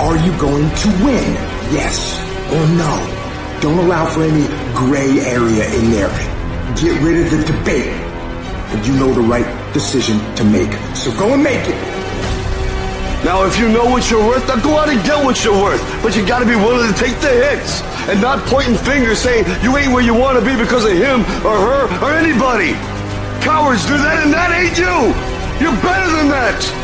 Are 0.00 0.16
you 0.18 0.36
going 0.38 0.68
to 0.68 0.88
win? 1.04 1.32
Yes 1.72 2.18
or 2.52 2.66
no. 2.76 3.23
Don't 3.60 3.78
allow 3.78 4.06
for 4.06 4.22
any 4.22 4.46
gray 4.74 5.20
area 5.20 5.64
in 5.78 5.90
there. 5.90 6.10
Get 6.76 7.00
rid 7.02 7.24
of 7.24 7.30
the 7.30 7.52
debate. 7.52 7.92
And 8.72 8.86
you 8.86 8.94
know 8.96 9.12
the 9.12 9.20
right 9.20 9.46
decision 9.72 10.18
to 10.36 10.44
make. 10.44 10.72
So 10.94 11.10
go 11.16 11.34
and 11.34 11.42
make 11.42 11.66
it. 11.68 11.94
Now, 13.24 13.46
if 13.46 13.58
you 13.58 13.68
know 13.68 13.86
what 13.86 14.10
you're 14.10 14.26
worth, 14.26 14.46
then 14.46 14.60
go 14.60 14.76
out 14.76 14.90
and 14.90 15.02
get 15.02 15.24
what 15.24 15.42
you're 15.44 15.56
worth. 15.56 15.80
But 16.02 16.14
you 16.14 16.26
gotta 16.26 16.44
be 16.44 16.56
willing 16.56 16.92
to 16.92 16.98
take 16.98 17.18
the 17.20 17.30
hits 17.30 17.80
and 18.08 18.20
not 18.20 18.44
pointing 18.46 18.76
fingers 18.76 19.18
saying 19.18 19.46
you 19.62 19.76
ain't 19.78 19.92
where 19.92 20.04
you 20.04 20.12
wanna 20.12 20.40
be 20.40 20.54
because 20.56 20.84
of 20.84 20.92
him 20.92 21.20
or 21.40 21.56
her 21.56 21.88
or 22.04 22.12
anybody. 22.12 22.72
Cowards 23.40 23.86
do 23.86 23.96
that 23.96 24.24
and 24.24 24.32
that 24.32 24.52
ain't 24.52 24.76
you. 24.76 25.64
You're 25.64 25.80
better 25.80 26.10
than 26.16 26.28
that. 26.28 26.83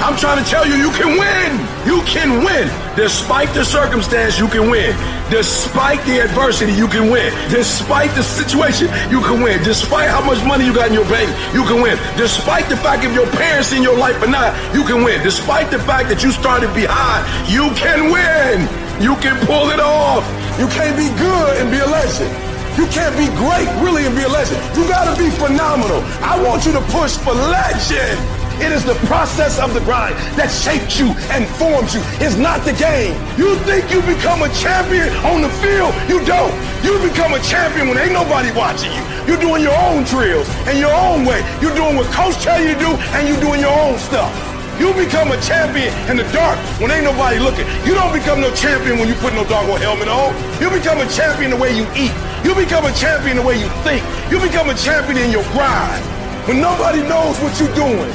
I'm 0.00 0.16
trying 0.16 0.42
to 0.42 0.48
tell 0.48 0.66
you, 0.66 0.76
you 0.76 0.90
can 0.96 1.12
win. 1.20 1.50
You 1.84 2.00
can 2.08 2.42
win. 2.42 2.72
Despite 2.96 3.52
the 3.52 3.64
circumstance, 3.64 4.38
you 4.38 4.48
can 4.48 4.70
win. 4.70 4.96
Despite 5.28 6.02
the 6.06 6.24
adversity, 6.24 6.72
you 6.72 6.88
can 6.88 7.10
win. 7.10 7.28
Despite 7.50 8.10
the 8.16 8.22
situation, 8.22 8.88
you 9.10 9.20
can 9.20 9.42
win. 9.42 9.62
Despite 9.62 10.08
how 10.08 10.24
much 10.24 10.42
money 10.44 10.64
you 10.64 10.74
got 10.74 10.88
in 10.88 10.94
your 10.94 11.04
bank, 11.04 11.28
you 11.52 11.64
can 11.64 11.82
win. 11.82 11.98
Despite 12.16 12.68
the 12.70 12.78
fact 12.78 13.04
if 13.04 13.12
your 13.12 13.26
parents 13.36 13.72
in 13.72 13.82
your 13.82 13.96
life 13.96 14.16
or 14.22 14.26
not, 14.26 14.56
you 14.74 14.84
can 14.84 15.04
win. 15.04 15.22
Despite 15.22 15.70
the 15.70 15.78
fact 15.78 16.08
that 16.08 16.22
you 16.24 16.32
started 16.32 16.72
behind, 16.72 17.28
you 17.52 17.68
can 17.76 18.08
win. 18.08 18.64
You 19.04 19.16
can 19.20 19.36
pull 19.44 19.68
it 19.68 19.80
off. 19.80 20.24
You 20.58 20.66
can't 20.68 20.96
be 20.96 21.12
good 21.20 21.60
and 21.60 21.70
be 21.70 21.78
a 21.78 21.86
legend. 21.86 22.32
You 22.80 22.86
can't 22.88 23.12
be 23.20 23.28
great, 23.36 23.68
really, 23.84 24.06
and 24.06 24.16
be 24.16 24.22
a 24.22 24.32
legend. 24.32 24.56
You 24.74 24.88
gotta 24.88 25.12
be 25.20 25.28
phenomenal. 25.28 26.00
I 26.24 26.40
want 26.40 26.64
you 26.64 26.72
to 26.72 26.80
push 26.88 27.16
for 27.20 27.34
legend. 27.36 28.39
It 28.60 28.72
is 28.76 28.84
the 28.84 28.94
process 29.08 29.58
of 29.58 29.72
the 29.72 29.80
grind 29.80 30.14
that 30.36 30.52
shapes 30.52 31.00
you 31.00 31.16
and 31.32 31.48
forms 31.56 31.96
you. 31.96 32.04
It's 32.20 32.36
not 32.36 32.60
the 32.68 32.76
game. 32.76 33.16
You 33.40 33.56
think 33.64 33.88
you 33.88 34.04
become 34.04 34.44
a 34.44 34.52
champion 34.52 35.08
on 35.24 35.40
the 35.40 35.48
field? 35.64 35.96
You 36.12 36.20
don't. 36.28 36.52
You 36.84 37.00
become 37.00 37.32
a 37.32 37.40
champion 37.40 37.88
when 37.88 37.96
ain't 37.96 38.12
nobody 38.12 38.52
watching 38.52 38.92
you. 38.92 39.00
You're 39.24 39.40
doing 39.40 39.64
your 39.64 39.76
own 39.88 40.04
drills 40.04 40.44
and 40.68 40.76
your 40.76 40.92
own 40.92 41.24
way. 41.24 41.40
You're 41.64 41.74
doing 41.74 41.96
what 41.96 42.12
coach 42.12 42.36
tell 42.44 42.60
you 42.60 42.76
to 42.76 42.78
do 42.78 42.92
and 43.16 43.24
you're 43.24 43.40
doing 43.40 43.64
your 43.64 43.72
own 43.72 43.96
stuff. 43.96 44.28
You 44.76 44.92
become 44.92 45.32
a 45.32 45.40
champion 45.40 45.92
in 46.12 46.20
the 46.20 46.28
dark 46.32 46.60
when 46.80 46.92
ain't 46.92 47.04
nobody 47.04 47.40
looking. 47.40 47.64
You 47.88 47.96
don't 47.96 48.12
become 48.12 48.40
no 48.40 48.52
champion 48.52 49.00
when 49.00 49.08
you 49.08 49.16
put 49.24 49.32
no 49.32 49.44
doggone 49.44 49.80
helmet 49.80 50.08
on. 50.08 50.36
You 50.60 50.68
become 50.68 51.00
a 51.00 51.08
champion 51.08 51.52
the 51.52 51.60
way 51.60 51.72
you 51.72 51.88
eat. 51.96 52.12
You 52.44 52.52
become 52.54 52.84
a 52.84 52.92
champion 52.92 53.36
the 53.36 53.42
way 53.42 53.56
you 53.56 53.68
think. 53.88 54.04
You 54.28 54.40
become 54.40 54.68
a 54.68 54.76
champion 54.76 55.16
in 55.16 55.32
your 55.32 55.44
grind. 55.56 56.04
When 56.48 56.60
nobody 56.60 57.00
knows 57.04 57.40
what 57.40 57.56
you're 57.60 57.72
doing. 57.72 58.08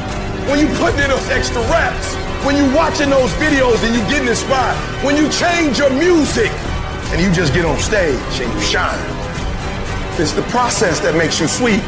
When 0.48 0.60
you 0.60 0.68
put 0.78 0.94
in 0.94 1.10
those 1.10 1.28
extra 1.30 1.60
reps. 1.64 2.14
When 2.46 2.56
you 2.56 2.72
watching 2.76 3.10
those 3.10 3.32
videos 3.34 3.84
and 3.84 3.96
you 3.96 4.02
getting 4.08 4.28
inspired. 4.28 4.78
When 5.04 5.18
you 5.18 5.28
change 5.30 5.80
your 5.80 5.90
music 5.90 6.52
and 7.12 7.20
you 7.20 7.32
just 7.34 7.52
get 7.52 7.66
on 7.66 7.80
stage 7.80 8.20
and 8.40 8.54
you 8.54 8.62
shine. 8.62 9.00
It's 10.20 10.34
the 10.34 10.44
process 10.44 11.00
that 11.00 11.16
makes 11.16 11.40
you 11.40 11.48
sweet. 11.48 11.82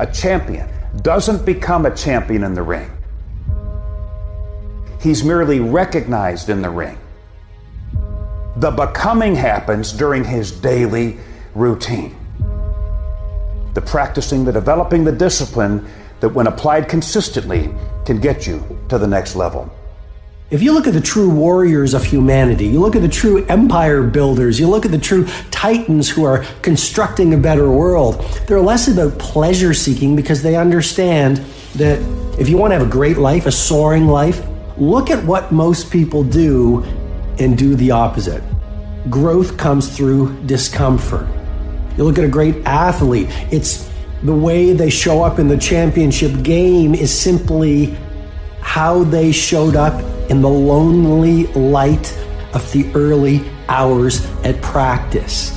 A 0.00 0.06
champion 0.12 0.68
doesn't 1.00 1.46
become 1.46 1.86
a 1.86 1.96
champion 1.96 2.44
in 2.44 2.52
the 2.52 2.62
ring. 2.62 2.90
He's 5.00 5.24
merely 5.24 5.60
recognized 5.60 6.50
in 6.50 6.60
the 6.60 6.68
ring. 6.68 6.98
The 8.56 8.70
becoming 8.70 9.34
happens 9.34 9.92
during 9.92 10.24
his 10.24 10.52
daily 10.52 11.16
routine. 11.54 12.14
The 13.72 13.80
practicing, 13.80 14.44
the 14.44 14.52
developing, 14.52 15.04
the 15.04 15.12
discipline 15.12 15.88
that, 16.24 16.30
when 16.30 16.46
applied 16.46 16.88
consistently, 16.88 17.70
can 18.06 18.18
get 18.18 18.46
you 18.46 18.64
to 18.88 18.96
the 18.96 19.06
next 19.06 19.36
level. 19.36 19.70
If 20.50 20.62
you 20.62 20.72
look 20.72 20.86
at 20.86 20.94
the 20.94 21.00
true 21.02 21.28
warriors 21.28 21.92
of 21.92 22.02
humanity, 22.02 22.66
you 22.66 22.80
look 22.80 22.96
at 22.96 23.02
the 23.02 23.08
true 23.08 23.44
empire 23.46 24.02
builders, 24.02 24.58
you 24.58 24.66
look 24.66 24.86
at 24.86 24.90
the 24.90 24.98
true 24.98 25.26
titans 25.50 26.08
who 26.08 26.24
are 26.24 26.42
constructing 26.62 27.34
a 27.34 27.36
better 27.36 27.70
world, 27.70 28.22
they're 28.46 28.58
less 28.58 28.88
about 28.88 29.18
pleasure 29.18 29.74
seeking 29.74 30.16
because 30.16 30.42
they 30.42 30.56
understand 30.56 31.38
that 31.74 31.98
if 32.38 32.48
you 32.48 32.56
want 32.56 32.70
to 32.70 32.78
have 32.78 32.86
a 32.86 32.90
great 32.90 33.18
life, 33.18 33.44
a 33.44 33.52
soaring 33.52 34.06
life, 34.06 34.42
look 34.78 35.10
at 35.10 35.22
what 35.24 35.52
most 35.52 35.90
people 35.90 36.24
do 36.24 36.82
and 37.38 37.58
do 37.58 37.74
the 37.74 37.90
opposite. 37.90 38.42
Growth 39.10 39.58
comes 39.58 39.94
through 39.94 40.34
discomfort. 40.46 41.28
You 41.98 42.04
look 42.04 42.16
at 42.16 42.24
a 42.24 42.28
great 42.28 42.64
athlete, 42.64 43.28
it's 43.52 43.90
the 44.24 44.34
way 44.34 44.72
they 44.72 44.88
show 44.88 45.22
up 45.22 45.38
in 45.38 45.48
the 45.48 45.56
championship 45.56 46.42
game 46.42 46.94
is 46.94 47.16
simply 47.16 47.96
how 48.60 49.04
they 49.04 49.30
showed 49.30 49.76
up 49.76 49.92
in 50.30 50.40
the 50.40 50.48
lonely 50.48 51.46
light 51.48 52.16
of 52.54 52.72
the 52.72 52.90
early 52.94 53.44
hours 53.68 54.24
at 54.42 54.60
practice. 54.62 55.50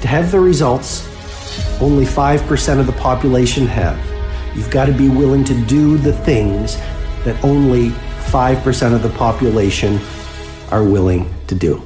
To 0.00 0.08
have 0.08 0.32
the 0.32 0.40
results 0.40 1.08
only 1.80 2.04
5% 2.04 2.80
of 2.80 2.86
the 2.86 2.92
population 2.92 3.66
have, 3.68 3.98
you've 4.56 4.70
got 4.70 4.86
to 4.86 4.92
be 4.92 5.08
willing 5.08 5.44
to 5.44 5.54
do 5.66 5.98
the 5.98 6.12
things 6.12 6.76
that 7.24 7.42
only 7.44 7.90
5% 7.90 8.94
of 8.94 9.02
the 9.02 9.10
population 9.10 10.00
are 10.72 10.82
willing 10.82 11.32
to 11.46 11.54
do. 11.54 11.80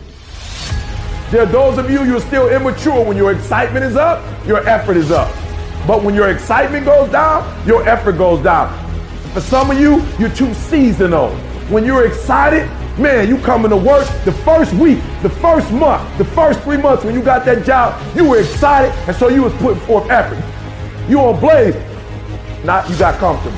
There 1.31 1.43
are 1.43 1.47
those 1.47 1.77
of 1.77 1.91
you 1.91 2.05
you're 2.05 2.21
still 2.21 2.49
immature. 2.49 3.05
When 3.05 3.17
your 3.17 3.33
excitement 3.33 3.85
is 3.85 3.97
up, 3.97 4.23
your 4.47 4.67
effort 4.69 4.97
is 4.97 5.11
up. 5.11 5.35
But 5.85 6.05
when 6.05 6.15
your 6.15 6.29
excitement 6.31 6.85
goes 6.85 7.11
down, 7.11 7.67
your 7.67 7.87
effort 7.89 8.12
goes 8.12 8.43
down. 8.45 8.71
For 9.33 9.41
some 9.41 9.73
of 9.73 9.81
you, 9.81 10.05
you're 10.21 10.31
too 10.31 10.55
seasonal. 10.55 11.31
When 11.69 11.85
you're 11.85 12.07
excited, 12.07 12.71
man, 12.97 13.29
you 13.29 13.39
coming 13.39 13.71
to 13.71 13.77
work 13.77 14.07
the 14.25 14.31
first 14.31 14.73
week, 14.75 15.01
the 15.23 15.29
first 15.29 15.73
month, 15.73 16.17
the 16.17 16.25
first 16.25 16.61
three 16.61 16.77
months 16.77 17.05
when 17.05 17.12
you 17.12 17.23
got 17.23 17.45
that 17.47 17.67
job, 17.67 18.01
you 18.17 18.29
were 18.29 18.39
excited, 18.39 18.93
and 19.09 19.17
so 19.17 19.29
you 19.29 19.43
was 19.43 19.53
putting 19.55 19.81
forth 19.81 20.09
effort. 20.11 20.41
You 21.09 21.19
on 21.21 21.41
blaze. 21.41 21.75
Not 22.65 22.89
you 22.89 22.97
got 22.99 23.19
comfortable. 23.19 23.57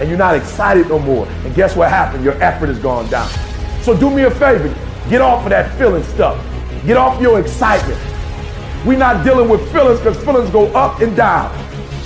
And 0.00 0.08
you're 0.08 0.18
not 0.18 0.34
excited 0.34 0.88
no 0.88 0.98
more. 0.98 1.26
And 1.26 1.54
guess 1.54 1.76
what 1.76 1.90
happened? 1.90 2.24
Your 2.24 2.34
effort 2.42 2.66
has 2.66 2.80
gone 2.80 3.08
down. 3.08 3.30
So 3.82 3.96
do 3.96 4.10
me 4.10 4.22
a 4.22 4.30
favor. 4.32 4.68
Get 5.08 5.20
off 5.20 5.44
of 5.44 5.50
that 5.50 5.76
feeling 5.78 6.02
stuff. 6.02 6.44
Get 6.86 6.98
off 6.98 7.20
your 7.20 7.40
excitement. 7.40 7.98
We're 8.84 8.98
not 8.98 9.24
dealing 9.24 9.48
with 9.48 9.72
feelings 9.72 10.00
because 10.00 10.22
feelings 10.22 10.50
go 10.50 10.66
up 10.74 11.00
and 11.00 11.16
down. 11.16 11.50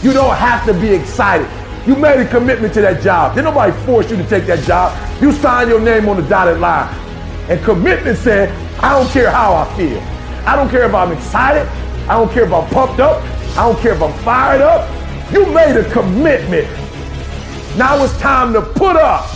You 0.02 0.12
don't 0.12 0.36
have 0.36 0.64
to 0.66 0.72
be 0.74 0.88
excited. 0.90 1.48
You 1.84 1.96
made 1.96 2.20
a 2.20 2.28
commitment 2.28 2.72
to 2.74 2.80
that 2.82 3.02
job. 3.02 3.34
Did 3.34 3.42
nobody 3.42 3.72
force 3.84 4.08
you 4.08 4.16
to 4.16 4.28
take 4.28 4.46
that 4.46 4.60
job? 4.60 4.96
You 5.20 5.32
signed 5.32 5.70
your 5.70 5.80
name 5.80 6.08
on 6.08 6.16
the 6.16 6.28
dotted 6.28 6.60
line. 6.60 6.94
And 7.48 7.60
commitment 7.64 8.18
said, 8.18 8.50
I 8.78 8.96
don't 8.96 9.10
care 9.10 9.30
how 9.32 9.54
I 9.54 9.76
feel. 9.76 9.98
I 10.46 10.54
don't 10.54 10.68
care 10.68 10.84
if 10.84 10.94
I'm 10.94 11.10
excited. 11.10 11.66
I 12.08 12.16
don't 12.16 12.30
care 12.30 12.44
if 12.44 12.52
I'm 12.52 12.68
pumped 12.70 13.00
up. 13.00 13.20
I 13.56 13.68
don't 13.68 13.78
care 13.80 13.94
if 13.94 14.00
I'm 14.00 14.16
fired 14.22 14.60
up. 14.60 14.88
You 15.32 15.44
made 15.46 15.76
a 15.76 15.90
commitment. 15.90 16.68
Now 17.76 18.02
it's 18.04 18.16
time 18.20 18.52
to 18.52 18.62
put 18.62 18.94
up. 18.94 19.28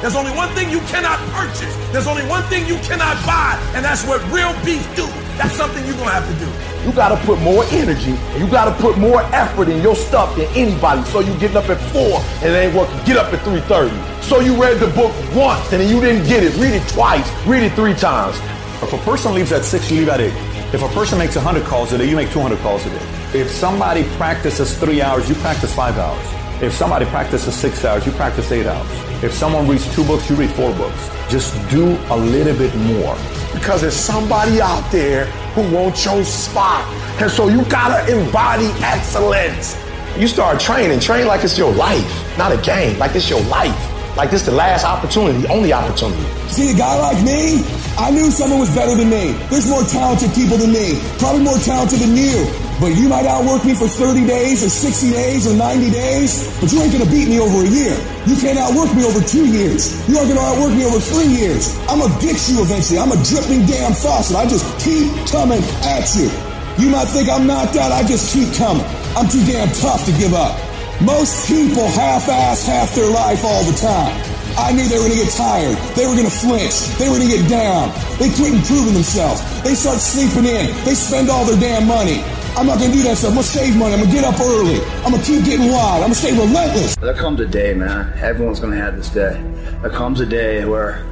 There's 0.00 0.14
only 0.14 0.32
one 0.32 0.48
thing 0.50 0.70
you 0.70 0.80
cannot 0.92 1.18
purchase. 1.32 1.74
There's 1.90 2.06
only 2.06 2.24
one 2.26 2.42
thing 2.44 2.66
you 2.66 2.76
cannot 2.84 3.16
buy, 3.26 3.58
and 3.74 3.84
that's 3.84 4.06
what 4.06 4.20
real 4.30 4.52
beef 4.64 4.84
do. 4.94 5.06
That's 5.38 5.54
something 5.54 5.84
you're 5.86 5.96
gonna 5.96 6.10
have 6.10 6.28
to 6.28 6.36
do. 6.44 6.48
You 6.86 6.92
gotta 6.92 7.16
put 7.26 7.40
more 7.40 7.64
energy. 7.70 8.14
You 8.38 8.46
gotta 8.48 8.72
put 8.80 8.96
more 8.98 9.22
effort 9.34 9.68
in 9.68 9.82
your 9.82 9.96
stuff 9.96 10.36
than 10.36 10.46
anybody. 10.54 11.02
So 11.10 11.20
you 11.20 11.32
getting 11.38 11.56
up 11.56 11.68
at 11.68 11.80
four 11.92 12.20
and 12.40 12.54
it 12.54 12.56
ain't 12.56 12.74
working. 12.74 12.96
Get 13.04 13.16
up 13.16 13.32
at 13.32 13.40
3:30. 13.40 13.90
So 14.22 14.40
you 14.40 14.54
read 14.54 14.78
the 14.80 14.86
book 14.88 15.12
once 15.34 15.72
and 15.72 15.80
then 15.80 15.88
you 15.88 16.00
didn't 16.00 16.26
get 16.26 16.42
it. 16.42 16.54
Read 16.56 16.74
it 16.74 16.86
twice. 16.88 17.28
Read 17.46 17.62
it 17.64 17.72
three 17.72 17.94
times. 17.94 18.36
If 18.82 18.92
a 18.92 18.98
person 18.98 19.34
leaves 19.34 19.52
at 19.52 19.64
six, 19.64 19.90
you 19.90 19.98
leave 19.98 20.08
at 20.08 20.20
eight. 20.20 20.34
If 20.72 20.82
a 20.82 20.88
person 20.88 21.18
makes 21.18 21.36
100 21.36 21.64
calls 21.64 21.92
a 21.92 21.98
day, 21.98 22.08
you 22.08 22.16
make 22.16 22.30
200 22.30 22.58
calls 22.60 22.84
a 22.86 22.90
day. 22.90 23.40
If 23.40 23.50
somebody 23.50 24.04
practices 24.16 24.76
three 24.76 25.02
hours, 25.02 25.28
you 25.28 25.34
practice 25.36 25.74
five 25.74 25.98
hours. 25.98 26.45
If 26.62 26.72
somebody 26.72 27.04
practices 27.06 27.54
six 27.54 27.84
hours, 27.84 28.06
you 28.06 28.12
practice 28.12 28.50
eight 28.50 28.66
hours. 28.66 28.88
If 29.22 29.34
someone 29.34 29.68
reads 29.68 29.94
two 29.94 30.02
books, 30.04 30.30
you 30.30 30.36
read 30.36 30.50
four 30.52 30.72
books. 30.74 31.10
Just 31.28 31.52
do 31.68 31.98
a 32.08 32.16
little 32.16 32.56
bit 32.56 32.74
more. 32.76 33.14
Because 33.52 33.82
there's 33.82 33.94
somebody 33.94 34.58
out 34.62 34.90
there 34.90 35.26
who 35.54 35.70
wants 35.70 36.02
your 36.06 36.24
spot. 36.24 36.82
And 37.20 37.30
so 37.30 37.48
you 37.48 37.62
gotta 37.66 38.10
embody 38.10 38.68
excellence. 38.82 39.76
You 40.18 40.26
start 40.26 40.58
training, 40.58 41.00
train 41.00 41.26
like 41.26 41.44
it's 41.44 41.58
your 41.58 41.72
life, 41.72 42.38
not 42.38 42.52
a 42.52 42.62
game, 42.62 42.98
like 42.98 43.14
it's 43.14 43.28
your 43.28 43.42
life. 43.42 44.16
Like 44.16 44.30
this 44.30 44.46
the 44.46 44.52
last 44.52 44.86
opportunity, 44.86 45.46
only 45.48 45.74
opportunity. 45.74 46.24
See, 46.48 46.70
a 46.70 46.74
guy 46.74 46.98
like 46.98 47.22
me, 47.22 47.60
I 47.96 48.12
knew 48.12 48.30
someone 48.30 48.60
was 48.60 48.68
better 48.76 48.94
than 48.94 49.08
me. 49.08 49.32
There's 49.48 49.64
more 49.64 49.80
talented 49.82 50.28
people 50.36 50.60
than 50.60 50.68
me, 50.68 51.00
probably 51.16 51.40
more 51.40 51.56
talented 51.56 52.04
than 52.04 52.12
you. 52.12 52.44
But 52.76 52.92
you 52.92 53.08
might 53.08 53.24
outwork 53.24 53.64
me 53.64 53.72
for 53.72 53.88
30 53.88 54.28
days 54.28 54.60
or 54.60 54.68
60 54.68 55.10
days 55.16 55.48
or 55.48 55.56
90 55.56 55.90
days, 55.90 56.44
but 56.60 56.68
you 56.68 56.82
ain't 56.84 56.92
gonna 56.92 57.08
beat 57.08 57.24
me 57.24 57.40
over 57.40 57.64
a 57.64 57.70
year. 57.72 57.96
You 58.28 58.36
can't 58.36 58.60
outwork 58.60 58.92
me 58.92 59.00
over 59.00 59.24
two 59.24 59.48
years. 59.48 59.96
You 60.04 60.20
aren't 60.20 60.28
gonna 60.28 60.44
outwork 60.44 60.76
me 60.76 60.84
over 60.84 61.00
three 61.00 61.32
years. 61.40 61.72
I'm 61.88 62.04
gonna 62.04 62.12
get 62.20 62.36
you 62.52 62.60
eventually. 62.60 63.00
I'm 63.00 63.16
a 63.16 63.20
dripping 63.24 63.64
damn 63.64 63.96
faucet. 63.96 64.36
I 64.36 64.44
just 64.44 64.68
keep 64.84 65.08
coming 65.32 65.64
at 65.88 66.04
you. 66.12 66.28
You 66.76 66.92
might 66.92 67.08
think 67.08 67.32
I'm 67.32 67.46
knocked 67.48 67.80
out, 67.80 67.92
I 67.92 68.04
just 68.04 68.28
keep 68.28 68.52
coming. 68.60 68.84
I'm 69.16 69.24
too 69.24 69.40
damn 69.48 69.72
tough 69.72 70.04
to 70.04 70.12
give 70.20 70.36
up. 70.36 70.52
Most 71.00 71.48
people 71.48 71.88
half-ass 71.96 72.66
half 72.66 72.94
their 72.94 73.08
life 73.08 73.40
all 73.42 73.64
the 73.64 73.76
time. 73.80 74.35
I 74.58 74.72
knew 74.72 74.88
they 74.88 74.96
were 74.96 75.04
gonna 75.04 75.20
get 75.20 75.32
tired. 75.32 75.76
They 75.94 76.06
were 76.06 76.16
gonna 76.16 76.30
flinch. 76.30 76.88
They 76.96 77.08
were 77.08 77.18
gonna 77.18 77.28
get 77.28 77.48
down. 77.48 77.92
They 78.18 78.32
quit 78.32 78.54
improving 78.54 78.94
themselves. 78.94 79.44
They 79.62 79.74
start 79.74 79.98
sleeping 79.98 80.48
in. 80.48 80.72
They 80.84 80.94
spend 80.94 81.28
all 81.28 81.44
their 81.44 81.60
damn 81.60 81.86
money. 81.86 82.24
I'm 82.56 82.66
not 82.66 82.78
gonna 82.78 82.92
do 82.92 83.02
that 83.02 83.18
stuff. 83.18 83.30
I'm 83.30 83.36
gonna 83.36 83.46
save 83.46 83.76
money. 83.76 83.92
I'm 83.92 84.00
gonna 84.00 84.12
get 84.12 84.24
up 84.24 84.40
early. 84.40 84.80
I'm 85.04 85.12
gonna 85.12 85.22
keep 85.22 85.44
getting 85.44 85.70
wild. 85.70 86.00
I'm 86.02 86.08
gonna 86.08 86.14
stay 86.14 86.32
relentless. 86.32 86.96
There 86.96 87.12
comes 87.12 87.38
a 87.40 87.46
day, 87.46 87.74
man. 87.74 88.10
Everyone's 88.18 88.58
gonna 88.58 88.76
have 88.76 88.96
this 88.96 89.10
day. 89.10 89.38
There 89.82 89.90
comes 89.90 90.20
a 90.20 90.26
day 90.26 90.64
where 90.64 91.04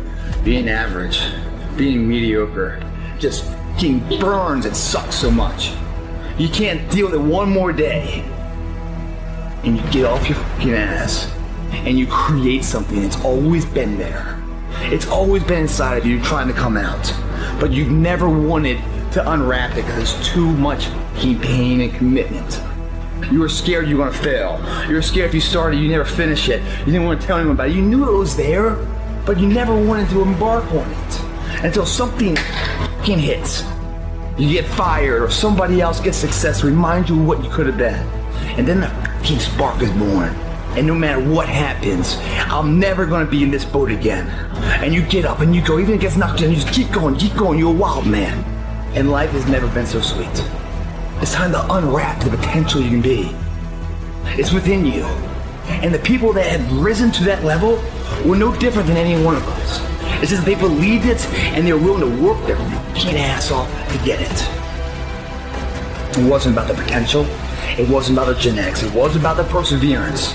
being 0.42 0.70
average, 0.70 1.20
being 1.76 2.09
mediocre, 2.09 2.83
just 3.18 3.44
getting 3.78 4.00
burns 4.18 4.64
and 4.64 4.74
sucks 4.74 5.16
so 5.16 5.30
much. 5.30 5.72
You 6.38 6.48
can't 6.48 6.90
deal 6.90 7.07
with 7.07 7.14
it 7.14 7.20
one 7.20 7.50
more 7.50 7.72
day. 7.72 8.25
And 9.64 9.77
you 9.77 9.83
get 9.90 10.06
off 10.06 10.27
your 10.29 10.38
fucking 10.38 10.75
ass 10.75 11.31
and 11.87 11.98
you 11.98 12.06
create 12.06 12.64
something 12.64 13.02
that's 13.02 13.20
always 13.22 13.64
been 13.64 13.98
there. 13.98 14.40
It's 14.92 15.06
always 15.06 15.44
been 15.44 15.62
inside 15.62 15.98
of 15.98 16.06
you 16.06 16.20
trying 16.22 16.48
to 16.48 16.54
come 16.54 16.77
out. 16.77 17.12
But 17.60 17.72
you've 17.72 17.90
never 17.90 18.29
wanted 18.29 18.79
to 19.12 19.31
unwrap 19.31 19.72
it 19.72 19.77
because 19.77 19.96
there's 19.96 20.29
too 20.29 20.50
much 20.56 20.88
pain 21.14 21.81
and 21.81 21.94
commitment. 21.94 22.60
You 23.31 23.40
were 23.40 23.48
scared 23.48 23.88
you 23.88 23.96
were 23.96 24.06
gonna 24.06 24.18
fail. 24.18 24.60
You 24.88 24.96
were 24.96 25.02
scared 25.02 25.29
if 25.29 25.35
you 25.35 25.40
started, 25.40 25.79
you 25.79 25.88
never 25.88 26.04
finish 26.04 26.48
it. 26.48 26.62
You 26.81 26.87
didn't 26.92 27.06
want 27.06 27.20
to 27.20 27.27
tell 27.27 27.38
anyone 27.38 27.56
about 27.56 27.68
it. 27.68 27.77
You 27.77 27.83
knew 27.83 28.08
it 28.08 28.16
was 28.16 28.37
there, 28.37 28.75
but 29.25 29.38
you 29.38 29.48
never 29.48 29.75
wanted 29.75 30.10
to 30.10 30.22
embark 30.22 30.64
on 30.72 30.90
it 30.90 31.64
until 31.64 31.87
something 31.87 32.37
fucking 32.37 33.18
hits. 33.18 33.64
You 34.37 34.50
get 34.50 34.66
fired, 34.66 35.22
or 35.22 35.31
somebody 35.31 35.81
else 35.81 36.00
gets 36.00 36.18
success, 36.18 36.64
remind 36.64 37.08
you 37.08 37.20
of 37.20 37.27
what 37.27 37.42
you 37.42 37.50
could 37.50 37.66
have 37.66 37.79
been, 37.79 37.94
and 38.58 38.66
then 38.66 38.81
the 38.81 38.88
fucking 38.88 39.38
spark 39.38 39.81
is 39.81 39.90
born. 39.92 40.35
And 40.77 40.87
no 40.87 40.94
matter 40.94 41.20
what 41.20 41.48
happens, 41.48 42.16
I'm 42.50 42.81
never 42.81 43.06
gonna 43.06 43.31
be 43.31 43.42
in 43.42 43.50
this 43.50 43.64
boat 43.64 43.90
again. 43.90 44.29
And 44.83 44.92
you 44.92 45.02
get 45.02 45.25
up 45.25 45.40
and 45.40 45.54
you 45.54 45.64
go, 45.64 45.79
even 45.79 45.94
if 45.94 46.00
it 46.00 46.02
gets 46.02 46.16
knocked 46.16 46.40
down, 46.40 46.50
you 46.50 46.56
just 46.56 46.75
keep 46.75 46.90
going, 46.90 47.16
keep 47.16 47.35
going. 47.37 47.58
You're 47.58 47.70
a 47.70 47.77
wild 47.77 48.06
man. 48.06 48.42
And 48.96 49.10
life 49.10 49.31
has 49.31 49.46
never 49.46 49.68
been 49.68 49.87
so 49.87 50.00
sweet. 50.00 50.44
It's 51.20 51.33
time 51.33 51.52
to 51.52 51.72
unwrap 51.72 52.22
the 52.22 52.31
potential 52.31 52.81
you 52.81 52.90
can 52.90 53.00
be. 53.00 53.35
It's 54.38 54.52
within 54.52 54.85
you. 54.85 55.04
And 55.83 55.94
the 55.94 55.98
people 56.00 56.33
that 56.33 56.46
have 56.46 56.72
risen 56.79 57.12
to 57.12 57.25
that 57.25 57.44
level 57.44 57.83
were 58.25 58.37
no 58.37 58.54
different 58.56 58.88
than 58.88 58.96
any 58.96 59.22
one 59.25 59.37
of 59.37 59.46
us. 59.48 59.81
It's 60.20 60.31
just 60.31 60.44
they 60.44 60.54
believed 60.54 61.06
it 61.06 61.25
and 61.54 61.66
they 61.66 61.72
were 61.72 61.79
willing 61.79 62.00
to 62.00 62.22
work 62.22 62.44
their 62.46 62.56
fucking 62.56 63.16
ass 63.16 63.50
off 63.50 63.68
to 63.92 63.98
get 64.04 64.20
it. 64.20 66.18
It 66.18 66.29
wasn't 66.29 66.56
about 66.56 66.68
the 66.68 66.75
potential. 66.75 67.27
It 67.79 67.88
wasn't 67.88 68.18
about 68.18 68.35
the 68.35 68.40
genetics. 68.40 68.83
It 68.83 68.92
wasn't 68.92 69.22
about 69.22 69.37
the 69.37 69.44
perseverance. 69.44 70.35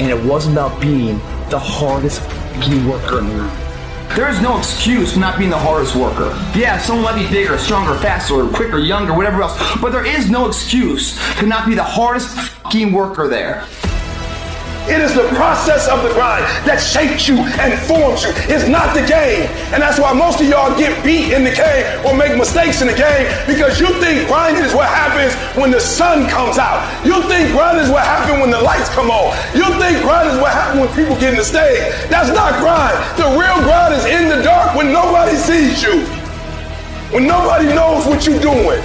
And 0.00 0.10
it 0.10 0.24
wasn't 0.24 0.54
about 0.54 0.80
being 0.80 1.18
the 1.50 1.58
hardest 1.58 2.20
worker 2.86 3.18
in 3.18 3.28
the 3.28 3.34
room. 3.34 3.50
There 4.16 4.28
is 4.28 4.40
no 4.40 4.58
excuse 4.58 5.12
for 5.12 5.18
not 5.18 5.38
being 5.38 5.50
the 5.50 5.58
hardest 5.58 5.94
worker. 5.94 6.30
Yeah, 6.56 6.78
someone 6.78 7.04
might 7.04 7.22
be 7.22 7.28
bigger, 7.28 7.58
stronger, 7.58 7.94
faster, 7.98 8.46
quicker, 8.48 8.78
younger, 8.78 9.12
whatever 9.12 9.42
else, 9.42 9.58
but 9.80 9.92
there 9.92 10.06
is 10.06 10.30
no 10.30 10.48
excuse 10.48 11.18
to 11.38 11.46
not 11.46 11.66
be 11.66 11.74
the 11.74 11.84
hardest 11.84 12.36
worker 12.92 13.28
there. 13.28 13.64
It 14.88 15.04
is 15.04 15.12
the 15.12 15.28
process 15.36 15.84
of 15.84 16.00
the 16.00 16.08
grind 16.16 16.48
that 16.64 16.80
shapes 16.80 17.28
you 17.28 17.36
and 17.60 17.76
forms 17.84 18.24
you. 18.24 18.32
It's 18.48 18.64
not 18.72 18.96
the 18.96 19.04
game. 19.04 19.44
And 19.68 19.84
that's 19.84 20.00
why 20.00 20.16
most 20.16 20.40
of 20.40 20.48
y'all 20.48 20.72
get 20.80 20.96
beat 21.04 21.28
in 21.36 21.44
the 21.44 21.52
game 21.52 21.84
or 22.08 22.16
make 22.16 22.32
mistakes 22.40 22.80
in 22.80 22.88
the 22.88 22.96
game 22.96 23.28
because 23.44 23.76
you 23.76 23.92
think 24.00 24.32
grinding 24.32 24.64
is 24.64 24.72
what 24.72 24.88
happens 24.88 25.36
when 25.60 25.68
the 25.68 25.78
sun 25.78 26.24
comes 26.32 26.56
out. 26.56 26.80
You 27.04 27.20
think 27.28 27.52
grinding 27.52 27.84
is 27.84 27.92
what 27.92 28.00
happens 28.00 28.40
when 28.40 28.48
the 28.48 28.64
lights 28.64 28.88
come 28.96 29.12
on. 29.12 29.36
You 29.52 29.68
think 29.76 30.00
grinding 30.00 30.36
is 30.36 30.40
what 30.40 30.56
happens 30.56 30.80
when 30.80 30.90
people 30.96 31.20
get 31.20 31.36
in 31.36 31.38
the 31.38 31.44
stage. 31.44 31.84
That's 32.08 32.32
not 32.32 32.56
grind. 32.56 32.96
The 33.20 33.28
real 33.36 33.60
grind 33.68 33.92
is 33.92 34.08
in 34.08 34.32
the 34.32 34.40
dark 34.40 34.72
when 34.72 34.88
nobody 34.88 35.36
sees 35.36 35.84
you. 35.84 36.00
When 37.12 37.28
nobody 37.28 37.68
knows 37.76 38.08
what 38.08 38.24
you're 38.24 38.40
doing. 38.40 38.80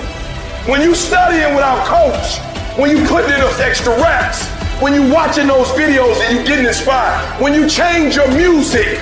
When 0.68 0.84
you 0.84 1.00
studying 1.00 1.56
without 1.56 1.80
coach. 1.88 2.44
When 2.76 2.92
you 2.92 3.08
putting 3.08 3.32
in 3.32 3.40
those 3.40 3.60
extra 3.64 3.96
reps 4.04 4.52
when 4.84 4.94
you 4.94 5.14
watching 5.14 5.48
those 5.48 5.68
videos 5.80 6.20
and 6.28 6.38
you 6.38 6.46
getting 6.46 6.66
inspired, 6.66 7.16
when 7.42 7.54
you 7.54 7.70
change 7.70 8.18
your 8.18 8.28
music, 8.36 9.00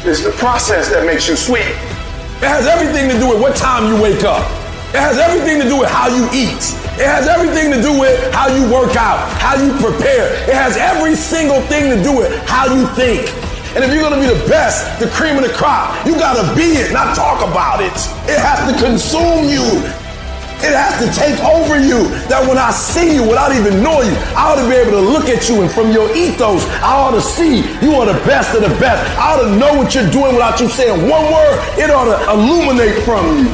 it's 0.00 0.24
the 0.24 0.32
process 0.40 0.88
that 0.88 1.04
makes 1.04 1.28
you 1.28 1.36
sweet. 1.36 1.76
It 2.40 2.48
has 2.48 2.64
everything 2.66 3.12
to 3.12 3.20
do 3.20 3.28
with 3.28 3.38
what 3.38 3.54
time 3.54 3.92
you 3.92 4.00
wake 4.00 4.24
up. 4.24 4.40
It 4.96 5.04
has 5.04 5.20
everything 5.20 5.60
to 5.60 5.68
do 5.68 5.76
with 5.76 5.92
how 5.92 6.08
you 6.08 6.24
eat. 6.32 6.64
It 6.96 7.04
has 7.04 7.28
everything 7.28 7.68
to 7.68 7.84
do 7.84 8.00
with 8.00 8.16
how 8.32 8.48
you 8.48 8.64
work 8.72 8.96
out, 8.96 9.20
how 9.36 9.60
you 9.60 9.76
prepare. 9.76 10.32
It 10.48 10.56
has 10.56 10.80
every 10.80 11.16
single 11.20 11.60
thing 11.68 11.92
to 11.92 12.02
do 12.02 12.16
with 12.16 12.32
how 12.48 12.64
you 12.64 12.88
think. 12.96 13.28
And 13.76 13.84
if 13.84 13.92
you're 13.92 14.02
gonna 14.02 14.20
be 14.24 14.32
the 14.32 14.40
best, 14.48 14.88
the 14.98 15.08
cream 15.12 15.36
of 15.36 15.44
the 15.44 15.52
crop, 15.52 15.92
you 16.08 16.16
gotta 16.16 16.48
be 16.56 16.80
it, 16.80 16.96
not 16.96 17.14
talk 17.14 17.44
about 17.44 17.84
it. 17.84 17.92
It 18.24 18.40
has 18.40 18.64
to 18.64 18.74
consume 18.80 19.52
you. 19.52 20.01
It 20.62 20.70
has 20.78 20.94
to 21.02 21.10
take 21.10 21.42
over 21.42 21.74
you. 21.74 22.06
That 22.30 22.46
when 22.46 22.56
I 22.56 22.70
see 22.70 23.18
you 23.18 23.22
without 23.26 23.50
even 23.50 23.82
knowing 23.82 24.06
you, 24.06 24.18
I 24.38 24.54
ought 24.54 24.62
to 24.62 24.68
be 24.70 24.76
able 24.78 24.92
to 24.92 25.04
look 25.04 25.26
at 25.26 25.48
you 25.48 25.62
and 25.62 25.70
from 25.70 25.90
your 25.90 26.06
ethos, 26.14 26.62
I 26.78 26.94
ought 26.94 27.10
to 27.18 27.20
see 27.20 27.66
you 27.82 27.98
are 27.98 28.06
the 28.06 28.18
best 28.22 28.54
of 28.54 28.62
the 28.62 28.74
best. 28.78 29.02
I 29.18 29.34
ought 29.34 29.42
to 29.42 29.50
know 29.58 29.74
what 29.74 29.94
you're 29.94 30.08
doing 30.10 30.38
without 30.38 30.60
you 30.60 30.68
saying 30.68 31.08
one 31.10 31.26
word. 31.34 31.58
It 31.74 31.90
ought 31.90 32.06
to 32.06 32.18
illuminate 32.30 33.02
from 33.02 33.26
you. 33.42 33.50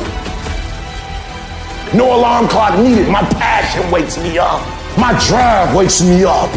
No 1.96 2.14
alarm 2.14 2.48
clock 2.48 2.78
needed. 2.78 3.08
My 3.08 3.22
passion 3.40 3.90
wakes 3.90 4.18
me 4.18 4.36
up. 4.36 4.60
My 4.98 5.16
drive 5.26 5.74
wakes 5.74 6.02
me 6.02 6.24
up. 6.24 6.52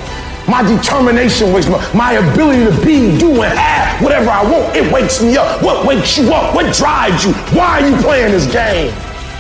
My 0.50 0.64
determination 0.64 1.54
wakes 1.54 1.68
me 1.68 1.76
up. 1.76 1.96
My 1.96 2.14
ability 2.20 2.66
to 2.66 2.86
be, 2.86 3.18
do, 3.18 3.42
and 3.42 3.58
have 3.58 4.04
whatever 4.04 4.30
I 4.30 4.44
want, 4.44 4.76
it 4.76 4.92
wakes 4.92 5.22
me 5.24 5.38
up. 5.38 5.64
What 5.64 5.86
wakes 5.86 6.18
you 6.18 6.34
up? 6.34 6.54
What 6.54 6.76
drives 6.76 7.24
you? 7.24 7.32
Why 7.56 7.80
are 7.80 7.88
you 7.88 7.96
playing 7.98 8.32
this 8.32 8.52
game? 8.52 8.92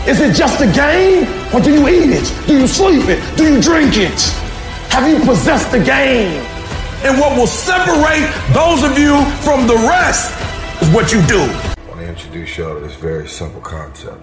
Is 0.08 0.20
it 0.20 0.34
just 0.34 0.60
a 0.60 0.66
game? 0.66 1.28
Or 1.54 1.62
do 1.62 1.72
you 1.72 1.88
eat 1.88 2.10
it? 2.10 2.47
Do 2.47 2.60
you 2.60 2.66
sleep 2.66 3.08
it? 3.08 3.22
Do 3.38 3.43
you 3.43 3.62
drink 3.62 3.97
it? 3.97 4.20
Have 4.89 5.08
you 5.08 5.24
possessed 5.24 5.72
the 5.72 5.78
game? 5.78 6.43
And 7.04 7.20
what 7.20 7.38
will 7.38 7.45
separate 7.45 8.28
those 8.52 8.84
of 8.84 8.97
you 8.97 9.24
from 9.41 9.68
the 9.68 9.76
rest 9.76 10.32
is 10.82 10.89
what 10.89 11.12
you 11.12 11.22
do. 11.28 11.41
I 11.41 11.76
want 11.88 11.99
to 11.99 12.08
introduce 12.08 12.58
y'all 12.58 12.74
to 12.74 12.80
this 12.80 12.95
very 12.95 13.28
simple 13.28 13.62
concept. 13.62 14.20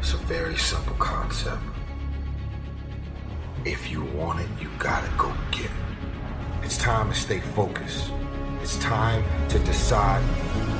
It's 0.00 0.12
a 0.12 0.18
very 0.18 0.56
simple 0.56 0.94
concept. 0.94 1.62
If 3.64 3.90
you 3.92 4.02
want 4.06 4.40
it, 4.40 4.48
you 4.60 4.68
gotta 4.78 5.10
go 5.16 5.32
get 5.52 5.66
it. 5.66 5.70
It's 6.62 6.78
time 6.78 7.10
to 7.10 7.14
stay 7.14 7.38
focused. 7.38 8.10
It's 8.60 8.76
time 8.78 9.24
to 9.50 9.58
decide 9.60 10.22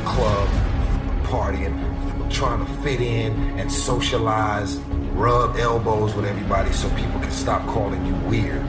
club, 0.04 0.48
partying, 1.26 1.74
trying 2.30 2.64
to 2.64 2.72
fit 2.82 3.00
in 3.00 3.32
and 3.58 3.70
socialize, 3.70 4.76
rub 5.14 5.56
elbows 5.56 6.14
with 6.14 6.24
everybody 6.24 6.72
so 6.72 6.88
people 6.90 7.20
can 7.20 7.30
stop 7.30 7.66
calling 7.66 8.04
you 8.06 8.14
weird. 8.28 8.62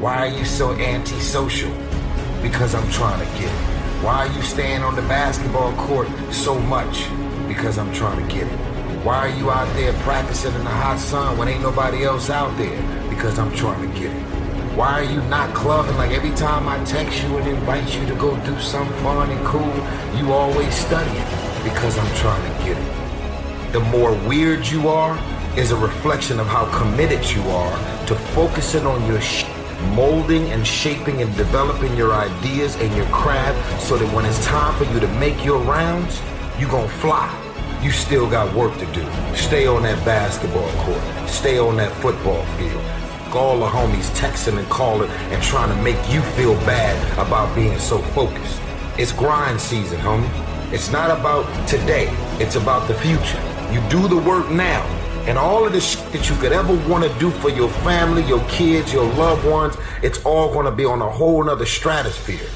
Why 0.00 0.18
are 0.18 0.28
you 0.28 0.44
so 0.44 0.72
antisocial? 0.72 1.72
Because 2.42 2.74
I'm 2.74 2.88
trying 2.90 3.18
to 3.18 3.38
get 3.38 3.50
it. 3.52 3.76
Why 4.04 4.26
are 4.26 4.32
you 4.32 4.42
staying 4.42 4.82
on 4.82 4.94
the 4.94 5.02
basketball 5.02 5.72
court 5.74 6.08
so 6.30 6.58
much? 6.58 7.06
Because 7.48 7.78
I'm 7.78 7.92
trying 7.92 8.26
to 8.26 8.34
get 8.34 8.46
it. 8.46 8.58
Why 9.04 9.28
are 9.28 9.38
you 9.38 9.50
out 9.50 9.72
there 9.74 9.92
practicing 10.04 10.54
in 10.54 10.64
the 10.64 10.70
hot 10.70 10.98
sun 10.98 11.38
when 11.38 11.48
ain't 11.48 11.62
nobody 11.62 12.04
else 12.04 12.28
out 12.28 12.56
there? 12.58 13.08
Because 13.08 13.38
I'm 13.38 13.54
trying 13.54 13.88
to 13.88 13.98
get 13.98 14.10
it. 14.14 14.22
Why 14.76 15.00
are 15.00 15.04
you 15.04 15.22
not 15.22 15.54
clubbing 15.54 15.96
like 15.96 16.10
every 16.10 16.34
time 16.36 16.68
I 16.68 16.84
text 16.84 17.22
you 17.22 17.38
and 17.38 17.48
invite 17.48 17.96
you 17.96 18.04
to 18.06 18.14
go 18.16 18.36
do 18.44 18.60
something 18.60 18.96
fun 19.02 19.30
and 19.30 19.46
cool, 19.46 19.74
you 20.18 20.32
always 20.32 20.74
studying? 20.74 21.45
Because 21.68 21.98
I'm 21.98 22.14
trying 22.16 22.44
to 22.50 22.64
get 22.64 22.78
it 22.78 22.96
the 23.76 23.80
more 23.80 24.14
weird 24.26 24.66
you 24.66 24.88
are 24.88 25.18
is 25.58 25.70
a 25.70 25.76
reflection 25.76 26.40
of 26.40 26.46
how 26.46 26.64
committed 26.78 27.22
you 27.30 27.42
are 27.50 28.06
to 28.06 28.14
focusing 28.14 28.86
on 28.86 29.04
your 29.06 29.20
sh- 29.20 29.44
molding 29.94 30.50
and 30.52 30.66
shaping 30.66 31.20
and 31.20 31.36
developing 31.36 31.94
your 31.94 32.14
ideas 32.14 32.74
and 32.76 32.96
your 32.96 33.04
craft 33.06 33.82
so 33.82 33.98
that 33.98 34.10
when 34.14 34.24
it's 34.24 34.42
time 34.46 34.74
for 34.78 34.90
you 34.94 34.98
to 34.98 35.08
make 35.18 35.44
your 35.44 35.58
rounds, 35.58 36.22
you're 36.58 36.70
gonna 36.70 36.88
fly. 36.88 37.28
You 37.82 37.90
still 37.90 38.26
got 38.30 38.54
work 38.54 38.72
to 38.78 38.86
do. 38.94 39.06
Stay 39.34 39.66
on 39.66 39.82
that 39.82 40.02
basketball 40.06 40.70
court. 40.84 41.28
Stay 41.28 41.58
on 41.58 41.76
that 41.76 41.92
football 42.00 42.46
field. 42.56 42.82
All 43.34 43.58
the 43.58 43.66
homies 43.66 44.08
texting 44.16 44.56
and 44.56 44.68
calling 44.70 45.10
and 45.10 45.42
trying 45.42 45.68
to 45.68 45.82
make 45.82 45.98
you 46.08 46.22
feel 46.22 46.54
bad 46.64 46.96
about 47.18 47.54
being 47.54 47.78
so 47.78 47.98
focused. 47.98 48.58
It's 48.96 49.12
grind 49.12 49.60
season, 49.60 50.00
homie. 50.00 50.55
It's 50.72 50.90
not 50.90 51.16
about 51.16 51.46
today. 51.68 52.08
It's 52.40 52.56
about 52.56 52.88
the 52.88 52.94
future. 52.94 53.40
You 53.72 53.80
do 53.88 54.08
the 54.08 54.16
work 54.16 54.50
now. 54.50 54.82
And 55.28 55.38
all 55.38 55.64
of 55.64 55.72
the 55.72 55.80
shit 55.80 56.10
that 56.10 56.28
you 56.28 56.34
could 56.36 56.52
ever 56.52 56.74
want 56.88 57.04
to 57.04 57.18
do 57.20 57.30
for 57.30 57.50
your 57.50 57.68
family, 57.86 58.24
your 58.24 58.44
kids, 58.48 58.92
your 58.92 59.04
loved 59.14 59.46
ones, 59.46 59.76
it's 60.02 60.24
all 60.24 60.52
going 60.52 60.66
to 60.66 60.72
be 60.72 60.84
on 60.84 61.00
a 61.02 61.08
whole 61.08 61.44
nother 61.44 61.66
stratosphere. 61.66 62.48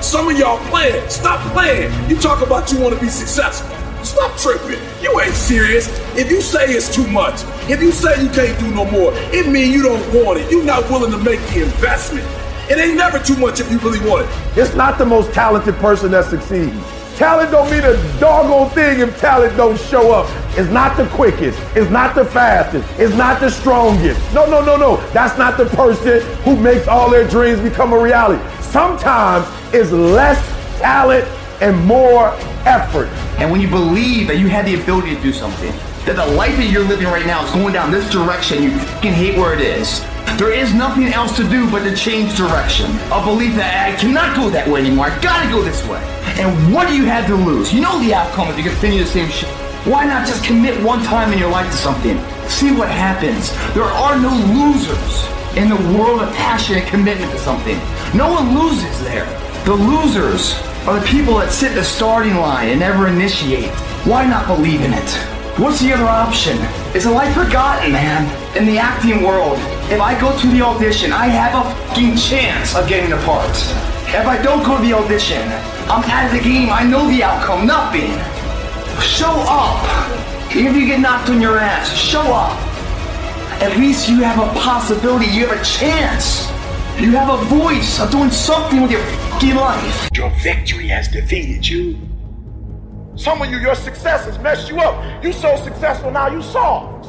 Some 0.00 0.28
of 0.28 0.38
y'all 0.38 0.58
playing. 0.70 1.06
Stop 1.10 1.40
playing. 1.52 1.92
You 2.08 2.16
talk 2.16 2.40
about 2.44 2.72
you 2.72 2.80
want 2.80 2.94
to 2.94 3.00
be 3.00 3.10
successful. 3.10 3.76
Stop 4.02 4.34
tripping. 4.38 4.80
You 5.02 5.20
ain't 5.20 5.34
serious. 5.34 5.86
If 6.16 6.30
you 6.30 6.40
say 6.40 6.64
it's 6.72 6.94
too 6.94 7.06
much, 7.08 7.42
if 7.68 7.82
you 7.82 7.92
say 7.92 8.22
you 8.22 8.30
can't 8.30 8.58
do 8.58 8.74
no 8.74 8.90
more, 8.90 9.12
it 9.34 9.46
means 9.46 9.74
you 9.74 9.82
don't 9.82 10.24
want 10.24 10.40
it. 10.40 10.50
You're 10.50 10.64
not 10.64 10.88
willing 10.88 11.10
to 11.12 11.18
make 11.18 11.40
the 11.48 11.64
investment. 11.64 12.26
It 12.70 12.78
ain't 12.78 12.96
never 12.96 13.18
too 13.18 13.36
much 13.36 13.58
if 13.58 13.68
you 13.68 13.78
really 13.78 13.98
want 14.08 14.26
it. 14.26 14.56
It's 14.56 14.76
not 14.76 14.96
the 14.96 15.04
most 15.04 15.32
talented 15.32 15.74
person 15.78 16.12
that 16.12 16.26
succeeds. 16.26 16.72
Talent 17.16 17.50
don't 17.50 17.68
mean 17.68 17.82
a 17.82 17.96
doggone 18.20 18.70
thing 18.70 19.00
if 19.00 19.18
talent 19.18 19.56
don't 19.56 19.76
show 19.76 20.12
up. 20.12 20.30
It's 20.56 20.70
not 20.70 20.96
the 20.96 21.08
quickest. 21.08 21.58
It's 21.74 21.90
not 21.90 22.14
the 22.14 22.24
fastest. 22.24 22.88
It's 22.96 23.12
not 23.16 23.40
the 23.40 23.50
strongest. 23.50 24.20
No, 24.32 24.46
no, 24.46 24.64
no, 24.64 24.76
no. 24.76 24.98
That's 25.08 25.36
not 25.36 25.58
the 25.58 25.66
person 25.66 26.22
who 26.44 26.54
makes 26.54 26.86
all 26.86 27.10
their 27.10 27.26
dreams 27.26 27.60
become 27.60 27.92
a 27.92 27.98
reality. 27.98 28.40
Sometimes 28.62 29.48
it's 29.74 29.90
less 29.90 30.38
talent 30.78 31.24
and 31.60 31.76
more 31.84 32.28
effort. 32.66 33.08
And 33.40 33.50
when 33.50 33.60
you 33.60 33.68
believe 33.68 34.28
that 34.28 34.38
you 34.38 34.46
have 34.46 34.64
the 34.64 34.80
ability 34.80 35.16
to 35.16 35.20
do 35.20 35.32
something, 35.32 35.72
that 36.06 36.14
the 36.14 36.26
life 36.36 36.56
that 36.56 36.70
you're 36.70 36.84
living 36.84 37.08
right 37.08 37.26
now 37.26 37.44
is 37.44 37.50
going 37.50 37.74
down 37.74 37.90
this 37.90 38.08
direction, 38.12 38.62
you 38.62 38.70
can 39.02 39.12
hate 39.12 39.36
where 39.36 39.54
it 39.54 39.60
is. 39.60 40.06
There 40.38 40.52
is 40.52 40.72
nothing 40.72 41.08
else 41.08 41.36
to 41.36 41.48
do 41.48 41.70
but 41.70 41.84
to 41.84 41.94
change 41.94 42.36
direction. 42.36 42.90
A 43.12 43.24
belief 43.24 43.54
that 43.56 43.92
I 43.92 43.96
cannot 44.00 44.36
go 44.36 44.48
that 44.50 44.68
way 44.68 44.80
anymore. 44.80 45.06
I 45.06 45.20
gotta 45.20 45.50
go 45.50 45.62
this 45.62 45.84
way. 45.86 46.00
And 46.40 46.72
what 46.72 46.88
do 46.88 46.96
you 46.96 47.04
have 47.04 47.26
to 47.26 47.34
lose? 47.34 47.72
You 47.72 47.80
know 47.80 47.98
the 48.00 48.14
outcome 48.14 48.48
if 48.48 48.56
you 48.56 48.64
continue 48.64 49.00
the 49.00 49.06
same 49.06 49.28
shit. 49.28 49.48
Why 49.84 50.04
not 50.04 50.26
just 50.26 50.44
commit 50.44 50.82
one 50.82 51.02
time 51.04 51.32
in 51.32 51.38
your 51.38 51.50
life 51.50 51.70
to 51.70 51.76
something? 51.76 52.18
See 52.48 52.72
what 52.72 52.88
happens. 52.88 53.52
There 53.74 53.84
are 53.84 54.18
no 54.18 54.32
losers 54.52 55.26
in 55.56 55.68
the 55.68 55.98
world 55.98 56.22
of 56.22 56.32
passion 56.34 56.76
and 56.76 56.86
commitment 56.88 57.30
to 57.32 57.38
something. 57.38 57.76
No 58.14 58.32
one 58.32 58.58
loses 58.58 59.00
there. 59.02 59.26
The 59.64 59.74
losers 59.74 60.54
are 60.86 60.98
the 60.98 61.06
people 61.06 61.36
that 61.38 61.52
sit 61.52 61.72
in 61.72 61.76
the 61.76 61.84
starting 61.84 62.36
line 62.36 62.68
and 62.68 62.80
never 62.80 63.08
initiate. 63.08 63.70
Why 64.04 64.26
not 64.26 64.46
believe 64.46 64.80
in 64.80 64.92
it? 64.92 65.10
What's 65.58 65.80
the 65.80 65.92
other 65.92 66.08
option? 66.08 66.56
Is 66.94 67.04
a 67.04 67.10
life 67.10 67.34
forgotten, 67.34 67.92
man? 67.92 68.24
In 68.56 68.64
the 68.64 68.78
acting 68.78 69.22
world, 69.22 69.58
if 69.90 70.00
I 70.00 70.18
go 70.20 70.36
to 70.38 70.46
the 70.46 70.62
audition, 70.62 71.12
I 71.12 71.26
have 71.26 71.66
a 71.66 71.88
fucking 71.88 72.16
chance 72.16 72.76
of 72.76 72.86
getting 72.88 73.10
the 73.10 73.16
part. 73.24 73.50
If 74.14 74.24
I 74.24 74.40
don't 74.40 74.62
go 74.64 74.76
to 74.76 74.82
the 74.82 74.92
audition, 74.92 75.42
I'm 75.90 76.04
out 76.08 76.26
of 76.26 76.32
the 76.32 76.42
game. 76.48 76.70
I 76.70 76.84
know 76.84 77.08
the 77.08 77.24
outcome. 77.24 77.66
Nothing. 77.66 78.12
Show 79.02 79.34
up. 79.48 79.82
If 80.54 80.76
you 80.76 80.86
get 80.86 81.00
knocked 81.00 81.28
on 81.30 81.40
your 81.40 81.58
ass, 81.58 81.92
show 81.92 82.22
up. 82.22 82.56
At 83.60 83.76
least 83.78 84.08
you 84.08 84.22
have 84.22 84.38
a 84.38 84.52
possibility. 84.60 85.26
You 85.26 85.46
have 85.46 85.60
a 85.60 85.64
chance. 85.64 86.48
You 87.00 87.10
have 87.12 87.28
a 87.28 87.44
voice 87.46 87.98
of 87.98 88.10
doing 88.10 88.30
something 88.30 88.82
with 88.82 88.92
your 88.92 89.02
fucking 89.02 89.56
life. 89.56 90.08
Your 90.14 90.30
victory 90.42 90.86
has 90.88 91.08
defeated 91.08 91.66
you. 91.66 91.98
Some 93.16 93.42
of 93.42 93.50
you, 93.50 93.58
your 93.58 93.74
success 93.74 94.24
has 94.26 94.38
messed 94.38 94.68
you 94.68 94.78
up. 94.78 95.24
You 95.24 95.32
so 95.32 95.56
successful 95.56 96.10
now, 96.10 96.28
you 96.28 96.42
soft. 96.42 96.99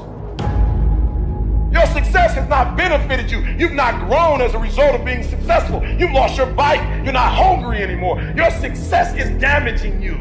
Your 1.82 1.90
success 1.94 2.36
has 2.36 2.48
not 2.48 2.78
benefited 2.78 3.32
you. 3.32 3.40
You've 3.58 3.72
not 3.72 4.08
grown 4.08 4.40
as 4.40 4.54
a 4.54 4.60
result 4.60 4.94
of 4.94 5.04
being 5.04 5.24
successful. 5.24 5.84
You've 5.84 6.12
lost 6.12 6.38
your 6.38 6.46
bite. 6.46 7.02
You're 7.04 7.14
not 7.14 7.34
hungry 7.34 7.82
anymore. 7.82 8.22
Your 8.36 8.52
success 8.52 9.16
is 9.16 9.32
damaging 9.42 10.00
you. 10.00 10.20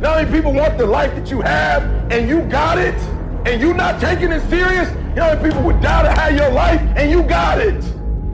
Not 0.00 0.16
many 0.16 0.28
people 0.32 0.52
want 0.52 0.76
the 0.76 0.84
life 0.84 1.14
that 1.14 1.30
you 1.30 1.40
have, 1.42 1.84
and 2.10 2.28
you 2.28 2.40
got 2.46 2.78
it, 2.78 2.96
and 3.46 3.62
you 3.62 3.72
not 3.72 4.00
taking 4.00 4.32
it 4.32 4.40
serious. 4.50 4.90
You 5.10 5.14
know, 5.14 5.40
people 5.40 5.62
would 5.62 5.80
die 5.80 6.02
to 6.02 6.10
have 6.10 6.34
your 6.34 6.50
life, 6.50 6.80
and 6.96 7.08
you 7.08 7.22
got 7.22 7.60
it. 7.60 7.84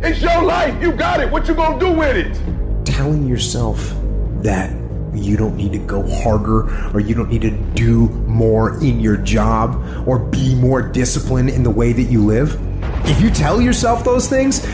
It's 0.01 0.23
your 0.23 0.43
life. 0.43 0.81
You 0.81 0.93
got 0.93 1.21
it. 1.21 1.31
What 1.31 1.47
you 1.49 1.55
gonna 1.55 1.79
do 1.79 1.93
with 1.93 2.17
it? 2.17 2.87
Telling 2.87 3.29
yourself 3.29 3.95
that 4.41 4.71
you 5.15 5.37
don't 5.37 5.57
need 5.57 5.73
to 5.73 5.79
go 5.79 6.03
harder 6.23 6.95
or 6.95 7.01
you 7.01 7.15
don't 7.15 7.29
need 7.29 7.43
to 7.43 7.51
do 7.51 8.09
more 8.27 8.83
in 8.83 9.01
your 9.01 9.17
job 9.17 9.83
or 10.07 10.19
be 10.19 10.55
more 10.55 10.83
disciplined 10.83 11.51
in 11.51 11.63
the 11.63 11.71
way 11.71 11.93
that 11.93 12.05
you 12.05 12.25
live. 12.25 12.59
If 13.05 13.21
you 13.21 13.31
tell 13.31 13.61
yourself 13.61 14.05
those 14.05 14.29
things, 14.29 14.67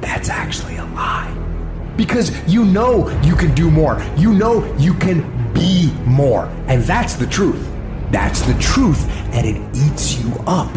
that's 0.00 0.28
actually 0.28 0.76
a 0.76 0.84
lie. 0.86 1.36
Because 1.96 2.30
you 2.46 2.64
know 2.64 3.08
you 3.22 3.34
can 3.34 3.54
do 3.54 3.70
more. 3.70 4.02
You 4.16 4.32
know 4.32 4.64
you 4.76 4.94
can 4.94 5.52
be 5.52 5.92
more. 6.04 6.46
And 6.68 6.82
that's 6.84 7.14
the 7.14 7.26
truth. 7.26 7.68
That's 8.10 8.42
the 8.42 8.54
truth. 8.54 9.08
And 9.32 9.46
it 9.46 9.76
eats 9.76 10.18
you 10.18 10.32
up. 10.46 10.70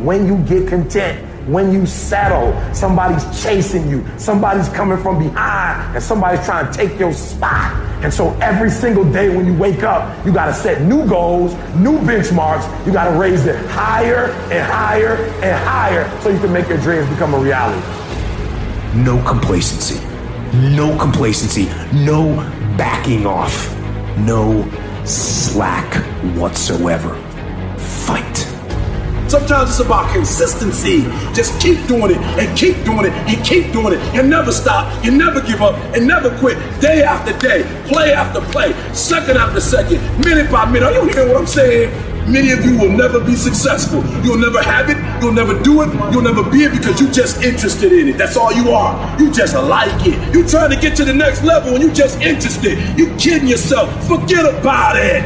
When 0.00 0.26
you 0.26 0.38
get 0.44 0.68
content, 0.68 1.31
when 1.46 1.72
you 1.72 1.86
settle, 1.86 2.52
somebody's 2.74 3.42
chasing 3.42 3.88
you, 3.88 4.04
somebody's 4.18 4.68
coming 4.70 4.98
from 4.98 5.18
behind, 5.18 5.94
and 5.94 6.02
somebody's 6.02 6.44
trying 6.44 6.70
to 6.70 6.76
take 6.76 6.98
your 6.98 7.12
spot. 7.12 7.74
And 8.02 8.12
so 8.12 8.30
every 8.40 8.70
single 8.70 9.10
day 9.12 9.34
when 9.34 9.46
you 9.46 9.54
wake 9.54 9.82
up, 9.82 10.26
you 10.26 10.32
got 10.32 10.46
to 10.46 10.54
set 10.54 10.82
new 10.82 11.06
goals, 11.06 11.54
new 11.76 11.98
benchmarks. 12.00 12.86
You 12.86 12.92
got 12.92 13.10
to 13.10 13.18
raise 13.18 13.46
it 13.46 13.56
higher 13.66 14.26
and 14.50 14.66
higher 14.66 15.14
and 15.42 15.64
higher 15.64 16.20
so 16.20 16.28
you 16.28 16.38
can 16.40 16.52
make 16.52 16.68
your 16.68 16.78
dreams 16.78 17.08
become 17.08 17.34
a 17.34 17.38
reality. 17.38 17.80
No 18.94 19.22
complacency. 19.26 20.04
No 20.52 20.98
complacency. 20.98 21.66
No 22.04 22.34
backing 22.76 23.24
off. 23.24 23.72
No 24.18 24.68
slack 25.04 25.94
whatsoever. 26.36 27.14
Fight. 27.78 28.51
Sometimes 29.32 29.70
it's 29.70 29.80
about 29.80 30.12
consistency. 30.12 31.04
Just 31.32 31.58
keep 31.58 31.86
doing 31.86 32.10
it 32.10 32.18
and 32.36 32.54
keep 32.54 32.76
doing 32.84 33.06
it 33.06 33.12
and 33.12 33.42
keep 33.42 33.72
doing 33.72 33.94
it 33.94 34.00
and 34.12 34.28
never 34.28 34.52
stop 34.52 34.92
and 35.06 35.16
never 35.16 35.40
give 35.40 35.62
up 35.62 35.74
and 35.96 36.06
never 36.06 36.28
quit. 36.38 36.58
Day 36.82 37.02
after 37.02 37.32
day, 37.38 37.62
play 37.88 38.12
after 38.12 38.42
play, 38.52 38.74
second 38.92 39.38
after 39.38 39.58
second, 39.58 40.02
minute 40.22 40.52
by 40.52 40.66
minute. 40.66 40.82
Are 40.82 40.92
you 40.92 41.08
hearing 41.08 41.30
what 41.30 41.38
I'm 41.38 41.46
saying? 41.46 42.30
Many 42.30 42.50
of 42.50 42.62
you 42.62 42.76
will 42.76 42.90
never 42.90 43.24
be 43.24 43.34
successful. 43.34 44.04
You'll 44.22 44.36
never 44.36 44.62
have 44.62 44.90
it. 44.90 44.98
You'll 45.22 45.32
never 45.32 45.58
do 45.62 45.80
it. 45.80 45.88
You'll 46.12 46.20
never 46.20 46.42
be 46.42 46.64
it 46.64 46.72
because 46.72 47.00
you're 47.00 47.10
just 47.10 47.42
interested 47.42 47.90
in 47.90 48.10
it. 48.10 48.18
That's 48.18 48.36
all 48.36 48.52
you 48.52 48.72
are. 48.72 49.18
You 49.18 49.32
just 49.32 49.54
like 49.54 50.06
it. 50.06 50.34
You're 50.34 50.46
trying 50.46 50.68
to 50.72 50.76
get 50.76 50.94
to 50.98 51.06
the 51.06 51.14
next 51.14 51.42
level 51.42 51.72
and 51.72 51.82
you're 51.82 51.94
just 51.94 52.20
interested. 52.20 52.76
You 52.98 53.06
kidding 53.16 53.48
yourself. 53.48 53.88
Forget 54.06 54.44
about 54.44 54.96
it. 54.96 55.24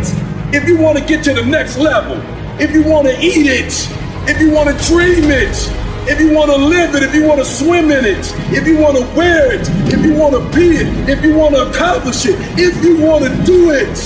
If 0.54 0.68
you 0.68 0.78
want 0.78 0.96
to 0.96 1.04
get 1.04 1.24
to 1.24 1.34
the 1.34 1.44
next 1.44 1.76
level, 1.76 2.22
if 2.58 2.70
you 2.70 2.84
want 2.84 3.08
to 3.08 3.12
eat 3.20 3.46
it, 3.48 3.95
if 4.28 4.40
you 4.40 4.50
want 4.50 4.68
to 4.68 4.74
dream 4.86 5.30
it, 5.30 5.56
if 6.08 6.20
you 6.20 6.32
want 6.32 6.50
to 6.50 6.56
live 6.56 6.94
it, 6.94 7.02
if 7.02 7.12
you 7.14 7.24
want 7.24 7.40
to 7.40 7.44
swim 7.44 7.90
in 7.90 8.04
it, 8.04 8.32
if 8.52 8.64
you 8.66 8.78
want 8.78 8.96
to 8.96 9.02
wear 9.16 9.52
it, 9.52 9.68
if 9.92 10.04
you 10.04 10.14
want 10.14 10.34
to 10.34 10.40
be 10.56 10.76
it, 10.76 10.86
if 11.08 11.24
you 11.24 11.34
want 11.34 11.54
to 11.54 11.68
accomplish 11.68 12.26
it, 12.26 12.36
if 12.58 12.84
you 12.84 13.00
want 13.00 13.24
to 13.24 13.30
do 13.44 13.70
it, 13.70 13.96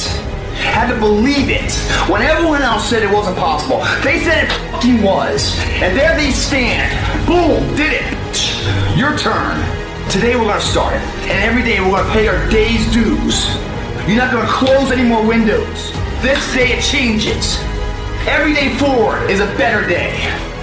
had 0.63 0.87
to 0.93 0.99
believe 0.99 1.51
it 1.51 1.73
when 2.09 2.23
everyone 2.23 2.63
else 2.63 2.89
said 2.89 3.03
it 3.03 3.11
wasn't 3.13 3.37
possible. 3.37 3.79
They 4.03 4.21
said 4.21 4.45
it 4.45 4.53
fucking 4.71 5.03
was. 5.03 5.53
And 5.83 5.95
there 5.97 6.15
they 6.17 6.31
stand. 6.31 6.89
Boom, 7.27 7.75
did 7.77 7.93
it. 7.95 8.22
Your 8.97 9.19
turn. 9.19 9.59
Today 10.09 10.37
we're 10.37 10.47
gonna 10.47 10.61
start 10.61 10.95
it. 10.95 11.03
And 11.29 11.43
every 11.43 11.63
day 11.63 11.81
we're 11.81 11.97
gonna 11.97 12.13
pay 12.13 12.29
our 12.29 12.49
day's 12.49 12.93
dues. 12.93 13.49
You're 14.07 14.19
not 14.19 14.31
gonna 14.31 14.49
close 14.49 14.93
any 14.93 15.03
more 15.03 15.27
windows. 15.27 15.93
This 16.23 16.55
day 16.55 16.79
it 16.79 16.83
changes. 16.83 17.59
Every 18.29 18.55
day 18.55 18.77
forward 18.77 19.29
is 19.29 19.41
a 19.41 19.47
better 19.57 19.85
day. 19.89 20.15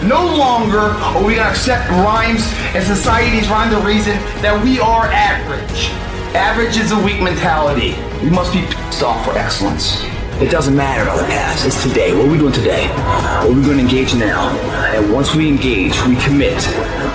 No 0.02 0.26
longer 0.26 0.80
are 0.80 1.26
we 1.26 1.36
gonna 1.36 1.50
accept 1.50 1.90
rhymes 1.90 2.42
and 2.74 2.82
society's 2.84 3.50
rhyme 3.50 3.70
the 3.70 3.82
reason 3.82 4.14
that 4.42 4.64
we 4.64 4.80
are 4.80 5.08
average. 5.08 5.90
Average 6.36 6.78
is 6.78 6.94
a 6.94 7.00
weak 7.04 7.22
mentality. 7.22 7.96
We 8.24 8.30
must 8.30 8.54
be 8.54 8.62
pissed 8.62 9.04
off 9.04 9.26
for 9.26 9.38
excellence. 9.38 10.02
It 10.42 10.50
doesn't 10.50 10.74
matter 10.74 11.04
about 11.04 11.18
the 11.18 11.26
past. 11.26 11.66
It's 11.66 11.84
today. 11.84 12.16
What 12.16 12.26
are 12.26 12.32
we 12.32 12.38
doing 12.38 12.54
today? 12.54 12.88
What 12.88 13.48
are 13.48 13.54
we 13.54 13.62
going 13.62 13.76
to 13.76 13.84
engage 13.84 14.16
now? 14.16 14.50
And 14.96 15.12
once 15.12 15.36
we 15.36 15.50
engage, 15.50 16.02
we 16.04 16.16
commit. 16.16 16.56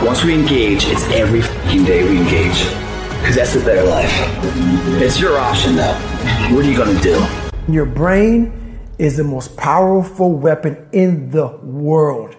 Once 0.03 0.23
we 0.23 0.35
engage, 0.35 0.85
it's 0.85 1.05
every 1.05 1.41
fucking 1.41 1.85
day 1.85 2.07
we 2.07 2.19
engage. 2.19 2.65
Because 3.21 3.37
that's 3.37 3.55
the 3.55 3.61
better 3.61 3.83
life. 3.83 4.13
It's 5.01 5.19
your 5.19 5.39
option, 5.39 5.75
though. 5.75 5.95
What 6.55 6.67
are 6.67 6.71
you 6.71 6.77
going 6.77 6.95
to 6.95 7.03
do? 7.03 7.27
Your 7.73 7.87
brain 7.87 8.79
is 8.99 9.17
the 9.17 9.25
most 9.25 9.57
powerful 9.57 10.31
weapon 10.31 10.87
in 10.93 11.31
the 11.31 11.47
world. 11.63 12.37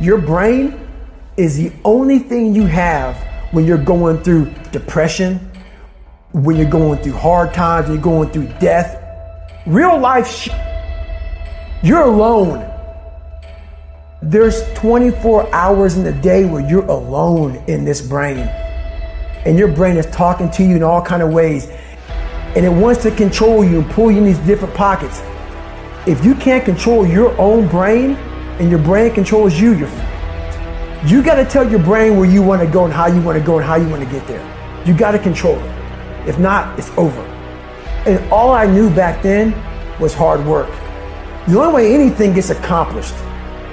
Your 0.00 0.18
brain 0.18 0.86
is 1.38 1.56
the 1.56 1.72
only 1.86 2.18
thing 2.18 2.54
you 2.54 2.66
have 2.66 3.16
when 3.54 3.64
you're 3.64 3.78
going 3.82 4.22
through 4.22 4.52
depression, 4.70 5.50
when 6.32 6.56
you're 6.56 6.68
going 6.68 6.98
through 7.02 7.14
hard 7.14 7.54
times, 7.54 7.86
when 7.86 7.94
you're 7.94 8.04
going 8.04 8.28
through 8.28 8.48
death. 8.60 9.00
Real 9.66 9.98
life, 9.98 10.28
sh- 10.28 10.50
you're 11.82 12.02
alone. 12.02 12.70
There's 14.20 14.62
24 14.74 15.54
hours 15.54 15.96
in 15.96 16.04
the 16.04 16.12
day 16.12 16.44
where 16.44 16.60
you're 16.68 16.84
alone 16.84 17.56
in 17.66 17.86
this 17.86 18.06
brain. 18.06 18.40
And 19.46 19.58
your 19.58 19.68
brain 19.68 19.96
is 19.96 20.04
talking 20.06 20.50
to 20.50 20.62
you 20.62 20.76
in 20.76 20.82
all 20.82 21.00
kind 21.00 21.22
of 21.22 21.32
ways. 21.32 21.68
And 22.54 22.66
it 22.66 22.70
wants 22.70 23.02
to 23.04 23.10
control 23.10 23.64
you 23.64 23.80
and 23.80 23.90
pull 23.90 24.10
you 24.10 24.18
in 24.18 24.24
these 24.24 24.38
different 24.40 24.74
pockets. 24.74 25.22
If 26.06 26.22
you 26.26 26.34
can't 26.34 26.66
control 26.66 27.06
your 27.06 27.34
own 27.40 27.66
brain 27.66 28.16
and 28.58 28.68
your 28.68 28.80
brain 28.80 29.14
controls 29.14 29.58
you, 29.58 29.72
you're 29.72 29.90
you 31.06 31.22
got 31.22 31.36
to 31.36 31.44
tell 31.44 31.70
your 31.70 31.82
brain 31.82 32.18
where 32.18 32.28
you 32.28 32.42
want 32.42 32.60
to 32.60 32.66
go 32.66 32.84
and 32.84 32.92
how 32.92 33.06
you 33.06 33.20
want 33.22 33.38
to 33.38 33.44
go 33.44 33.56
and 33.56 33.66
how 33.66 33.76
you 33.76 33.88
want 33.88 34.02
to 34.02 34.10
get 34.10 34.26
there. 34.26 34.42
You 34.86 34.94
got 34.94 35.12
to 35.12 35.18
control 35.18 35.58
it. 35.58 36.28
If 36.28 36.38
not, 36.38 36.78
it's 36.78 36.90
over. 36.98 37.33
And 38.06 38.32
all 38.32 38.52
I 38.52 38.66
knew 38.66 38.94
back 38.94 39.22
then 39.22 39.52
was 39.98 40.14
hard 40.14 40.44
work. 40.46 40.68
The 41.48 41.58
only 41.58 41.74
way 41.74 41.94
anything 41.94 42.34
gets 42.34 42.50
accomplished, 42.50 43.14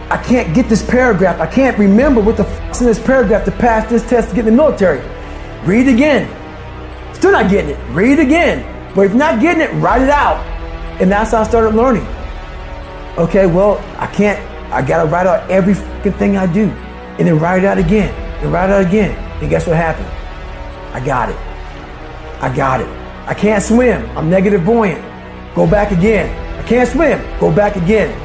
I 0.10 0.22
can't 0.24 0.54
get 0.54 0.68
this 0.70 0.84
paragraph. 0.84 1.40
I 1.40 1.48
can't 1.48 1.78
remember 1.78 2.22
what 2.22 2.38
the 2.38 2.44
fuck's 2.44 2.82
in 2.82 2.88
this 2.88 3.00
paragraph 3.00 3.46
to 3.46 3.52
pass 3.52 3.90
this 3.90 4.08
test 4.10 4.30
to 4.30 4.36
get 4.36 4.48
in 4.48 4.56
the 4.56 4.64
military. 4.64 5.02
Read 5.66 5.88
again. 5.88 6.28
Still 7.14 7.32
not 7.32 7.50
getting 7.50 7.72
it. 7.72 7.80
Read 7.92 8.20
again. 8.20 8.94
But 8.94 9.06
if 9.06 9.14
not 9.14 9.40
getting 9.40 9.62
it, 9.62 9.72
write 9.82 10.02
it 10.02 10.10
out. 10.10 10.38
And 11.02 11.12
that's 11.12 11.32
how 11.32 11.42
I 11.42 11.44
started 11.44 11.76
learning. 11.76 12.06
Okay, 13.18 13.46
well, 13.46 13.78
I 13.98 14.08
can't, 14.08 14.40
I 14.72 14.82
gotta 14.82 15.10
write 15.10 15.28
out 15.28 15.50
every 15.50 15.74
thing 15.74 16.38
I 16.38 16.52
do 16.52 16.70
and 17.20 17.28
then 17.28 17.40
write 17.40 17.64
it 17.64 17.66
out 17.66 17.78
again, 17.78 18.14
and 18.42 18.52
write 18.52 18.70
it 18.70 18.74
out 18.74 18.86
again. 18.86 19.12
And 19.42 19.50
guess 19.50 19.68
what 19.68 19.76
happened? 19.76 20.08
I 20.96 21.06
got 21.06 21.30
it. 21.30 21.36
I 22.42 22.54
got 22.56 22.82
it. 22.82 23.01
I 23.28 23.34
can't 23.34 23.64
swim. 23.64 24.06
I'm 24.18 24.30
negative 24.30 24.66
buoyant. 24.66 25.04
Go 25.56 25.68
back 25.68 25.92
again. 25.92 26.30
I 26.60 26.68
can't 26.68 26.90
swim. 26.90 27.20
Go 27.40 27.54
back 27.54 27.76
again. 27.76 28.18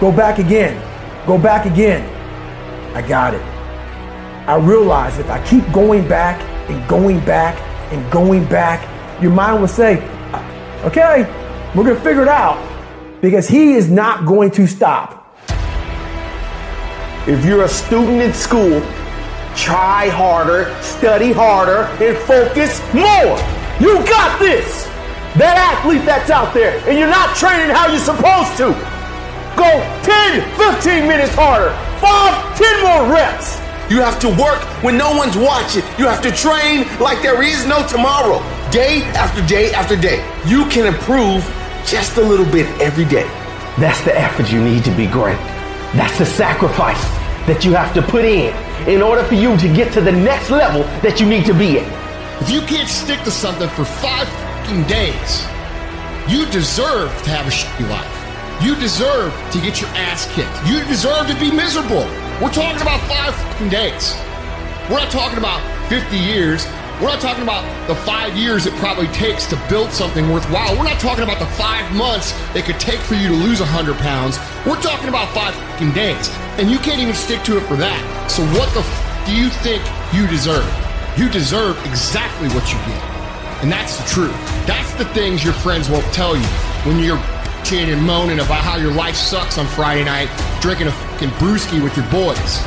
Go 0.00 0.12
back 0.12 0.38
again. 0.38 0.80
Go 1.26 1.38
back 1.38 1.66
again. 1.66 2.04
I 2.94 3.06
got 3.06 3.34
it. 3.34 3.42
I 4.46 4.56
realized 4.56 5.18
if 5.18 5.30
I 5.30 5.44
keep 5.46 5.70
going 5.72 6.06
back 6.06 6.40
and 6.70 6.88
going 6.88 7.24
back 7.24 7.58
and 7.92 8.12
going 8.12 8.44
back, 8.44 8.82
your 9.22 9.32
mind 9.32 9.60
will 9.60 9.68
say, 9.68 10.02
okay, 10.84 11.22
we're 11.74 11.84
going 11.84 11.96
to 11.96 12.02
figure 12.02 12.22
it 12.22 12.28
out 12.28 12.60
because 13.20 13.48
he 13.48 13.72
is 13.72 13.90
not 13.90 14.26
going 14.26 14.50
to 14.52 14.66
stop. 14.66 15.34
If 17.26 17.44
you're 17.44 17.64
a 17.64 17.68
student 17.68 18.20
in 18.20 18.34
school, 18.34 18.80
try 19.56 20.08
harder, 20.10 20.74
study 20.82 21.32
harder, 21.32 21.84
and 22.04 22.16
focus 22.18 22.80
more. 22.92 23.63
You 23.80 23.98
got 24.06 24.38
this. 24.38 24.86
That 25.34 25.58
athlete 25.58 26.06
that's 26.06 26.30
out 26.30 26.54
there, 26.54 26.78
and 26.86 26.96
you're 26.96 27.10
not 27.10 27.34
training 27.34 27.74
how 27.74 27.90
you're 27.90 27.98
supposed 27.98 28.54
to. 28.62 28.70
Go 29.58 29.66
10, 30.06 30.46
15 30.78 31.08
minutes 31.10 31.34
harder, 31.34 31.74
5, 31.98 32.54
10 32.54 32.82
more 32.86 33.10
reps. 33.10 33.58
You 33.90 33.98
have 34.00 34.18
to 34.20 34.28
work 34.40 34.62
when 34.82 34.96
no 34.96 35.16
one's 35.16 35.36
watching. 35.36 35.82
You 35.98 36.06
have 36.06 36.22
to 36.22 36.30
train 36.30 36.86
like 37.00 37.20
there 37.20 37.42
is 37.42 37.66
no 37.66 37.86
tomorrow. 37.86 38.38
Day 38.70 39.02
after 39.18 39.44
day 39.46 39.74
after 39.74 39.96
day. 39.96 40.22
You 40.46 40.66
can 40.66 40.86
improve 40.86 41.42
just 41.84 42.16
a 42.16 42.22
little 42.22 42.46
bit 42.46 42.66
every 42.80 43.04
day. 43.04 43.26
That's 43.78 44.00
the 44.02 44.16
effort 44.16 44.52
you 44.52 44.62
need 44.62 44.84
to 44.84 44.94
be 44.96 45.06
great. 45.06 45.38
That's 45.98 46.16
the 46.16 46.26
sacrifice 46.26 47.02
that 47.46 47.64
you 47.64 47.72
have 47.74 47.92
to 47.94 48.02
put 48.02 48.24
in 48.24 48.54
in 48.88 49.02
order 49.02 49.24
for 49.24 49.34
you 49.34 49.56
to 49.58 49.68
get 49.74 49.92
to 49.94 50.00
the 50.00 50.12
next 50.12 50.50
level 50.50 50.82
that 51.02 51.20
you 51.20 51.26
need 51.26 51.44
to 51.46 51.54
be 51.54 51.80
at. 51.80 52.03
If 52.40 52.50
you 52.50 52.60
can't 52.62 52.88
stick 52.88 53.22
to 53.22 53.30
something 53.30 53.68
for 53.70 53.84
five 53.84 54.26
days, 54.88 55.46
you 56.28 56.44
deserve 56.50 57.10
to 57.22 57.30
have 57.30 57.46
a 57.46 57.50
shitty 57.50 57.88
life. 57.88 58.10
You 58.62 58.74
deserve 58.74 59.32
to 59.52 59.60
get 59.60 59.80
your 59.80 59.90
ass 59.90 60.26
kicked. 60.34 60.50
You 60.66 60.82
deserve 60.84 61.28
to 61.28 61.38
be 61.38 61.54
miserable. 61.54 62.04
We're 62.42 62.52
talking 62.52 62.82
about 62.82 63.00
five 63.06 63.34
days. 63.70 64.18
We're 64.90 64.98
not 64.98 65.12
talking 65.12 65.38
about 65.38 65.62
50 65.88 66.16
years. 66.16 66.66
We're 67.00 67.14
not 67.14 67.20
talking 67.20 67.44
about 67.44 67.62
the 67.86 67.94
five 67.94 68.36
years 68.36 68.66
it 68.66 68.74
probably 68.74 69.08
takes 69.08 69.46
to 69.46 69.60
build 69.68 69.92
something 69.92 70.28
worthwhile. 70.28 70.76
We're 70.76 70.90
not 70.90 70.98
talking 70.98 71.22
about 71.22 71.38
the 71.38 71.50
five 71.54 71.86
months 71.94 72.34
it 72.56 72.64
could 72.64 72.80
take 72.80 72.98
for 72.98 73.14
you 73.14 73.28
to 73.28 73.34
lose 73.34 73.60
100 73.60 73.96
pounds. 73.98 74.38
We're 74.66 74.82
talking 74.82 75.08
about 75.08 75.32
five 75.32 75.54
days. 75.94 76.28
And 76.58 76.68
you 76.68 76.78
can't 76.78 77.00
even 77.00 77.14
stick 77.14 77.44
to 77.44 77.58
it 77.58 77.62
for 77.70 77.76
that. 77.76 78.02
So 78.28 78.42
what 78.58 78.72
the 78.74 78.82
do 79.24 79.36
you 79.36 79.50
think 79.62 79.82
you 80.12 80.26
deserve? 80.26 80.83
You 81.16 81.28
deserve 81.28 81.78
exactly 81.86 82.48
what 82.48 82.72
you 82.72 82.78
get. 82.90 83.02
And 83.62 83.70
that's 83.70 83.96
the 83.98 84.08
truth. 84.08 84.34
That's 84.66 84.92
the 84.94 85.04
things 85.06 85.44
your 85.44 85.52
friends 85.54 85.88
won't 85.88 86.04
tell 86.12 86.36
you 86.36 86.46
when 86.84 86.98
you're 86.98 87.20
and 87.72 88.02
moaning 88.02 88.40
about 88.40 88.62
how 88.62 88.76
your 88.76 88.92
life 88.92 89.16
sucks 89.16 89.56
on 89.56 89.66
Friday 89.66 90.04
night, 90.04 90.28
drinking 90.60 90.86
a 90.86 90.92
fucking 90.92 91.30
brewski 91.40 91.82
with 91.82 91.96
your 91.96 92.06
boys. 92.10 92.60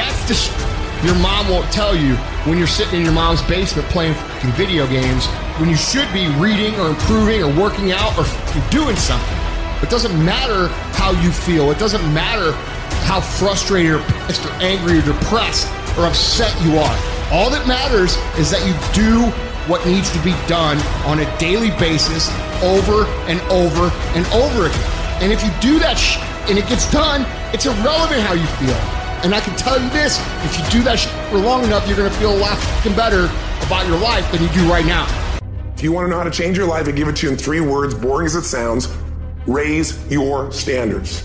That's 0.00 0.26
the 0.26 0.34
sh- 0.34 1.04
your 1.04 1.14
mom 1.16 1.48
won't 1.50 1.70
tell 1.70 1.94
you 1.94 2.16
when 2.48 2.56
you're 2.56 2.66
sitting 2.66 3.00
in 3.00 3.04
your 3.04 3.12
mom's 3.12 3.42
basement 3.42 3.86
playing 3.88 4.14
fucking 4.14 4.52
video 4.52 4.86
games 4.88 5.26
when 5.58 5.68
you 5.68 5.76
should 5.76 6.10
be 6.12 6.26
reading 6.40 6.74
or 6.80 6.88
improving 6.88 7.42
or 7.42 7.52
working 7.54 7.92
out 7.92 8.16
or 8.16 8.24
doing 8.70 8.96
something. 8.96 9.38
It 9.82 9.90
doesn't 9.90 10.16
matter 10.24 10.68
how 10.96 11.10
you 11.22 11.30
feel. 11.30 11.70
It 11.70 11.78
doesn't 11.78 12.02
matter 12.14 12.52
how 13.04 13.20
frustrated 13.20 13.92
or 13.92 14.02
pissed 14.26 14.44
or 14.46 14.52
angry 14.62 14.98
or 14.98 15.02
depressed 15.02 15.68
or 15.98 16.06
upset 16.06 16.50
you 16.64 16.78
are. 16.78 17.19
All 17.32 17.48
that 17.50 17.66
matters 17.66 18.16
is 18.38 18.50
that 18.50 18.58
you 18.66 18.74
do 18.90 19.22
what 19.70 19.86
needs 19.86 20.10
to 20.10 20.18
be 20.24 20.34
done 20.48 20.78
on 21.06 21.20
a 21.20 21.38
daily 21.38 21.70
basis 21.78 22.28
over 22.58 23.06
and 23.30 23.40
over 23.42 23.86
and 24.18 24.26
over 24.34 24.66
again. 24.66 24.90
And 25.22 25.32
if 25.32 25.44
you 25.44 25.50
do 25.60 25.78
that 25.78 25.94
sh- 25.94 26.18
and 26.50 26.58
it 26.58 26.66
gets 26.66 26.90
done, 26.90 27.24
it's 27.54 27.66
irrelevant 27.66 28.22
how 28.22 28.32
you 28.34 28.46
feel. 28.58 28.74
And 29.22 29.32
I 29.32 29.40
can 29.40 29.54
tell 29.56 29.80
you 29.80 29.88
this, 29.90 30.18
if 30.42 30.58
you 30.58 30.80
do 30.80 30.82
that 30.84 30.98
sh- 30.98 31.06
for 31.30 31.38
long 31.38 31.62
enough, 31.62 31.86
you're 31.86 31.96
gonna 31.96 32.10
feel 32.10 32.34
a 32.34 32.40
lot 32.42 32.58
better 32.96 33.30
about 33.64 33.86
your 33.86 33.98
life 33.98 34.26
than 34.32 34.42
you 34.42 34.48
do 34.48 34.68
right 34.68 34.86
now. 34.86 35.06
If 35.76 35.84
you 35.84 35.92
want 35.92 36.06
to 36.06 36.10
know 36.10 36.18
how 36.18 36.24
to 36.24 36.30
change 36.30 36.56
your 36.56 36.66
life, 36.66 36.88
I 36.88 36.90
give 36.90 37.06
it 37.06 37.16
to 37.16 37.26
you 37.26 37.32
in 37.32 37.38
three 37.38 37.60
words, 37.60 37.94
boring 37.94 38.26
as 38.26 38.34
it 38.34 38.42
sounds 38.44 38.88
raise 39.46 39.96
your 40.10 40.50
standards. 40.52 41.22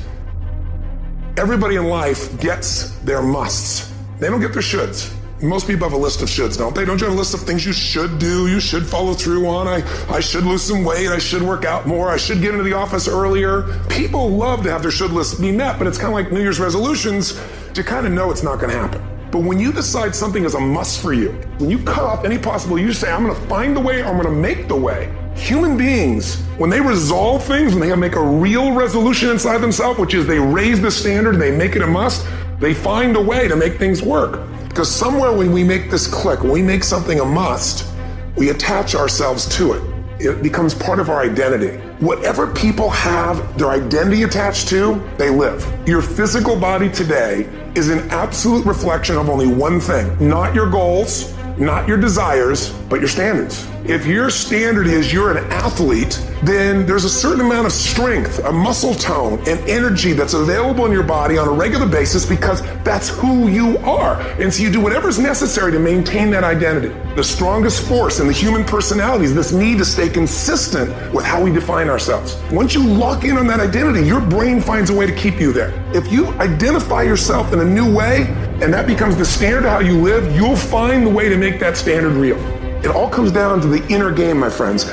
Everybody 1.38 1.76
in 1.78 1.86
life 1.86 2.40
gets 2.40 2.92
their 3.00 3.22
musts, 3.22 3.92
they 4.20 4.30
don't 4.30 4.40
get 4.40 4.54
their 4.54 4.62
shoulds. 4.62 5.12
Most 5.46 5.68
people 5.68 5.88
have 5.88 5.94
a 5.94 6.02
list 6.02 6.24
of 6.24 6.28
shoulds, 6.28 6.58
don't 6.58 6.74
they? 6.74 6.86
Don't 6.86 7.00
you 7.00 7.06
have 7.06 7.16
a 7.16 7.18
list 7.18 7.36
of 7.36 7.42
things 7.42 7.64
you 7.64 7.72
should 7.72 8.18
do, 8.18 8.48
you 8.48 8.60
should 8.60 8.84
follow 8.84 9.14
through 9.14 9.48
on? 9.48 9.68
I, 9.68 9.84
I 10.10 10.20
should 10.20 10.44
lose 10.44 10.64
some 10.64 10.84
weight, 10.84 11.08
I 11.10 11.20
should 11.20 11.44
work 11.44 11.66
out 11.66 11.86
more, 11.86 12.10
I 12.10 12.18
should 12.18 12.42
get 12.42 12.52
into 12.52 12.64
the 12.64 12.74
office 12.74 13.08
earlier. 13.08 13.64
People 13.88 14.30
love 14.30 14.64
to 14.64 14.72
have 14.72 14.82
their 14.82 14.90
should 14.90 15.12
list 15.12 15.40
be 15.40 15.52
met, 15.52 15.78
but 15.78 15.86
it's 15.86 16.00
kind 16.00 16.08
of 16.08 16.16
like 16.16 16.32
New 16.32 16.42
Year's 16.42 16.60
resolutions 16.60 17.40
to 17.76 17.84
kind 17.84 18.08
of 18.08 18.12
know 18.12 18.32
it's 18.32 18.42
not 18.42 18.60
going 18.60 18.72
to 18.72 18.78
happen. 18.78 19.08
But 19.32 19.44
when 19.44 19.60
you 19.60 19.72
decide 19.72 20.16
something 20.16 20.46
is 20.46 20.56
a 20.56 20.60
must 20.60 21.00
for 21.00 21.14
you, 21.14 21.30
when 21.60 21.70
you 21.70 21.78
cut 21.84 22.04
off 22.06 22.26
any 22.26 22.40
possible, 22.40 22.80
you 22.80 22.92
say, 22.92 23.12
I'm 23.12 23.24
going 23.24 23.40
to 23.40 23.48
find 23.48 23.76
the 23.76 23.82
way, 23.82 24.02
I'm 24.02 24.20
going 24.20 24.34
to 24.34 24.42
make 24.42 24.68
the 24.68 24.76
way. 24.76 25.14
Human 25.36 25.78
beings, 25.78 26.42
when 26.58 26.72
they 26.72 26.82
resolve 26.82 27.44
things, 27.44 27.76
when 27.76 27.88
they 27.88 27.96
make 27.96 28.16
a 28.16 28.24
real 28.24 28.72
resolution 28.72 29.30
inside 29.30 29.60
themselves, 29.60 30.00
which 30.00 30.16
is 30.16 30.26
they 30.26 30.40
raise 30.40 30.82
the 30.82 30.90
standard, 30.90 31.36
and 31.36 31.42
they 31.42 31.56
make 31.56 31.76
it 31.76 31.84
a 31.84 31.88
must, 31.88 32.26
they 32.60 32.74
find 32.74 33.16
a 33.16 33.22
way 33.22 33.48
to 33.48 33.56
make 33.56 33.78
things 33.78 34.02
work. 34.02 34.40
Because 34.76 34.94
somewhere 34.94 35.32
when 35.32 35.54
we 35.54 35.64
make 35.64 35.90
this 35.90 36.06
click, 36.06 36.44
when 36.44 36.52
we 36.52 36.62
make 36.62 36.84
something 36.84 37.22
a 37.22 37.24
must, 37.24 37.90
we 38.36 38.50
attach 38.50 38.94
ourselves 38.94 39.46
to 39.56 39.72
it. 39.72 39.82
It 40.20 40.44
becomes 40.44 40.76
part 40.76 41.00
of 41.00 41.10
our 41.10 41.22
identity. 41.22 41.78
Whatever 42.06 42.54
people 42.54 42.90
have 42.90 43.58
their 43.58 43.70
identity 43.70 44.24
attached 44.24 44.68
to, 44.68 45.02
they 45.18 45.30
live. 45.30 45.66
Your 45.88 46.02
physical 46.02 46.60
body 46.60 46.90
today 46.90 47.50
is 47.74 47.88
an 47.88 48.00
absolute 48.10 48.66
reflection 48.66 49.16
of 49.16 49.30
only 49.30 49.48
one 49.48 49.80
thing 49.80 50.14
not 50.20 50.54
your 50.54 50.70
goals, 50.70 51.34
not 51.58 51.88
your 51.88 51.98
desires, 51.98 52.72
but 52.90 53.00
your 53.00 53.08
standards. 53.08 53.66
If 53.88 54.08
your 54.08 54.32
standard 54.32 54.88
is 54.88 55.14
you're 55.14 55.38
an 55.38 55.46
athlete, 55.52 56.20
then 56.42 56.88
there's 56.88 57.04
a 57.04 57.10
certain 57.10 57.46
amount 57.46 57.68
of 57.68 57.72
strength, 57.72 58.40
a 58.40 58.52
muscle 58.52 58.96
tone, 58.96 59.38
and 59.48 59.60
energy 59.70 60.14
that's 60.14 60.34
available 60.34 60.88
in 60.88 60.92
your 60.92 61.04
body 61.04 61.38
on 61.38 61.48
a 61.48 61.52
regular 61.52 61.86
basis 61.86 62.26
because 62.26 62.64
that's 62.84 63.10
who 63.10 63.48
you 63.48 63.78
are. 63.80 64.20
And 64.42 64.52
so 64.52 64.64
you 64.64 64.72
do 64.72 64.82
whatever's 64.82 65.20
necessary 65.20 65.72
to 65.72 65.78
maintain 65.78 66.32
that 66.32 66.44
identity. 66.44 66.88
The 67.14 67.24
strongest 67.24 67.88
force 67.88 68.20
in 68.20 68.26
the 68.26 68.34
human 68.34 68.64
personality 68.64 69.26
is 69.26 69.36
this 69.36 69.52
need 69.52 69.78
to 69.78 69.86
stay 69.86 70.10
consistent 70.10 70.90
with 71.14 71.24
how 71.24 71.44
we 71.44 71.52
define 71.52 71.88
ourselves. 71.88 72.42
Once 72.52 72.74
you 72.74 72.84
lock 72.84 73.24
in 73.24 73.38
on 73.38 73.46
that 73.48 73.60
identity, 73.60 74.04
your 74.04 74.20
brain 74.20 74.62
finds 74.62 74.90
a 74.90 74.96
way 74.96 75.06
to 75.06 75.16
keep 75.16 75.40
you 75.40 75.54
there. 75.54 75.72
If 75.94 76.12
you 76.12 76.30
identify 76.40 77.04
yourself 77.04 77.54
in 77.54 77.60
a 77.60 77.66
new 77.66 77.96
way, 77.96 78.24
and 78.64 78.74
that 78.74 78.88
becomes 78.88 79.16
the 79.16 79.26
standard 79.26 79.66
of 79.66 79.70
how 79.70 79.80
you 79.80 80.02
live, 80.02 80.36
you'll 80.36 80.56
find 80.56 81.06
the 81.06 81.12
way 81.12 81.30
to 81.30 81.38
make 81.38 81.60
that 81.60 81.78
standard 81.78 82.14
real. 82.14 82.55
It 82.86 82.92
all 82.92 83.10
comes 83.10 83.32
down 83.32 83.62
to 83.62 83.68
the 83.68 83.84
inner 83.88 84.12
game, 84.12 84.38
my 84.38 84.50
friends. 84.52 84.86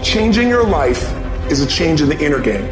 Changing 0.00 0.46
your 0.46 0.64
life 0.64 1.12
is 1.50 1.60
a 1.60 1.66
change 1.66 2.00
in 2.00 2.08
the 2.08 2.24
inner 2.24 2.38
game. 2.38 2.66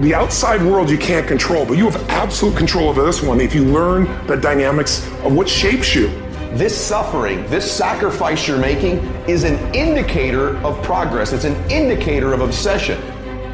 The 0.00 0.14
outside 0.14 0.62
world 0.62 0.88
you 0.88 0.96
can't 0.96 1.28
control, 1.28 1.66
but 1.66 1.76
you 1.76 1.84
have 1.90 2.08
absolute 2.08 2.56
control 2.56 2.88
over 2.88 3.04
this 3.04 3.22
one 3.22 3.38
if 3.38 3.54
you 3.54 3.66
learn 3.66 4.04
the 4.28 4.36
dynamics 4.38 5.06
of 5.24 5.34
what 5.34 5.46
shapes 5.46 5.94
you. 5.94 6.06
This 6.54 6.74
suffering, 6.74 7.46
this 7.50 7.70
sacrifice 7.70 8.48
you're 8.48 8.56
making 8.56 8.96
is 9.28 9.44
an 9.44 9.58
indicator 9.74 10.56
of 10.64 10.82
progress. 10.82 11.34
It's 11.34 11.44
an 11.44 11.56
indicator 11.70 12.32
of 12.32 12.40
obsession. 12.40 12.98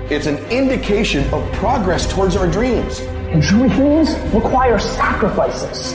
It's 0.09 0.27
an 0.27 0.39
indication 0.53 1.29
of 1.35 1.51
progress 1.55 2.07
towards 2.07 2.37
our 2.37 2.47
dreams. 2.47 3.01
Dreams 3.49 4.14
require 4.33 4.79
sacrifices. 4.79 5.95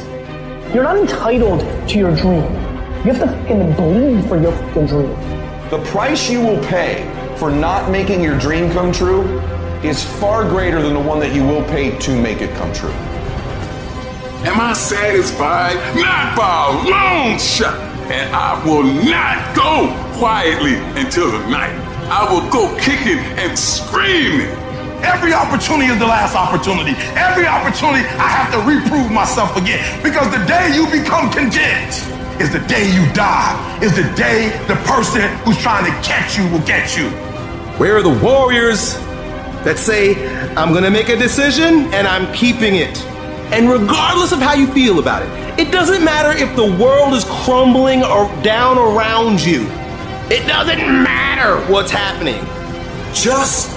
You're 0.74 0.84
not 0.84 0.98
entitled 0.98 1.62
to 1.88 1.98
your 1.98 2.14
dream. 2.14 2.67
You 3.06 3.14
have 3.14 3.20
to 3.20 3.28
fucking 3.28 3.74
bleed 3.74 4.28
for 4.28 4.42
your 4.42 4.52
fucking 4.52 4.88
dream. 4.88 5.12
The 5.70 5.82
price 5.92 6.30
you 6.30 6.42
will 6.42 6.62
pay 6.66 7.06
for 7.38 7.52
not 7.52 7.92
making 7.92 8.24
your 8.24 8.38
dream 8.40 8.72
come 8.72 8.92
true 8.92 9.22
is 9.84 10.04
far 10.04 10.50
greater 10.50 10.82
than 10.82 10.96
the 10.96 11.00
one 11.00 11.20
that 11.20 11.34
you 11.34 11.44
will 11.44 11.64
pay 11.66 11.98
to 12.00 12.22
make 12.22 12.42
it 12.42 12.54
come 12.56 12.74
true. 12.74 12.92
Am 14.50 14.60
I 14.60 14.74
satisfied? 14.74 15.76
Not 15.96 16.36
by 16.36 16.68
a 16.68 16.90
long 16.90 17.40
shot. 17.40 17.78
And 18.12 18.36
I 18.36 18.62
will 18.66 18.84
not 18.84 19.56
go 19.56 19.94
quietly 20.18 20.76
until 21.00 21.32
the 21.32 21.48
night. 21.48 21.78
I 22.10 22.26
will 22.34 22.50
go 22.50 22.76
kicking 22.82 23.20
and 23.38 23.58
screaming. 23.58 24.50
Every 25.06 25.34
opportunity 25.34 25.92
is 25.92 26.00
the 26.00 26.08
last 26.08 26.36
opportunity. 26.36 26.92
Every 27.16 27.46
opportunity 27.46 28.08
I 28.18 28.28
have 28.28 28.52
to 28.54 28.60
reprove 28.68 29.12
myself 29.12 29.56
again. 29.56 30.02
Because 30.02 30.32
the 30.32 30.44
day 30.46 30.74
you 30.74 30.90
become 30.90 31.30
content 31.30 32.17
is 32.40 32.52
the 32.52 32.60
day 32.68 32.86
you 32.92 33.12
die. 33.14 33.80
Is 33.82 33.96
the 33.96 34.04
day 34.16 34.50
the 34.68 34.76
person 34.86 35.22
who's 35.44 35.58
trying 35.58 35.86
to 35.86 36.08
catch 36.08 36.38
you 36.38 36.48
will 36.50 36.66
get 36.66 36.98
you. 36.98 37.10
Where 37.80 37.98
are 37.98 38.02
the 38.02 38.18
warriors 38.24 38.94
that 39.64 39.78
say, 39.78 40.16
I'm 40.56 40.74
gonna 40.74 40.92
make 40.92 41.10
a 41.10 41.16
decision 41.18 41.94
and 41.94 42.08
I'm 42.08 42.32
keeping 42.34 42.76
it? 42.76 42.98
And 43.52 43.70
regardless 43.70 44.32
of 44.32 44.40
how 44.40 44.54
you 44.54 44.68
feel 44.68 45.00
about 45.00 45.24
it, 45.24 45.60
it 45.60 45.72
doesn't 45.72 46.04
matter 46.04 46.38
if 46.38 46.56
the 46.56 46.66
world 46.84 47.14
is 47.14 47.24
crumbling 47.24 48.04
or 48.04 48.28
down 48.44 48.78
around 48.78 49.42
you. 49.44 49.66
It 50.30 50.46
doesn't 50.46 50.80
matter 51.04 51.58
what's 51.72 51.90
happening. 51.90 52.44
Just 53.14 53.72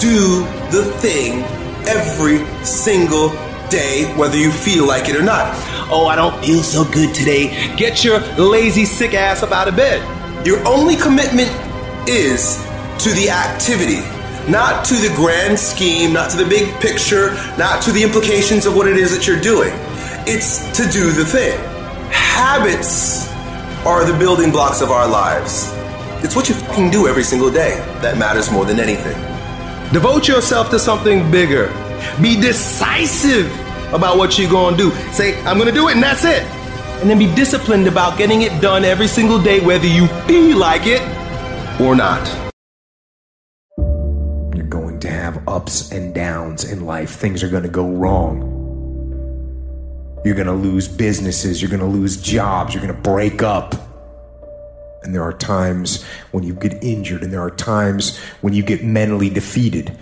do 0.00 0.40
the 0.70 0.84
thing 0.98 1.42
every 1.86 2.44
single 2.64 3.30
day, 3.70 4.12
whether 4.16 4.36
you 4.36 4.50
feel 4.50 4.86
like 4.86 5.08
it 5.08 5.16
or 5.16 5.22
not. 5.22 5.54
Oh, 5.90 6.06
I 6.06 6.16
don't 6.16 6.44
feel 6.44 6.62
so 6.62 6.84
good 6.90 7.14
today. 7.14 7.74
Get 7.76 8.04
your 8.04 8.20
lazy, 8.36 8.84
sick 8.84 9.14
ass 9.14 9.42
up 9.42 9.52
out 9.52 9.68
of 9.68 9.76
bed. 9.76 10.00
Your 10.46 10.66
only 10.66 10.96
commitment 10.96 11.50
is 12.08 12.56
to 12.98 13.10
the 13.10 13.30
activity, 13.30 14.02
Not 14.48 14.84
to 14.86 14.94
the 14.94 15.12
grand 15.14 15.58
scheme, 15.58 16.12
not 16.12 16.30
to 16.30 16.36
the 16.36 16.46
big 16.48 16.72
picture, 16.80 17.34
not 17.56 17.82
to 17.82 17.92
the 17.92 18.02
implications 18.02 18.66
of 18.66 18.74
what 18.74 18.88
it 18.88 18.96
is 18.96 19.16
that 19.16 19.26
you're 19.26 19.40
doing. 19.40 19.70
It's 20.26 20.64
to 20.76 20.90
do 20.90 21.12
the 21.12 21.24
thing. 21.24 21.58
Habits 22.10 23.28
are 23.84 24.04
the 24.04 24.18
building 24.18 24.50
blocks 24.50 24.80
of 24.80 24.90
our 24.90 25.06
lives. 25.06 25.70
It's 26.24 26.34
what 26.34 26.48
you 26.48 26.54
can 26.74 26.90
do 26.90 27.06
every 27.06 27.22
single 27.22 27.50
day 27.50 27.76
that 28.00 28.18
matters 28.18 28.50
more 28.50 28.64
than 28.64 28.80
anything. 28.80 29.16
Devote 29.92 30.26
yourself 30.26 30.70
to 30.70 30.78
something 30.78 31.30
bigger. 31.30 31.68
Be 32.20 32.40
decisive 32.40 33.50
about 33.92 34.18
what 34.18 34.38
you're 34.38 34.50
going 34.50 34.76
to 34.76 34.90
do. 34.90 35.12
Say, 35.12 35.40
I'm 35.42 35.56
going 35.56 35.68
to 35.68 35.74
do 35.74 35.88
it, 35.88 35.94
and 35.94 36.02
that's 36.02 36.24
it. 36.24 36.42
And 37.00 37.08
then 37.08 37.18
be 37.18 37.34
disciplined 37.34 37.86
about 37.86 38.18
getting 38.18 38.42
it 38.42 38.60
done 38.60 38.84
every 38.84 39.08
single 39.08 39.40
day, 39.42 39.60
whether 39.60 39.86
you 39.86 40.06
feel 40.26 40.58
like 40.58 40.82
it 40.84 41.00
or 41.80 41.94
not. 41.96 42.26
You're 44.54 44.66
going 44.68 45.00
to 45.00 45.08
have 45.10 45.48
ups 45.48 45.90
and 45.92 46.14
downs 46.14 46.70
in 46.70 46.84
life. 46.84 47.10
Things 47.10 47.42
are 47.42 47.48
going 47.48 47.62
to 47.62 47.70
go 47.70 47.88
wrong. 47.88 48.58
You're 50.24 50.34
going 50.34 50.46
to 50.46 50.52
lose 50.52 50.86
businesses. 50.86 51.62
You're 51.62 51.70
going 51.70 51.80
to 51.80 51.86
lose 51.86 52.20
jobs. 52.20 52.74
You're 52.74 52.82
going 52.82 52.94
to 52.94 53.00
break 53.00 53.42
up. 53.42 53.74
And 55.02 55.14
there 55.14 55.22
are 55.22 55.32
times 55.32 56.04
when 56.32 56.44
you 56.44 56.52
get 56.52 56.84
injured, 56.84 57.22
and 57.22 57.32
there 57.32 57.40
are 57.40 57.50
times 57.50 58.18
when 58.42 58.52
you 58.52 58.62
get 58.62 58.84
mentally 58.84 59.30
defeated, 59.30 59.96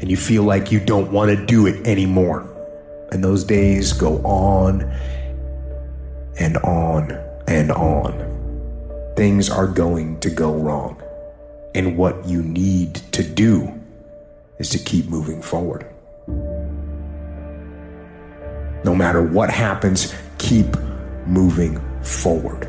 and 0.00 0.10
you 0.10 0.16
feel 0.16 0.44
like 0.44 0.70
you 0.70 0.80
don't 0.80 1.10
want 1.10 1.30
to 1.30 1.46
do 1.46 1.66
it 1.66 1.86
anymore. 1.86 2.46
And 3.10 3.24
those 3.24 3.44
days 3.44 3.92
go 3.92 4.18
on 4.18 4.82
and 6.38 6.56
on 6.58 7.12
and 7.46 7.72
on. 7.72 9.14
Things 9.16 9.50
are 9.50 9.66
going 9.66 10.20
to 10.20 10.30
go 10.30 10.54
wrong. 10.54 11.02
And 11.74 11.96
what 11.96 12.26
you 12.26 12.42
need 12.42 12.96
to 13.12 13.22
do 13.22 13.72
is 14.58 14.70
to 14.70 14.78
keep 14.78 15.06
moving 15.06 15.42
forward. 15.42 15.86
No 18.84 18.94
matter 18.94 19.22
what 19.22 19.50
happens, 19.50 20.14
keep 20.38 20.76
moving 21.26 21.80
forward. 22.02 22.68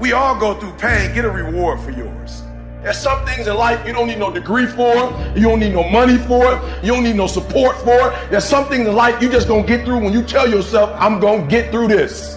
We 0.00 0.12
all 0.12 0.38
go 0.38 0.58
through 0.58 0.72
pain. 0.72 1.14
Get 1.14 1.24
a 1.24 1.30
reward 1.30 1.80
for 1.80 1.90
yours. 1.90 2.42
There's 2.82 2.98
some 2.98 3.24
things 3.26 3.48
in 3.48 3.56
life 3.56 3.84
you 3.84 3.92
don't 3.92 4.06
need 4.06 4.20
no 4.20 4.32
degree 4.32 4.66
for. 4.66 4.94
You 5.34 5.42
don't 5.42 5.58
need 5.58 5.72
no 5.72 5.88
money 5.88 6.16
for 6.16 6.54
it. 6.54 6.84
You 6.84 6.92
don't 6.92 7.02
need 7.02 7.16
no 7.16 7.26
support 7.26 7.76
for 7.78 8.12
it. 8.12 8.30
There's 8.30 8.44
some 8.44 8.66
things 8.66 8.86
in 8.86 8.94
life 8.94 9.20
you 9.20 9.28
just 9.28 9.48
gonna 9.48 9.66
get 9.66 9.84
through 9.84 9.98
when 9.98 10.12
you 10.12 10.22
tell 10.22 10.48
yourself, 10.48 10.90
I'm 10.94 11.18
gonna 11.18 11.46
get 11.46 11.72
through 11.72 11.88
this. 11.88 12.36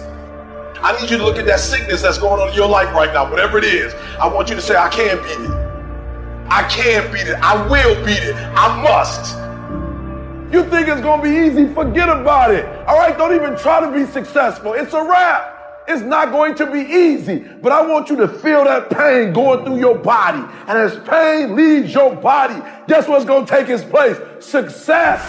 I 0.82 1.00
need 1.00 1.10
you 1.10 1.16
to 1.18 1.24
look 1.24 1.36
at 1.36 1.46
that 1.46 1.60
sickness 1.60 2.02
that's 2.02 2.18
going 2.18 2.40
on 2.40 2.48
in 2.48 2.54
your 2.54 2.68
life 2.68 2.92
right 2.92 3.12
now, 3.14 3.30
whatever 3.30 3.56
it 3.56 3.64
is. 3.64 3.94
I 4.20 4.26
want 4.26 4.48
you 4.48 4.56
to 4.56 4.60
say, 4.60 4.74
I 4.74 4.88
can 4.88 5.16
beat 5.18 5.48
it. 5.48 5.62
I 6.50 6.64
can 6.68 7.12
beat 7.12 7.28
it. 7.28 7.36
I 7.36 7.64
will 7.68 7.94
beat 8.04 8.18
it. 8.18 8.34
I 8.34 8.82
must. 8.82 9.36
You 10.52 10.64
think 10.68 10.88
it's 10.88 11.00
gonna 11.00 11.22
be 11.22 11.30
easy? 11.30 11.72
Forget 11.72 12.08
about 12.08 12.52
it. 12.52 12.66
All 12.88 12.98
right, 12.98 13.16
don't 13.16 13.32
even 13.32 13.56
try 13.56 13.80
to 13.80 13.92
be 13.92 14.10
successful. 14.10 14.74
It's 14.74 14.92
a 14.92 15.04
wrap. 15.04 15.51
It's 15.88 16.02
not 16.02 16.30
going 16.30 16.54
to 16.56 16.70
be 16.70 16.80
easy, 16.80 17.38
but 17.60 17.72
I 17.72 17.84
want 17.84 18.08
you 18.08 18.16
to 18.16 18.28
feel 18.28 18.64
that 18.64 18.88
pain 18.88 19.32
going 19.32 19.64
through 19.64 19.78
your 19.78 19.98
body. 19.98 20.38
And 20.68 20.78
as 20.78 20.96
pain 21.08 21.56
leaves 21.56 21.92
your 21.92 22.14
body, 22.14 22.62
guess 22.86 23.08
what's 23.08 23.24
going 23.24 23.46
to 23.46 23.50
take 23.50 23.68
its 23.68 23.82
place? 23.82 24.16
Success. 24.38 25.20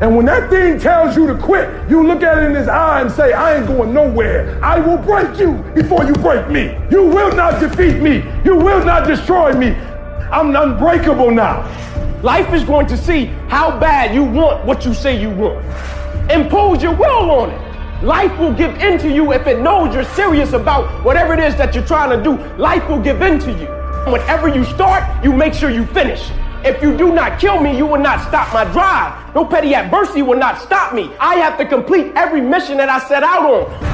And 0.00 0.16
when 0.16 0.26
that 0.26 0.50
thing 0.50 0.80
tells 0.80 1.14
you 1.14 1.26
to 1.28 1.36
quit, 1.36 1.68
you 1.88 2.04
look 2.04 2.22
at 2.22 2.38
it 2.38 2.44
in 2.44 2.54
his 2.54 2.66
eye 2.66 3.02
and 3.02 3.12
say, 3.12 3.32
I 3.32 3.58
ain't 3.58 3.66
going 3.66 3.94
nowhere. 3.94 4.58
I 4.64 4.80
will 4.80 4.96
break 4.96 5.38
you 5.38 5.52
before 5.74 6.04
you 6.04 6.14
break 6.14 6.48
me. 6.48 6.76
You 6.90 7.04
will 7.06 7.34
not 7.36 7.60
defeat 7.60 8.00
me. 8.00 8.24
You 8.44 8.56
will 8.56 8.84
not 8.84 9.06
destroy 9.06 9.52
me. 9.52 9.68
I'm 10.32 10.56
unbreakable 10.56 11.30
now. 11.30 11.62
Life 12.22 12.52
is 12.54 12.64
going 12.64 12.86
to 12.86 12.96
see 12.96 13.26
how 13.48 13.78
bad 13.78 14.14
you 14.14 14.24
want 14.24 14.64
what 14.64 14.84
you 14.84 14.94
say 14.94 15.20
you 15.20 15.30
want. 15.30 15.64
Impose 16.30 16.82
your 16.82 16.94
will 16.94 17.30
on 17.30 17.50
it. 17.50 17.69
Life 18.02 18.38
will 18.38 18.54
give 18.54 18.74
in 18.76 18.98
to 19.00 19.12
you 19.12 19.32
if 19.32 19.46
it 19.46 19.60
knows 19.60 19.94
you're 19.94 20.04
serious 20.04 20.54
about 20.54 21.04
whatever 21.04 21.34
it 21.34 21.38
is 21.38 21.54
that 21.56 21.74
you're 21.74 21.84
trying 21.84 22.08
to 22.16 22.24
do. 22.24 22.38
Life 22.56 22.88
will 22.88 22.98
give 22.98 23.20
in 23.20 23.38
to 23.40 23.52
you. 23.52 23.66
Whenever 24.10 24.48
you 24.48 24.64
start, 24.64 25.04
you 25.22 25.34
make 25.34 25.52
sure 25.52 25.68
you 25.68 25.84
finish. 25.84 26.30
If 26.64 26.82
you 26.82 26.96
do 26.96 27.12
not 27.12 27.38
kill 27.38 27.60
me, 27.60 27.76
you 27.76 27.84
will 27.84 28.00
not 28.00 28.26
stop 28.26 28.54
my 28.54 28.64
drive. 28.72 29.34
No 29.34 29.44
petty 29.44 29.74
adversity 29.74 30.22
will 30.22 30.38
not 30.38 30.62
stop 30.62 30.94
me. 30.94 31.10
I 31.20 31.34
have 31.36 31.58
to 31.58 31.66
complete 31.66 32.12
every 32.16 32.40
mission 32.40 32.78
that 32.78 32.88
I 32.88 33.06
set 33.06 33.22
out 33.22 33.44
on. 33.44 33.90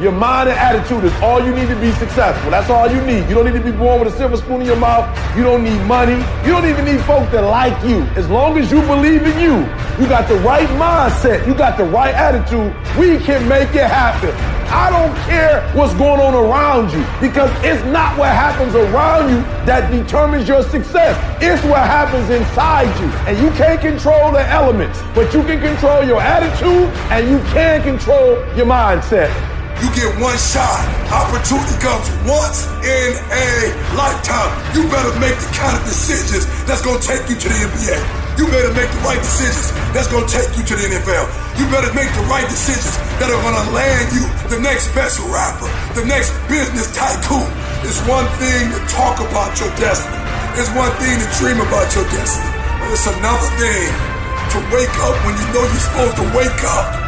Your 0.00 0.12
mind 0.12 0.48
and 0.48 0.58
attitude 0.58 1.04
is 1.04 1.12
all 1.20 1.44
you 1.44 1.54
need 1.54 1.68
to 1.68 1.76
be 1.76 1.92
successful. 1.92 2.50
That's 2.50 2.70
all 2.70 2.90
you 2.90 3.00
need. 3.02 3.28
You 3.28 3.34
don't 3.34 3.44
need 3.44 3.58
to 3.58 3.64
be 3.64 3.76
born 3.76 4.00
with 4.00 4.12
a 4.12 4.16
silver 4.16 4.36
spoon 4.36 4.62
in 4.62 4.66
your 4.66 4.76
mouth. 4.76 5.06
You 5.36 5.44
don't 5.44 5.62
need 5.62 5.80
money. 5.86 6.16
You 6.44 6.52
don't 6.52 6.66
even 6.66 6.84
need 6.84 7.00
folk 7.02 7.30
that 7.30 7.42
like 7.42 7.76
you. 7.84 8.02
As 8.16 8.28
long 8.28 8.58
as 8.58 8.70
you 8.72 8.80
believe 8.82 9.22
in 9.22 9.38
you, 9.38 9.60
you 10.00 10.08
got 10.08 10.26
the 10.26 10.36
right 10.36 10.68
mindset, 10.70 11.46
you 11.46 11.54
got 11.54 11.76
the 11.76 11.84
right 11.84 12.14
attitude, 12.14 12.74
we 12.98 13.18
can 13.18 13.46
make 13.48 13.68
it 13.74 13.86
happen. 13.86 14.30
I 14.72 14.88
don't 14.88 15.14
care 15.28 15.60
what's 15.76 15.92
going 15.94 16.18
on 16.18 16.34
around 16.34 16.90
you 16.92 17.04
because 17.20 17.50
it's 17.62 17.84
not 17.92 18.16
what 18.16 18.30
happens 18.30 18.74
around 18.74 19.28
you 19.28 19.42
that 19.66 19.90
determines 19.90 20.48
your 20.48 20.62
success. 20.62 21.14
It's 21.42 21.62
what 21.64 21.80
happens 21.80 22.30
inside 22.30 22.88
you. 22.98 23.06
And 23.28 23.38
you 23.38 23.50
can't 23.50 23.80
control 23.80 24.32
the 24.32 24.48
elements, 24.48 25.02
but 25.14 25.32
you 25.34 25.42
can 25.42 25.60
control 25.60 26.02
your 26.04 26.22
attitude 26.22 26.88
and 27.12 27.28
you 27.28 27.38
can 27.52 27.82
control 27.82 28.36
your 28.56 28.64
mindset. 28.64 29.51
You 29.82 29.90
get 29.98 30.14
one 30.22 30.38
shot. 30.38 30.78
Opportunity 31.10 31.74
comes 31.82 32.06
once 32.22 32.70
in 32.86 33.18
a 33.34 33.74
lifetime. 33.98 34.54
You 34.78 34.86
better 34.86 35.10
make 35.18 35.34
the 35.42 35.50
kind 35.58 35.74
of 35.74 35.82
decisions 35.82 36.46
that's 36.70 36.86
going 36.86 37.02
to 37.02 37.04
take 37.04 37.26
you 37.26 37.34
to 37.34 37.46
the 37.50 37.58
NBA. 37.66 37.98
You 38.38 38.46
better 38.46 38.70
make 38.78 38.86
the 38.94 39.02
right 39.02 39.18
decisions 39.18 39.74
that's 39.90 40.06
going 40.06 40.22
to 40.22 40.30
take 40.30 40.54
you 40.54 40.62
to 40.62 40.74
the 40.78 40.86
NFL. 40.86 41.26
You 41.58 41.66
better 41.66 41.90
make 41.98 42.06
the 42.14 42.22
right 42.30 42.46
decisions 42.46 42.94
that 43.18 43.26
are 43.26 43.42
going 43.42 43.58
to 43.58 43.66
land 43.74 44.06
you 44.14 44.22
the 44.54 44.62
next 44.62 44.86
best 44.94 45.18
rapper, 45.26 45.66
the 45.98 46.06
next 46.06 46.30
business 46.46 46.86
tycoon. 46.94 47.50
It's 47.82 47.98
one 48.06 48.30
thing 48.38 48.70
to 48.70 48.78
talk 48.86 49.18
about 49.18 49.58
your 49.58 49.74
destiny. 49.82 50.14
It's 50.62 50.70
one 50.78 50.94
thing 51.02 51.18
to 51.18 51.26
dream 51.42 51.58
about 51.58 51.90
your 51.90 52.06
destiny. 52.14 52.54
But 52.78 52.94
it's 52.94 53.10
another 53.18 53.50
thing 53.58 53.90
to 53.90 54.58
wake 54.70 54.94
up 55.02 55.18
when 55.26 55.34
you 55.34 55.46
know 55.50 55.66
you're 55.66 55.86
supposed 55.90 56.16
to 56.22 56.26
wake 56.38 56.62
up 56.70 57.01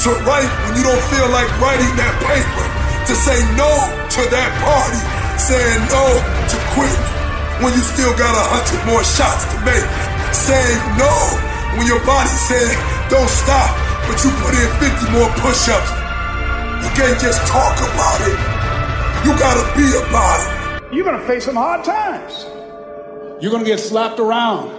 to 0.00 0.10
write 0.24 0.48
when 0.64 0.80
you 0.80 0.84
don't 0.84 1.04
feel 1.12 1.28
like 1.28 1.48
writing 1.60 1.92
that 2.00 2.16
paper, 2.24 2.66
to 3.04 3.12
say 3.12 3.36
no 3.52 3.68
to 4.08 4.22
that 4.32 4.48
party, 4.64 4.96
saying 5.36 5.80
no 5.92 6.04
to 6.48 6.56
quit 6.72 7.00
when 7.60 7.76
you 7.76 7.84
still 7.84 8.16
got 8.16 8.32
a 8.32 8.44
hundred 8.48 8.80
more 8.88 9.04
shots 9.04 9.44
to 9.52 9.56
make, 9.60 9.84
saying 10.32 10.80
no 10.96 11.12
when 11.76 11.84
your 11.84 12.00
body 12.08 12.32
said 12.32 12.72
don't 13.12 13.28
stop, 13.28 13.76
but 14.08 14.16
you 14.24 14.32
put 14.40 14.56
in 14.56 14.68
50 14.80 15.12
more 15.12 15.28
push-ups. 15.44 15.90
You 16.80 16.90
can't 16.96 17.20
just 17.20 17.44
talk 17.44 17.76
about 17.76 18.20
it. 18.24 18.38
You 19.28 19.36
gotta 19.36 19.68
be 19.76 19.84
about 20.08 20.40
it. 20.40 20.94
You're 20.94 21.04
gonna 21.04 21.26
face 21.26 21.44
some 21.44 21.56
hard 21.56 21.84
times. 21.84 22.46
You're 23.42 23.52
gonna 23.52 23.64
get 23.64 23.80
slapped 23.80 24.18
around. 24.18 24.72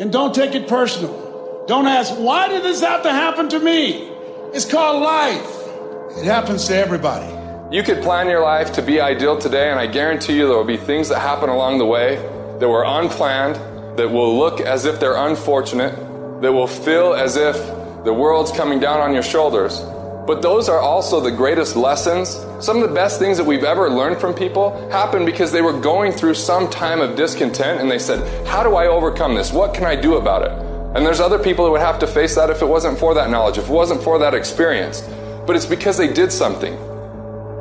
And 0.00 0.10
don't 0.10 0.34
take 0.34 0.56
it 0.56 0.66
personal. 0.66 1.64
Don't 1.68 1.86
ask, 1.86 2.12
why 2.14 2.48
did 2.48 2.64
this 2.64 2.80
have 2.80 3.04
to 3.04 3.10
happen 3.12 3.48
to 3.50 3.60
me? 3.60 4.11
It's 4.54 4.66
called 4.66 5.02
life. 5.02 6.18
It 6.18 6.26
happens 6.26 6.66
to 6.66 6.76
everybody. 6.76 7.26
You 7.74 7.82
could 7.82 8.02
plan 8.02 8.28
your 8.28 8.42
life 8.42 8.70
to 8.74 8.82
be 8.82 9.00
ideal 9.00 9.38
today, 9.38 9.70
and 9.70 9.80
I 9.80 9.86
guarantee 9.86 10.36
you 10.36 10.46
there 10.46 10.58
will 10.58 10.62
be 10.62 10.76
things 10.76 11.08
that 11.08 11.20
happen 11.20 11.48
along 11.48 11.78
the 11.78 11.86
way 11.86 12.16
that 12.58 12.68
were 12.68 12.84
unplanned, 12.84 13.56
that 13.96 14.10
will 14.10 14.38
look 14.38 14.60
as 14.60 14.84
if 14.84 15.00
they're 15.00 15.16
unfortunate, 15.16 15.96
that 16.42 16.52
will 16.52 16.66
feel 16.66 17.14
as 17.14 17.36
if 17.36 17.56
the 18.04 18.12
world's 18.12 18.52
coming 18.52 18.78
down 18.78 19.00
on 19.00 19.14
your 19.14 19.22
shoulders. 19.22 19.80
But 20.26 20.42
those 20.42 20.68
are 20.68 20.80
also 20.80 21.18
the 21.18 21.32
greatest 21.32 21.74
lessons. 21.74 22.28
Some 22.60 22.82
of 22.82 22.86
the 22.86 22.94
best 22.94 23.18
things 23.18 23.38
that 23.38 23.44
we've 23.44 23.64
ever 23.64 23.88
learned 23.88 24.20
from 24.20 24.34
people 24.34 24.86
happen 24.90 25.24
because 25.24 25.50
they 25.50 25.62
were 25.62 25.80
going 25.80 26.12
through 26.12 26.34
some 26.34 26.68
time 26.68 27.00
of 27.00 27.16
discontent 27.16 27.80
and 27.80 27.90
they 27.90 27.98
said, 27.98 28.46
How 28.46 28.62
do 28.62 28.76
I 28.76 28.88
overcome 28.88 29.34
this? 29.34 29.50
What 29.50 29.72
can 29.72 29.84
I 29.84 29.96
do 29.96 30.16
about 30.16 30.42
it? 30.42 30.71
And 30.94 31.06
there's 31.06 31.20
other 31.20 31.38
people 31.38 31.64
that 31.64 31.70
would 31.70 31.80
have 31.80 31.98
to 32.00 32.06
face 32.06 32.34
that 32.34 32.50
if 32.50 32.60
it 32.60 32.66
wasn't 32.66 32.98
for 32.98 33.14
that 33.14 33.30
knowledge, 33.30 33.56
if 33.56 33.68
it 33.68 33.72
wasn't 33.72 34.02
for 34.02 34.18
that 34.18 34.34
experience. 34.34 35.00
But 35.46 35.56
it's 35.56 35.66
because 35.66 35.96
they 35.96 36.12
did 36.12 36.30
something. 36.30 36.74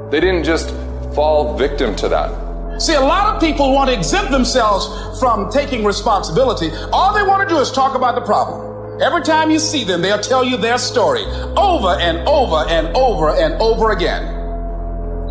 They 0.09 0.19
didn't 0.19 0.43
just 0.43 0.69
fall 1.15 1.57
victim 1.57 1.95
to 1.97 2.09
that. 2.09 2.81
See, 2.81 2.95
a 2.95 3.01
lot 3.01 3.33
of 3.33 3.41
people 3.41 3.73
want 3.73 3.89
to 3.89 3.95
exempt 3.95 4.31
themselves 4.31 5.19
from 5.19 5.49
taking 5.49 5.85
responsibility. 5.85 6.71
All 6.91 7.13
they 7.13 7.23
want 7.23 7.47
to 7.47 7.53
do 7.53 7.59
is 7.61 7.71
talk 7.71 7.95
about 7.95 8.15
the 8.15 8.21
problem. 8.21 9.01
Every 9.01 9.21
time 9.21 9.49
you 9.49 9.59
see 9.59 9.83
them, 9.83 10.01
they'll 10.01 10.19
tell 10.19 10.43
you 10.43 10.57
their 10.57 10.77
story 10.77 11.23
over 11.55 11.99
and 11.99 12.27
over 12.27 12.67
and 12.69 12.95
over 12.95 13.29
and 13.29 13.53
over 13.61 13.91
again. 13.91 14.25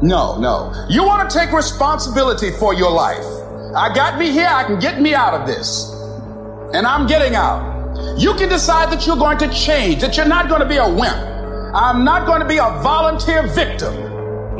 No, 0.02 0.38
no. 0.38 0.72
You 0.88 1.04
want 1.04 1.28
to 1.28 1.38
take 1.38 1.52
responsibility 1.52 2.50
for 2.52 2.72
your 2.72 2.90
life. 2.90 3.24
I 3.76 3.92
got 3.94 4.18
me 4.18 4.30
here, 4.30 4.48
I 4.48 4.64
can 4.64 4.80
get 4.80 5.00
me 5.00 5.14
out 5.14 5.34
of 5.34 5.46
this. 5.46 5.92
And 6.72 6.86
I'm 6.86 7.06
getting 7.06 7.34
out. 7.34 7.69
You 8.16 8.34
can 8.34 8.48
decide 8.48 8.90
that 8.92 9.06
you're 9.06 9.16
going 9.16 9.38
to 9.38 9.48
change, 9.48 10.00
that 10.02 10.16
you're 10.16 10.26
not 10.26 10.48
going 10.48 10.60
to 10.60 10.68
be 10.68 10.76
a 10.76 10.88
wimp. 10.88 11.16
I'm 11.74 12.04
not 12.04 12.26
going 12.26 12.40
to 12.40 12.48
be 12.48 12.58
a 12.58 12.70
volunteer 12.82 13.46
victim. 13.46 14.09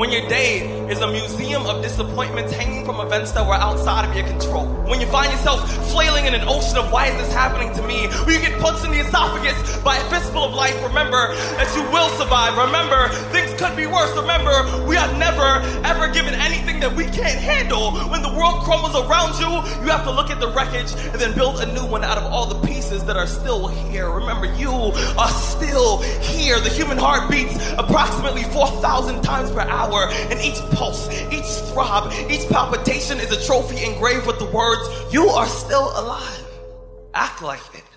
When 0.01 0.11
your 0.11 0.27
day 0.31 0.65
is 0.89 1.03
a 1.03 1.13
museum 1.13 1.67
of 1.67 1.83
disappointments 1.83 2.55
hanging 2.55 2.87
from 2.87 3.01
events 3.01 3.33
that 3.33 3.47
were 3.47 3.53
outside 3.53 4.09
of 4.09 4.17
your 4.17 4.27
control. 4.27 4.65
When 4.89 4.99
you 4.99 5.07
find 5.09 5.31
yourself 5.31 5.61
flailing 5.93 6.25
in 6.25 6.33
an 6.33 6.49
ocean 6.49 6.79
of 6.79 6.91
why 6.91 7.09
is 7.09 7.17
this 7.21 7.35
happening 7.35 7.71
to 7.75 7.83
me? 7.87 8.09
When 8.25 8.35
you 8.35 8.41
get 8.41 8.59
punched 8.59 8.83
in 8.87 8.93
the 8.93 9.01
esophagus 9.01 9.77
by 9.85 9.99
a 9.99 10.05
fistful 10.09 10.45
of 10.45 10.55
life, 10.55 10.75
remember 10.83 11.35
that 11.61 11.69
you 11.77 11.83
will 11.93 12.09
survive. 12.17 12.57
Remember, 12.57 13.09
things 13.29 13.53
could 13.61 13.77
be 13.77 13.87
worse. 13.87 14.11
Remember, 14.17 14.87
we 14.89 14.97
are 14.97 15.13
never, 15.19 15.61
ever 15.85 16.09
given 16.09 16.33
anything 16.33 16.81
that 16.81 16.97
we 16.97 17.05
can't 17.05 17.39
handle. 17.39 17.93
When 18.09 18.23
the 18.23 18.33
world 18.33 18.65
crumbles 18.65 18.97
around 18.97 19.39
you, 19.39 19.53
you 19.85 19.91
have 19.93 20.05
to 20.05 20.11
look 20.11 20.31
at 20.31 20.41
the 20.41 20.49
wreckage 20.49 20.93
and 21.13 21.21
then 21.21 21.35
build 21.35 21.61
a 21.61 21.67
new 21.75 21.85
one 21.85 22.05
out 22.05 22.17
of 22.17 22.25
all 22.25 22.47
the 22.47 22.67
pieces 22.67 23.05
that 23.05 23.17
are 23.17 23.27
still 23.27 23.69
here. 23.69 24.11
Remember, 24.11 24.47
you 24.55 24.73
are 24.73 25.29
still 25.29 25.99
here. 26.23 26.59
The 26.59 26.71
human 26.71 26.97
heart 26.97 27.31
beats 27.31 27.55
approximately 27.77 28.45
4,000 28.45 29.23
times 29.23 29.51
per 29.51 29.61
hour, 29.61 29.90
and 29.99 30.41
each 30.41 30.61
pulse, 30.77 31.09
each 31.33 31.45
throb, 31.73 32.13
each 32.31 32.49
palpitation 32.49 33.19
is 33.19 33.31
a 33.33 33.47
trophy 33.47 33.85
engraved 33.85 34.27
with 34.27 34.39
the 34.39 34.47
words, 34.47 34.89
You 35.13 35.29
are 35.29 35.47
still 35.47 35.91
alive. 35.99 36.47
Act 37.15 37.43
like 37.43 37.61
it. 37.75 37.90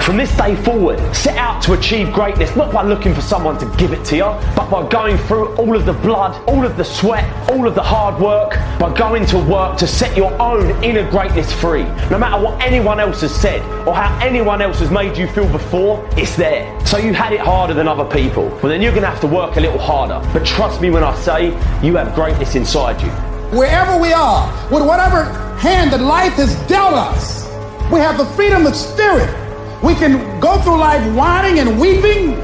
From 0.00 0.16
this 0.16 0.34
day 0.36 0.54
forward, 0.54 0.98
set 1.14 1.36
out 1.36 1.60
to 1.62 1.72
achieve 1.72 2.12
greatness 2.12 2.54
not 2.54 2.72
by 2.72 2.84
looking 2.84 3.12
for 3.12 3.20
someone 3.20 3.58
to 3.58 3.66
give 3.76 3.92
it 3.92 4.04
to 4.06 4.16
you, 4.16 4.24
but 4.54 4.70
by 4.70 4.88
going 4.88 5.18
through 5.18 5.54
all 5.56 5.74
of 5.74 5.84
the 5.84 5.94
blood, 5.94 6.40
all 6.48 6.64
of 6.64 6.76
the 6.76 6.84
sweat, 6.84 7.24
all 7.50 7.66
of 7.66 7.74
the 7.74 7.82
hard 7.82 8.20
work, 8.22 8.50
by 8.78 8.94
going 8.96 9.26
to 9.26 9.38
work 9.38 9.76
to 9.78 9.86
set 9.86 10.16
your 10.16 10.30
own 10.40 10.70
inner 10.84 11.10
greatness 11.10 11.52
free. 11.52 11.82
No 12.08 12.18
matter 12.18 12.40
what 12.40 12.62
anyone 12.62 13.00
else 13.00 13.20
has 13.22 13.34
said 13.34 13.60
or 13.84 13.94
how 13.94 14.16
anyone 14.24 14.62
else 14.62 14.78
has 14.78 14.92
made 14.92 15.16
you 15.16 15.26
feel 15.26 15.50
before, 15.50 16.08
it's 16.12 16.36
there. 16.36 16.86
So 16.86 16.98
you 16.98 17.12
had 17.12 17.32
it 17.32 17.40
harder 17.40 17.74
than 17.74 17.88
other 17.88 18.04
people. 18.04 18.48
Well, 18.48 18.68
then 18.68 18.80
you're 18.80 18.92
going 18.92 19.02
to 19.02 19.10
have 19.10 19.20
to 19.22 19.26
work 19.26 19.56
a 19.56 19.60
little 19.60 19.78
harder. 19.78 20.20
But 20.32 20.46
trust 20.46 20.80
me 20.80 20.90
when 20.90 21.02
I 21.02 21.16
say 21.16 21.46
you 21.84 21.96
have 21.96 22.14
greatness 22.14 22.54
inside 22.54 23.02
you. 23.02 23.10
Wherever 23.58 24.00
we 24.00 24.12
are, 24.12 24.46
with 24.70 24.86
whatever 24.86 25.24
hand 25.58 25.92
that 25.92 26.00
life 26.00 26.34
has 26.34 26.54
dealt 26.68 26.94
us, 26.94 27.44
we 27.92 27.98
have 27.98 28.18
the 28.18 28.26
freedom 28.36 28.66
of 28.66 28.76
spirit 28.76 29.45
we 29.86 29.94
can 29.94 30.40
go 30.40 30.60
through 30.62 30.78
life 30.78 31.14
whining 31.14 31.60
and 31.60 31.80
weeping, 31.80 32.34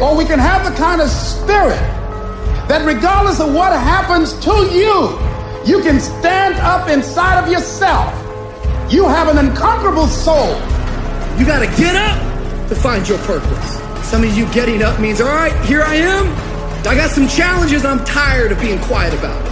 or 0.00 0.16
we 0.16 0.24
can 0.24 0.38
have 0.38 0.64
the 0.64 0.74
kind 0.78 1.02
of 1.02 1.10
spirit 1.10 1.78
that 2.68 2.84
regardless 2.86 3.38
of 3.38 3.52
what 3.52 3.70
happens 3.72 4.32
to 4.40 4.50
you, 4.72 5.12
you 5.66 5.82
can 5.82 6.00
stand 6.00 6.54
up 6.56 6.88
inside 6.88 7.44
of 7.44 7.52
yourself. 7.52 8.10
You 8.90 9.06
have 9.06 9.28
an 9.28 9.36
unconquerable 9.36 10.06
soul. 10.06 10.54
You 11.38 11.44
got 11.44 11.60
to 11.60 11.80
get 11.80 11.94
up 11.94 12.18
to 12.70 12.74
find 12.74 13.06
your 13.06 13.18
purpose. 13.18 13.80
Some 14.08 14.24
of 14.24 14.34
you 14.36 14.50
getting 14.52 14.82
up 14.82 14.98
means, 14.98 15.20
all 15.20 15.28
right, 15.28 15.54
here 15.66 15.82
I 15.82 15.96
am. 15.96 16.26
I 16.86 16.94
got 16.94 17.10
some 17.10 17.28
challenges 17.28 17.84
I'm 17.84 18.04
tired 18.06 18.52
of 18.52 18.60
being 18.60 18.80
quiet 18.80 19.12
about. 19.12 19.42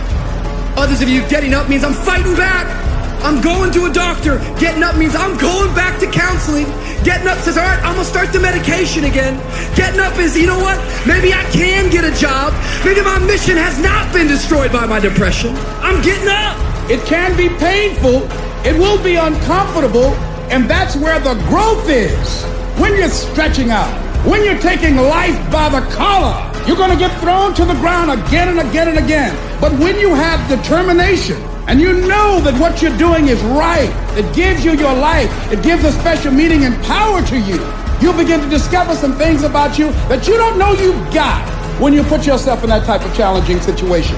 Others 0.78 1.02
of 1.02 1.08
you 1.10 1.20
getting 1.28 1.52
up 1.52 1.68
means 1.68 1.84
I'm 1.84 1.92
fighting 1.92 2.34
back. 2.36 2.93
I'm 3.24 3.40
going 3.40 3.72
to 3.72 3.86
a 3.86 3.90
doctor. 3.90 4.36
Getting 4.60 4.82
up 4.82 4.98
means 4.98 5.16
I'm 5.16 5.38
going 5.38 5.74
back 5.74 5.98
to 6.00 6.06
counseling. 6.06 6.66
Getting 7.04 7.26
up 7.26 7.38
says, 7.38 7.56
all 7.56 7.64
right, 7.64 7.78
I'm 7.78 7.94
going 7.94 8.04
to 8.04 8.12
start 8.12 8.34
the 8.34 8.38
medication 8.38 9.04
again. 9.04 9.40
Getting 9.74 9.98
up 9.98 10.18
is, 10.18 10.36
you 10.36 10.46
know 10.46 10.58
what? 10.58 10.76
Maybe 11.06 11.32
I 11.32 11.42
can 11.48 11.88
get 11.88 12.04
a 12.04 12.12
job. 12.20 12.52
Maybe 12.84 13.00
my 13.00 13.18
mission 13.20 13.56
has 13.56 13.80
not 13.80 14.12
been 14.12 14.26
destroyed 14.26 14.70
by 14.70 14.84
my 14.84 15.00
depression. 15.00 15.56
I'm 15.80 16.02
getting 16.04 16.28
up. 16.28 16.52
It 16.90 17.00
can 17.06 17.34
be 17.34 17.48
painful. 17.48 18.28
It 18.60 18.78
will 18.78 19.02
be 19.02 19.16
uncomfortable. 19.16 20.12
And 20.52 20.68
that's 20.68 20.94
where 20.94 21.18
the 21.18 21.32
growth 21.48 21.88
is. 21.88 22.44
When 22.78 22.94
you're 22.94 23.08
stretching 23.08 23.70
out, 23.70 23.88
when 24.28 24.44
you're 24.44 24.60
taking 24.60 24.96
life 24.96 25.40
by 25.50 25.70
the 25.70 25.80
collar, 25.96 26.52
you're 26.68 26.76
going 26.76 26.90
to 26.90 26.98
get 26.98 27.18
thrown 27.22 27.54
to 27.54 27.64
the 27.64 27.74
ground 27.80 28.10
again 28.10 28.48
and 28.48 28.68
again 28.68 28.88
and 28.88 28.98
again. 28.98 29.34
But 29.62 29.72
when 29.80 29.98
you 29.98 30.14
have 30.14 30.46
determination, 30.46 31.40
and 31.66 31.80
you 31.80 31.94
know 32.06 32.40
that 32.42 32.60
what 32.60 32.82
you're 32.82 32.96
doing 32.98 33.28
is 33.28 33.40
right, 33.42 33.88
it 34.18 34.34
gives 34.36 34.64
you 34.64 34.72
your 34.72 34.92
life, 34.92 35.30
it 35.50 35.62
gives 35.62 35.82
a 35.84 35.92
special 35.92 36.30
meaning 36.30 36.64
and 36.64 36.74
power 36.84 37.22
to 37.22 37.38
you, 37.38 37.58
you'll 38.02 38.16
begin 38.16 38.40
to 38.40 38.48
discover 38.50 38.94
some 38.94 39.14
things 39.14 39.44
about 39.44 39.78
you 39.78 39.90
that 40.08 40.28
you 40.28 40.34
don't 40.34 40.58
know 40.58 40.72
you've 40.72 41.14
got 41.14 41.42
when 41.80 41.94
you 41.94 42.02
put 42.04 42.26
yourself 42.26 42.62
in 42.62 42.68
that 42.68 42.84
type 42.84 43.02
of 43.02 43.16
challenging 43.16 43.60
situation. 43.62 44.14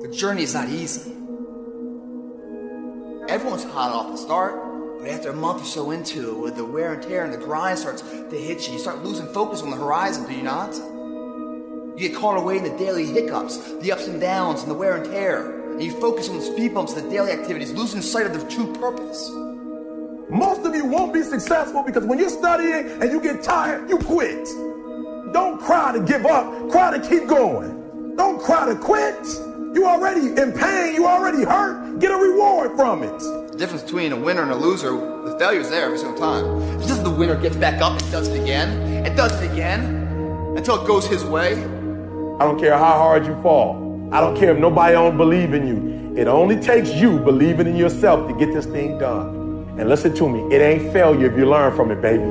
The 0.00 0.08
journey 0.08 0.42
is 0.42 0.54
not 0.54 0.70
easy. 0.70 1.12
Everyone's 3.28 3.64
hot 3.64 3.92
off 3.92 4.12
the 4.12 4.16
start, 4.16 4.98
but 4.98 5.08
after 5.08 5.30
a 5.30 5.36
month 5.36 5.62
or 5.62 5.66
so 5.66 5.90
into 5.90 6.30
it, 6.30 6.38
with 6.38 6.56
the 6.56 6.64
wear 6.64 6.94
and 6.94 7.02
tear 7.02 7.24
and 7.24 7.32
the 7.34 7.38
grind 7.38 7.78
starts 7.78 8.00
to 8.00 8.36
hit 8.36 8.66
you, 8.66 8.74
you 8.74 8.78
start 8.78 9.04
losing 9.04 9.26
focus 9.34 9.60
on 9.60 9.68
the 9.68 9.76
horizon, 9.76 10.26
do 10.26 10.34
you 10.34 10.42
not? 10.42 10.74
You 10.74 12.08
get 12.08 12.16
caught 12.16 12.38
away 12.38 12.56
in 12.56 12.64
the 12.64 12.76
daily 12.78 13.04
hiccups, 13.04 13.58
the 13.80 13.92
ups 13.92 14.06
and 14.06 14.18
downs, 14.18 14.62
and 14.62 14.70
the 14.70 14.74
wear 14.74 14.96
and 14.96 15.04
tear 15.04 15.65
and 15.76 15.84
you 15.84 15.92
focus 16.00 16.30
on 16.30 16.36
the 16.36 16.42
speed 16.42 16.72
bumps, 16.72 16.94
the 16.94 17.02
daily 17.02 17.30
activities, 17.32 17.70
losing 17.74 18.00
sight 18.00 18.24
of 18.24 18.32
the 18.32 18.50
true 18.50 18.72
purpose. 18.72 19.28
Most 20.30 20.64
of 20.64 20.74
you 20.74 20.86
won't 20.86 21.12
be 21.12 21.22
successful 21.22 21.82
because 21.82 22.02
when 22.04 22.18
you're 22.18 22.30
studying 22.30 23.02
and 23.02 23.12
you 23.12 23.20
get 23.20 23.42
tired, 23.42 23.90
you 23.90 23.98
quit. 23.98 24.46
Don't 25.34 25.60
cry 25.60 25.92
to 25.92 26.00
give 26.00 26.24
up, 26.24 26.70
cry 26.70 26.96
to 26.96 27.06
keep 27.06 27.28
going. 27.28 28.16
Don't 28.16 28.40
cry 28.40 28.64
to 28.64 28.74
quit. 28.74 29.22
You 29.74 29.84
already 29.86 30.28
in 30.40 30.52
pain, 30.52 30.94
you 30.94 31.06
already 31.06 31.44
hurt. 31.44 31.98
Get 31.98 32.10
a 32.10 32.16
reward 32.16 32.74
from 32.74 33.02
it. 33.02 33.18
The 33.52 33.58
difference 33.58 33.82
between 33.82 34.12
a 34.12 34.16
winner 34.16 34.44
and 34.44 34.52
a 34.52 34.56
loser, 34.56 34.92
the 34.92 35.36
failure's 35.38 35.68
there 35.68 35.84
every 35.84 35.98
single 35.98 36.18
time. 36.18 36.62
It's 36.78 36.86
just 36.86 37.04
the 37.04 37.10
winner 37.10 37.38
gets 37.38 37.56
back 37.56 37.82
up 37.82 38.00
and 38.00 38.10
does 38.10 38.28
it 38.28 38.40
again, 38.40 39.04
and 39.04 39.14
does 39.14 39.38
it 39.42 39.52
again, 39.52 39.84
until 40.56 40.82
it 40.82 40.86
goes 40.86 41.06
his 41.06 41.22
way. 41.22 41.52
I 41.52 42.44
don't 42.46 42.58
care 42.58 42.78
how 42.78 42.94
hard 42.94 43.26
you 43.26 43.38
fall. 43.42 43.85
I 44.12 44.20
don't 44.20 44.36
care 44.36 44.52
if 44.54 44.58
nobody 44.58 44.92
don't 44.92 45.16
believe 45.16 45.52
in 45.52 45.66
you. 45.66 46.16
It 46.16 46.28
only 46.28 46.56
takes 46.56 46.92
you 46.92 47.18
believing 47.18 47.66
in 47.66 47.76
yourself 47.76 48.28
to 48.28 48.34
get 48.34 48.54
this 48.54 48.64
thing 48.64 48.98
done. 48.98 49.66
And 49.78 49.88
listen 49.88 50.14
to 50.14 50.28
me, 50.28 50.54
it 50.54 50.60
ain't 50.62 50.92
failure 50.92 51.30
if 51.30 51.36
you 51.36 51.44
learn 51.44 51.74
from 51.74 51.90
it, 51.90 52.00
baby. 52.00 52.24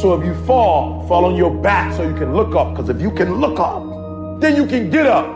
So 0.00 0.18
if 0.18 0.26
you 0.26 0.34
fall, 0.44 1.06
fall 1.06 1.24
on 1.26 1.36
your 1.36 1.54
back 1.54 1.94
so 1.94 2.02
you 2.02 2.14
can 2.14 2.34
look 2.34 2.54
up. 2.54 2.74
Because 2.74 2.88
if 2.88 3.00
you 3.00 3.10
can 3.10 3.36
look 3.36 3.60
up, 3.60 4.40
then 4.40 4.56
you 4.56 4.66
can 4.66 4.90
get 4.90 5.06
up. 5.06 5.26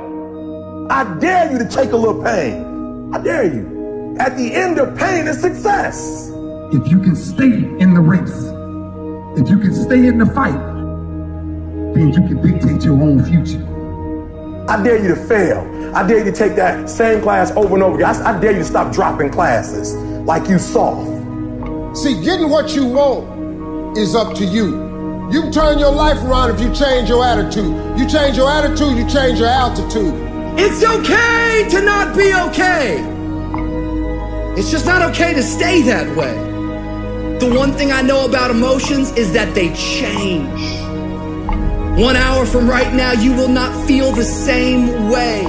I 0.90 1.04
dare 1.20 1.52
you 1.52 1.58
to 1.58 1.68
take 1.68 1.92
a 1.92 1.96
little 1.96 2.22
pain. 2.22 3.14
I 3.14 3.22
dare 3.22 3.44
you. 3.44 4.16
At 4.18 4.36
the 4.36 4.52
end 4.52 4.78
of 4.78 4.96
pain 4.98 5.28
is 5.28 5.40
success. 5.40 6.30
If 6.72 6.90
you 6.90 7.00
can 7.00 7.14
stay 7.14 7.44
in 7.44 7.94
the 7.94 8.00
race, 8.00 8.46
if 9.40 9.48
you 9.48 9.58
can 9.58 9.74
stay 9.74 10.06
in 10.06 10.18
the 10.18 10.26
fight, 10.26 10.58
then 11.94 12.12
you 12.12 12.26
can 12.26 12.42
dictate 12.42 12.82
your 12.82 13.00
own 13.00 13.24
future. 13.24 13.69
I 14.68 14.82
dare 14.82 15.02
you 15.02 15.08
to 15.08 15.16
fail. 15.16 15.60
I 15.94 16.06
dare 16.06 16.18
you 16.18 16.24
to 16.24 16.32
take 16.32 16.54
that 16.56 16.88
same 16.88 17.20
class 17.22 17.50
over 17.52 17.74
and 17.74 17.82
over 17.82 17.96
again. 17.96 18.14
I, 18.14 18.36
I 18.36 18.40
dare 18.40 18.52
you 18.52 18.58
to 18.58 18.64
stop 18.64 18.92
dropping 18.92 19.30
classes 19.30 19.94
like 20.24 20.48
you 20.48 20.58
soft. 20.58 21.08
See, 21.96 22.22
getting 22.22 22.50
what 22.50 22.74
you 22.74 22.86
want 22.86 23.98
is 23.98 24.14
up 24.14 24.34
to 24.36 24.44
you. 24.44 24.88
You 25.32 25.42
can 25.42 25.52
turn 25.52 25.78
your 25.78 25.92
life 25.92 26.18
around 26.24 26.54
if 26.54 26.60
you 26.60 26.72
change 26.74 27.08
your 27.08 27.24
attitude. 27.24 27.98
You 27.98 28.08
change 28.08 28.36
your 28.36 28.50
attitude, 28.50 28.96
you 28.96 29.08
change 29.08 29.38
your 29.38 29.48
altitude. 29.48 30.14
It's 30.58 30.84
okay 30.84 31.68
to 31.70 31.80
not 31.82 32.16
be 32.16 32.34
okay. 32.34 33.04
It's 34.58 34.70
just 34.70 34.86
not 34.86 35.02
okay 35.10 35.32
to 35.34 35.42
stay 35.42 35.82
that 35.82 36.16
way. 36.16 36.34
The 37.38 37.54
one 37.56 37.72
thing 37.72 37.92
I 37.92 38.02
know 38.02 38.26
about 38.26 38.50
emotions 38.50 39.12
is 39.12 39.32
that 39.32 39.54
they 39.54 39.72
change. 39.74 40.79
One 41.96 42.16
hour 42.16 42.46
from 42.46 42.68
right 42.68 42.92
now, 42.94 43.12
you 43.12 43.32
will 43.34 43.48
not 43.48 43.86
feel 43.86 44.12
the 44.12 44.24
same 44.24 45.10
way. 45.10 45.44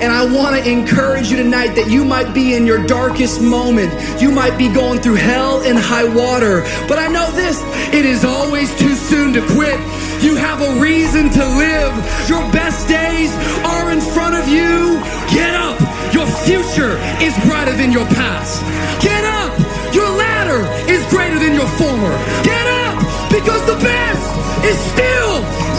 And 0.00 0.12
I 0.12 0.24
want 0.32 0.54
to 0.56 0.62
encourage 0.70 1.28
you 1.28 1.36
tonight 1.36 1.74
that 1.74 1.90
you 1.90 2.04
might 2.04 2.32
be 2.32 2.54
in 2.54 2.64
your 2.66 2.86
darkest 2.86 3.42
moment. 3.42 3.90
You 4.22 4.30
might 4.30 4.56
be 4.56 4.72
going 4.72 5.00
through 5.00 5.16
hell 5.16 5.60
and 5.62 5.76
high 5.76 6.06
water. 6.06 6.62
But 6.86 7.00
I 7.00 7.08
know 7.08 7.28
this, 7.32 7.60
it 7.92 8.06
is 8.06 8.24
always 8.24 8.70
too 8.78 8.94
soon 8.94 9.32
to 9.34 9.42
quit. 9.58 9.74
You 10.22 10.36
have 10.36 10.62
a 10.62 10.80
reason 10.80 11.30
to 11.30 11.44
live. 11.58 11.92
Your 12.30 12.46
best 12.54 12.86
days 12.86 13.34
are 13.66 13.90
in 13.90 14.00
front 14.00 14.36
of 14.38 14.46
you. 14.46 15.02
Get 15.34 15.52
up. 15.58 15.82
Your 16.14 16.30
future 16.46 16.94
is 17.18 17.34
brighter 17.42 17.74
than 17.74 17.90
your 17.90 18.06
past. 18.14 18.62
Get 19.02 19.24
up. 19.26 19.58
Your 19.92 20.08
latter 20.14 20.62
is 20.86 21.02
greater 21.10 21.38
than 21.42 21.54
your 21.54 21.68
former. 21.74 22.14
Get 22.46 22.66
up 22.86 23.02
because 23.34 23.66
the 23.66 23.76
best 23.82 24.22
is 24.64 24.78
still 24.94 25.27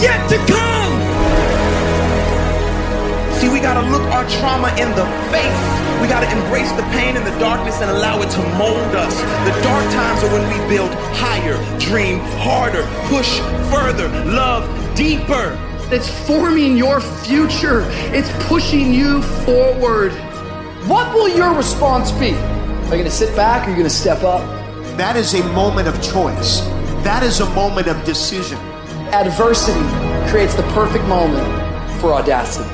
yet 0.02 0.20
to 0.30 0.36
come. 0.48 0.94
See, 3.38 3.48
we 3.48 3.60
gotta 3.60 3.88
look 3.88 4.02
our 4.12 4.28
trauma 4.28 4.68
in 4.76 4.88
the 4.92 5.06
face. 5.32 5.64
We 6.00 6.08
gotta 6.08 6.30
embrace 6.32 6.72
the 6.72 6.82
pain 6.92 7.16
and 7.16 7.26
the 7.26 7.38
darkness 7.38 7.80
and 7.80 7.90
allow 7.90 8.20
it 8.20 8.30
to 8.30 8.42
mold 8.56 8.94
us. 8.96 9.14
The 9.48 9.62
dark 9.62 9.84
times 9.92 10.22
are 10.24 10.32
when 10.32 10.44
we 10.48 10.58
build 10.68 10.92
higher, 11.16 11.56
dream 11.78 12.20
harder, 12.40 12.84
push 13.08 13.38
further, 13.70 14.08
love 14.24 14.64
deeper. 14.94 15.58
It's 15.90 16.08
forming 16.26 16.76
your 16.76 17.00
future. 17.00 17.84
It's 18.14 18.30
pushing 18.46 18.94
you 18.94 19.22
forward. 19.44 20.12
What 20.86 21.12
will 21.14 21.28
your 21.28 21.54
response 21.54 22.12
be? 22.12 22.32
Are 22.32 22.96
you 22.96 23.02
gonna 23.02 23.10
sit 23.10 23.34
back 23.34 23.66
or 23.66 23.66
are 23.66 23.70
you 23.70 23.76
gonna 23.76 23.90
step 23.90 24.22
up? 24.22 24.42
That 24.96 25.16
is 25.16 25.34
a 25.34 25.42
moment 25.52 25.88
of 25.88 25.94
choice. 26.02 26.60
That 27.04 27.22
is 27.22 27.40
a 27.40 27.50
moment 27.54 27.88
of 27.88 28.04
decision. 28.04 28.58
Adversity 29.12 29.80
creates 30.30 30.54
the 30.54 30.62
perfect 30.74 31.04
moment 31.06 31.44
for 32.00 32.14
audacity. 32.14 32.70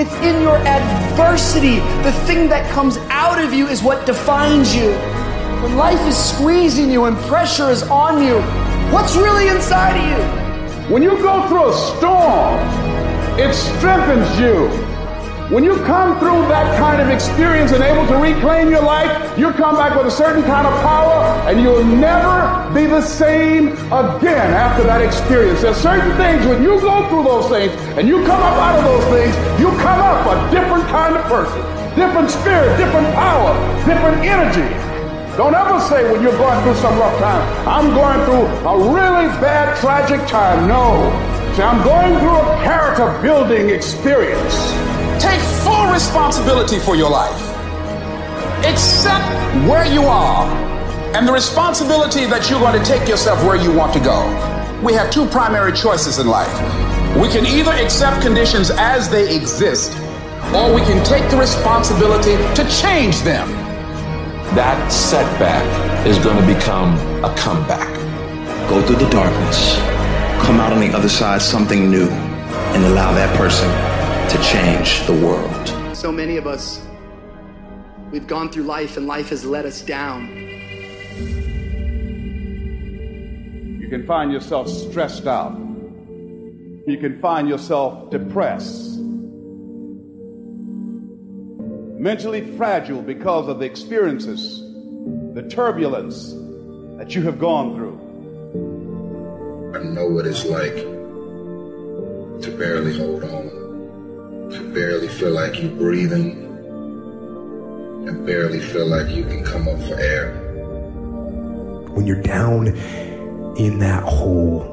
It's 0.00 0.14
in 0.16 0.40
your 0.40 0.56
adversity. 0.56 1.76
The 2.02 2.12
thing 2.26 2.48
that 2.48 2.68
comes 2.72 2.96
out 3.10 3.38
of 3.38 3.52
you 3.52 3.68
is 3.68 3.82
what 3.82 4.06
defines 4.06 4.74
you. 4.74 4.92
When 5.62 5.76
life 5.76 6.00
is 6.08 6.16
squeezing 6.16 6.90
you 6.90 7.04
and 7.04 7.16
pressure 7.28 7.70
is 7.70 7.82
on 7.84 8.22
you, 8.22 8.40
what's 8.92 9.14
really 9.14 9.48
inside 9.48 9.96
of 9.96 10.08
you? 10.08 10.92
When 10.92 11.02
you 11.02 11.10
go 11.10 11.46
through 11.48 11.68
a 11.68 11.74
storm, 11.74 12.58
it 13.38 13.54
strengthens 13.54 14.40
you. 14.40 14.93
When 15.54 15.62
you 15.62 15.76
come 15.86 16.18
through 16.18 16.50
that 16.50 16.66
kind 16.82 17.00
of 17.00 17.10
experience 17.10 17.70
and 17.70 17.80
able 17.80 18.04
to 18.08 18.16
reclaim 18.16 18.70
your 18.70 18.82
life, 18.82 19.38
you 19.38 19.52
come 19.52 19.76
back 19.76 19.94
with 19.94 20.08
a 20.08 20.10
certain 20.10 20.42
kind 20.42 20.66
of 20.66 20.74
power 20.82 21.30
and 21.46 21.62
you'll 21.62 21.84
never 21.84 22.42
be 22.74 22.86
the 22.86 23.00
same 23.00 23.68
again 23.94 24.50
after 24.50 24.82
that 24.82 25.00
experience. 25.00 25.62
There's 25.62 25.76
certain 25.76 26.10
things 26.18 26.44
when 26.44 26.60
you 26.60 26.80
go 26.80 27.08
through 27.08 27.22
those 27.22 27.46
things 27.46 27.70
and 27.94 28.08
you 28.08 28.26
come 28.26 28.42
up 28.42 28.58
out 28.58 28.82
of 28.82 28.84
those 28.84 29.06
things, 29.14 29.30
you 29.62 29.70
come 29.78 30.02
up 30.02 30.26
a 30.26 30.50
different 30.50 30.90
kind 30.90 31.14
of 31.14 31.22
person, 31.30 31.62
different 31.94 32.34
spirit, 32.34 32.74
different 32.74 33.06
power, 33.14 33.54
different 33.86 34.26
energy. 34.26 34.66
Don't 35.38 35.54
ever 35.54 35.78
say 35.86 36.02
when 36.10 36.20
you're 36.20 36.34
going 36.34 36.58
through 36.66 36.82
some 36.82 36.98
rough 36.98 37.14
time, 37.22 37.46
I'm 37.70 37.94
going 37.94 38.18
through 38.26 38.50
a 38.66 38.74
really 38.90 39.30
bad, 39.38 39.78
tragic 39.78 40.18
time. 40.26 40.66
No. 40.66 40.98
Say, 41.54 41.62
I'm 41.62 41.78
going 41.86 42.18
through 42.18 42.42
a 42.42 42.58
character 42.66 43.06
building 43.22 43.70
experience. 43.70 44.74
Take 45.24 45.40
full 45.64 45.90
responsibility 45.90 46.78
for 46.78 46.96
your 46.96 47.08
life. 47.08 47.40
Accept 48.62 49.24
where 49.66 49.86
you 49.90 50.02
are 50.02 50.44
and 51.16 51.26
the 51.26 51.32
responsibility 51.32 52.26
that 52.26 52.50
you're 52.50 52.60
going 52.60 52.78
to 52.78 52.84
take 52.84 53.08
yourself 53.08 53.42
where 53.42 53.56
you 53.56 53.72
want 53.72 53.94
to 53.94 54.00
go. 54.00 54.20
We 54.82 54.92
have 54.92 55.10
two 55.10 55.24
primary 55.28 55.72
choices 55.72 56.18
in 56.18 56.26
life. 56.26 56.52
We 57.16 57.28
can 57.28 57.46
either 57.46 57.70
accept 57.72 58.20
conditions 58.20 58.70
as 58.70 59.08
they 59.08 59.34
exist, 59.34 59.92
or 60.54 60.74
we 60.74 60.82
can 60.82 61.02
take 61.06 61.30
the 61.30 61.38
responsibility 61.38 62.36
to 62.56 62.68
change 62.82 63.22
them. 63.22 63.48
That 64.54 64.92
setback 64.92 65.64
is 66.06 66.18
going 66.18 66.36
to 66.36 66.46
become 66.54 66.98
a 67.24 67.34
comeback. 67.34 67.88
Go 68.68 68.82
through 68.82 68.96
the 68.96 69.08
darkness, 69.08 69.76
come 70.44 70.60
out 70.60 70.74
on 70.74 70.80
the 70.80 70.94
other 70.94 71.08
side 71.08 71.40
something 71.40 71.90
new, 71.90 72.10
and 72.10 72.84
allow 72.84 73.14
that 73.14 73.34
person 73.38 73.70
to 74.34 74.42
change 74.42 75.06
the 75.06 75.12
world. 75.12 75.96
So 75.96 76.10
many 76.10 76.36
of 76.38 76.44
us, 76.48 76.84
we've 78.10 78.26
gone 78.26 78.50
through 78.50 78.64
life 78.64 78.96
and 78.96 79.06
life 79.06 79.28
has 79.28 79.44
let 79.44 79.64
us 79.64 79.80
down. 79.80 80.26
You 83.80 83.86
can 83.88 84.04
find 84.04 84.32
yourself 84.32 84.68
stressed 84.68 85.28
out. 85.28 85.56
You 85.56 86.98
can 87.00 87.20
find 87.20 87.48
yourself 87.48 88.10
depressed. 88.10 88.98
Mentally 92.00 92.56
fragile 92.56 93.02
because 93.02 93.46
of 93.46 93.60
the 93.60 93.66
experiences, 93.66 94.58
the 95.34 95.46
turbulence 95.48 96.32
that 96.98 97.14
you 97.14 97.22
have 97.22 97.38
gone 97.38 97.76
through. 97.76 98.00
I 99.78 99.84
know 99.84 100.08
what 100.08 100.26
it's 100.26 100.44
like 100.44 100.74
to 102.42 102.50
barely 102.58 102.98
hold 102.98 103.22
on, 103.22 103.63
to 104.50 104.70
barely 104.72 105.08
feel 105.08 105.30
like 105.30 105.60
you're 105.60 105.70
breathing, 105.70 106.42
and 108.08 108.26
barely 108.26 108.60
feel 108.60 108.86
like 108.86 109.08
you 109.14 109.24
can 109.24 109.44
come 109.44 109.68
up 109.68 109.78
for 109.88 109.98
air. 109.98 110.34
When 111.94 112.06
you're 112.06 112.22
down 112.22 112.68
in 113.56 113.78
that 113.78 114.02
hole, 114.02 114.70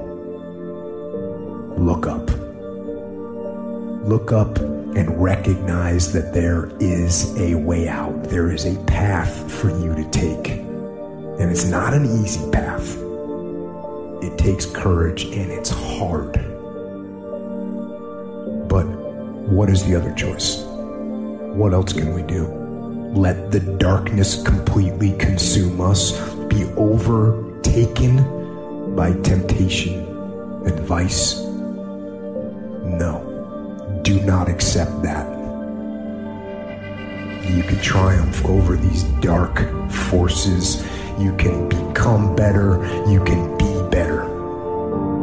look 1.77 2.07
up. 2.07 2.29
Look 4.07 4.31
up 4.31 4.57
and 4.57 5.21
recognize 5.21 6.11
that 6.11 6.33
there 6.33 6.71
is 6.79 7.39
a 7.39 7.55
way 7.55 7.87
out. 7.87 8.23
There 8.25 8.51
is 8.51 8.65
a 8.65 8.75
path 8.85 9.51
for 9.51 9.69
you 9.69 9.93
to 9.95 10.03
take. 10.09 10.49
And 10.49 11.49
it's 11.51 11.65
not 11.65 11.93
an 11.93 12.05
easy 12.05 12.49
path. 12.51 12.97
It 14.23 14.37
takes 14.37 14.65
courage 14.65 15.25
and 15.25 15.51
it's 15.51 15.69
hard. 15.69 16.37
What 19.51 19.69
is 19.69 19.83
the 19.83 19.95
other 19.95 20.13
choice? 20.13 20.63
What 20.63 21.73
else 21.73 21.91
can 21.91 22.13
we 22.13 22.21
do? 22.21 22.45
Let 23.13 23.51
the 23.51 23.59
darkness 23.59 24.41
completely 24.43 25.11
consume 25.17 25.81
us, 25.81 26.17
be 26.47 26.63
overtaken 26.77 28.95
by 28.95 29.11
temptation 29.23 30.05
and 30.65 30.79
vice? 30.79 31.41
No. 32.81 33.99
Do 34.03 34.21
not 34.21 34.47
accept 34.47 35.03
that. 35.03 35.29
You 37.49 37.63
can 37.63 37.81
triumph 37.81 38.45
over 38.45 38.77
these 38.77 39.03
dark 39.19 39.91
forces. 39.91 40.81
You 41.19 41.35
can 41.35 41.67
become 41.67 42.37
better. 42.37 42.77
You 43.05 43.21
can 43.25 43.57
be 43.57 43.89
better. 43.89 44.21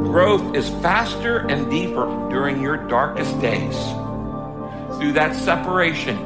Growth 0.04 0.54
is 0.54 0.68
faster 0.82 1.48
and 1.48 1.70
deeper 1.70 2.04
during 2.28 2.60
your 2.60 2.76
darkest 2.88 3.40
days. 3.40 3.74
Through 4.98 5.12
that 5.12 5.36
separation, 5.36 6.16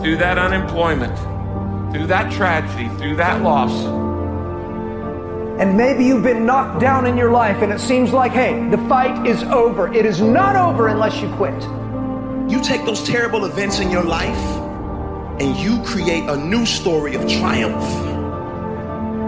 through 0.00 0.16
that 0.16 0.38
unemployment, 0.38 1.14
through 1.92 2.06
that 2.06 2.32
tragedy, 2.32 2.88
through 2.96 3.16
that 3.16 3.42
loss. 3.42 3.84
And 5.60 5.76
maybe 5.76 6.04
you've 6.04 6.22
been 6.22 6.46
knocked 6.46 6.80
down 6.80 7.06
in 7.06 7.16
your 7.16 7.30
life 7.30 7.62
and 7.62 7.72
it 7.72 7.78
seems 7.78 8.12
like, 8.12 8.32
hey, 8.32 8.68
the 8.70 8.78
fight 8.88 9.26
is 9.26 9.42
over. 9.44 9.92
It 9.92 10.06
is 10.06 10.20
not 10.20 10.56
over 10.56 10.88
unless 10.88 11.20
you 11.20 11.28
quit. 11.34 11.62
You 12.50 12.62
take 12.62 12.84
those 12.86 13.02
terrible 13.06 13.44
events 13.44 13.80
in 13.80 13.90
your 13.90 14.04
life 14.04 14.34
and 15.40 15.56
you 15.56 15.82
create 15.82 16.28
a 16.28 16.36
new 16.36 16.64
story 16.64 17.14
of 17.16 17.28
triumph. 17.28 18.05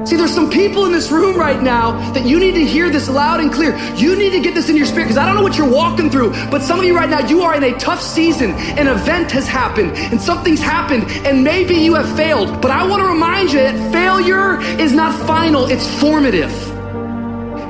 See, 0.08 0.16
there's 0.16 0.34
some 0.34 0.48
people 0.48 0.86
in 0.86 0.92
this 0.92 1.10
room 1.10 1.36
right 1.36 1.62
now 1.62 1.92
that 2.12 2.24
you 2.24 2.40
need 2.40 2.54
to 2.54 2.64
hear 2.64 2.88
this 2.88 3.10
loud 3.10 3.40
and 3.40 3.52
clear. 3.52 3.76
You 3.94 4.16
need 4.16 4.30
to 4.30 4.40
get 4.40 4.54
this 4.54 4.70
in 4.70 4.74
your 4.74 4.86
spirit 4.86 5.04
because 5.04 5.18
I 5.18 5.26
don't 5.26 5.34
know 5.34 5.42
what 5.42 5.58
you're 5.58 5.70
walking 5.70 6.08
through, 6.08 6.30
but 6.50 6.62
some 6.62 6.78
of 6.78 6.86
you 6.86 6.96
right 6.96 7.10
now, 7.10 7.18
you 7.28 7.42
are 7.42 7.54
in 7.54 7.62
a 7.62 7.78
tough 7.78 8.00
season. 8.00 8.52
An 8.52 8.88
event 8.88 9.30
has 9.32 9.46
happened 9.46 9.90
and 9.98 10.18
something's 10.18 10.62
happened, 10.62 11.04
and 11.26 11.44
maybe 11.44 11.74
you 11.74 11.94
have 11.94 12.16
failed. 12.16 12.62
But 12.62 12.70
I 12.70 12.88
want 12.88 13.02
to 13.02 13.06
remind 13.06 13.52
you 13.52 13.58
that 13.58 13.92
failure 13.92 14.58
is 14.80 14.94
not 14.94 15.12
final, 15.26 15.66
it's 15.66 15.86
formative. 16.00 16.52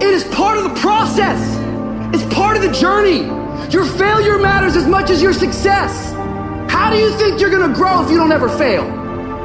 It 0.00 0.14
is 0.14 0.22
part 0.26 0.58
of 0.58 0.62
the 0.62 0.78
process, 0.78 1.40
it's 2.14 2.32
part 2.32 2.56
of 2.56 2.62
the 2.62 2.70
journey. 2.70 3.24
Your 3.72 3.84
failure 3.84 4.38
matters 4.38 4.76
as 4.76 4.86
much 4.86 5.10
as 5.10 5.20
your 5.20 5.32
success. 5.32 6.12
How 6.70 6.92
do 6.92 6.98
you 6.98 7.10
think 7.18 7.40
you're 7.40 7.50
going 7.50 7.68
to 7.68 7.76
grow 7.76 8.04
if 8.04 8.12
you 8.12 8.16
don't 8.16 8.30
ever 8.30 8.48
fail? 8.48 8.97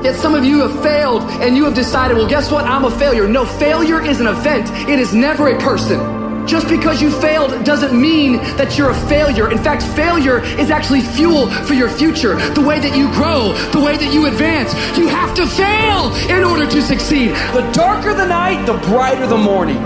Yet 0.04 0.16
some 0.16 0.36
of 0.36 0.43
you 0.43 0.60
have 0.60 0.84
failed 0.84 1.24
and 1.41 1.56
you 1.56 1.64
have 1.64 1.74
decided, 1.74 2.18
well, 2.18 2.28
guess 2.28 2.51
what? 2.51 2.66
I'm 2.66 2.84
a 2.84 2.91
failure. 2.91 3.26
No, 3.26 3.45
failure 3.45 4.06
is 4.06 4.20
an 4.20 4.28
event. 4.28 4.70
It 4.89 4.99
is 4.99 5.14
never 5.14 5.47
a 5.47 5.58
person. 5.60 6.22
Just 6.45 6.68
because 6.68 7.01
you 7.01 7.10
failed 7.22 7.64
doesn't 7.64 7.99
mean 7.99 8.36
that 8.58 8.78
you're 8.78 8.89
a 8.89 9.08
failure. 9.08 9.49
In 9.49 9.58
fact, 9.58 9.82
failure 9.95 10.43
is 10.43 10.70
actually 10.72 10.99
fuel 10.99 11.49
for 11.49 11.74
your 11.74 11.89
future. 11.89 12.36
The 12.51 12.60
way 12.60 12.82
that 12.82 12.97
you 12.97 13.10
grow, 13.14 13.54
the 13.72 13.80
way 13.80 13.95
that 13.95 14.14
you 14.14 14.26
advance. 14.26 14.74
You 14.97 15.08
have 15.08 15.34
to 15.36 15.47
fail 15.47 16.14
in 16.30 16.43
order 16.43 16.70
to 16.70 16.82
succeed. 16.82 17.30
The 17.54 17.70
darker 17.72 18.14
the 18.14 18.26
night, 18.26 18.66
the 18.66 18.74
brighter 18.89 19.26
the 19.26 19.38
morning. 19.38 19.82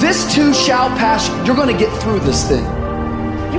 This 0.00 0.34
too 0.34 0.52
shall 0.52 0.88
pass. 0.98 1.28
You're 1.46 1.54
going 1.54 1.72
to 1.72 1.78
get 1.78 1.96
through 2.02 2.20
this 2.20 2.48
thing. 2.48 2.64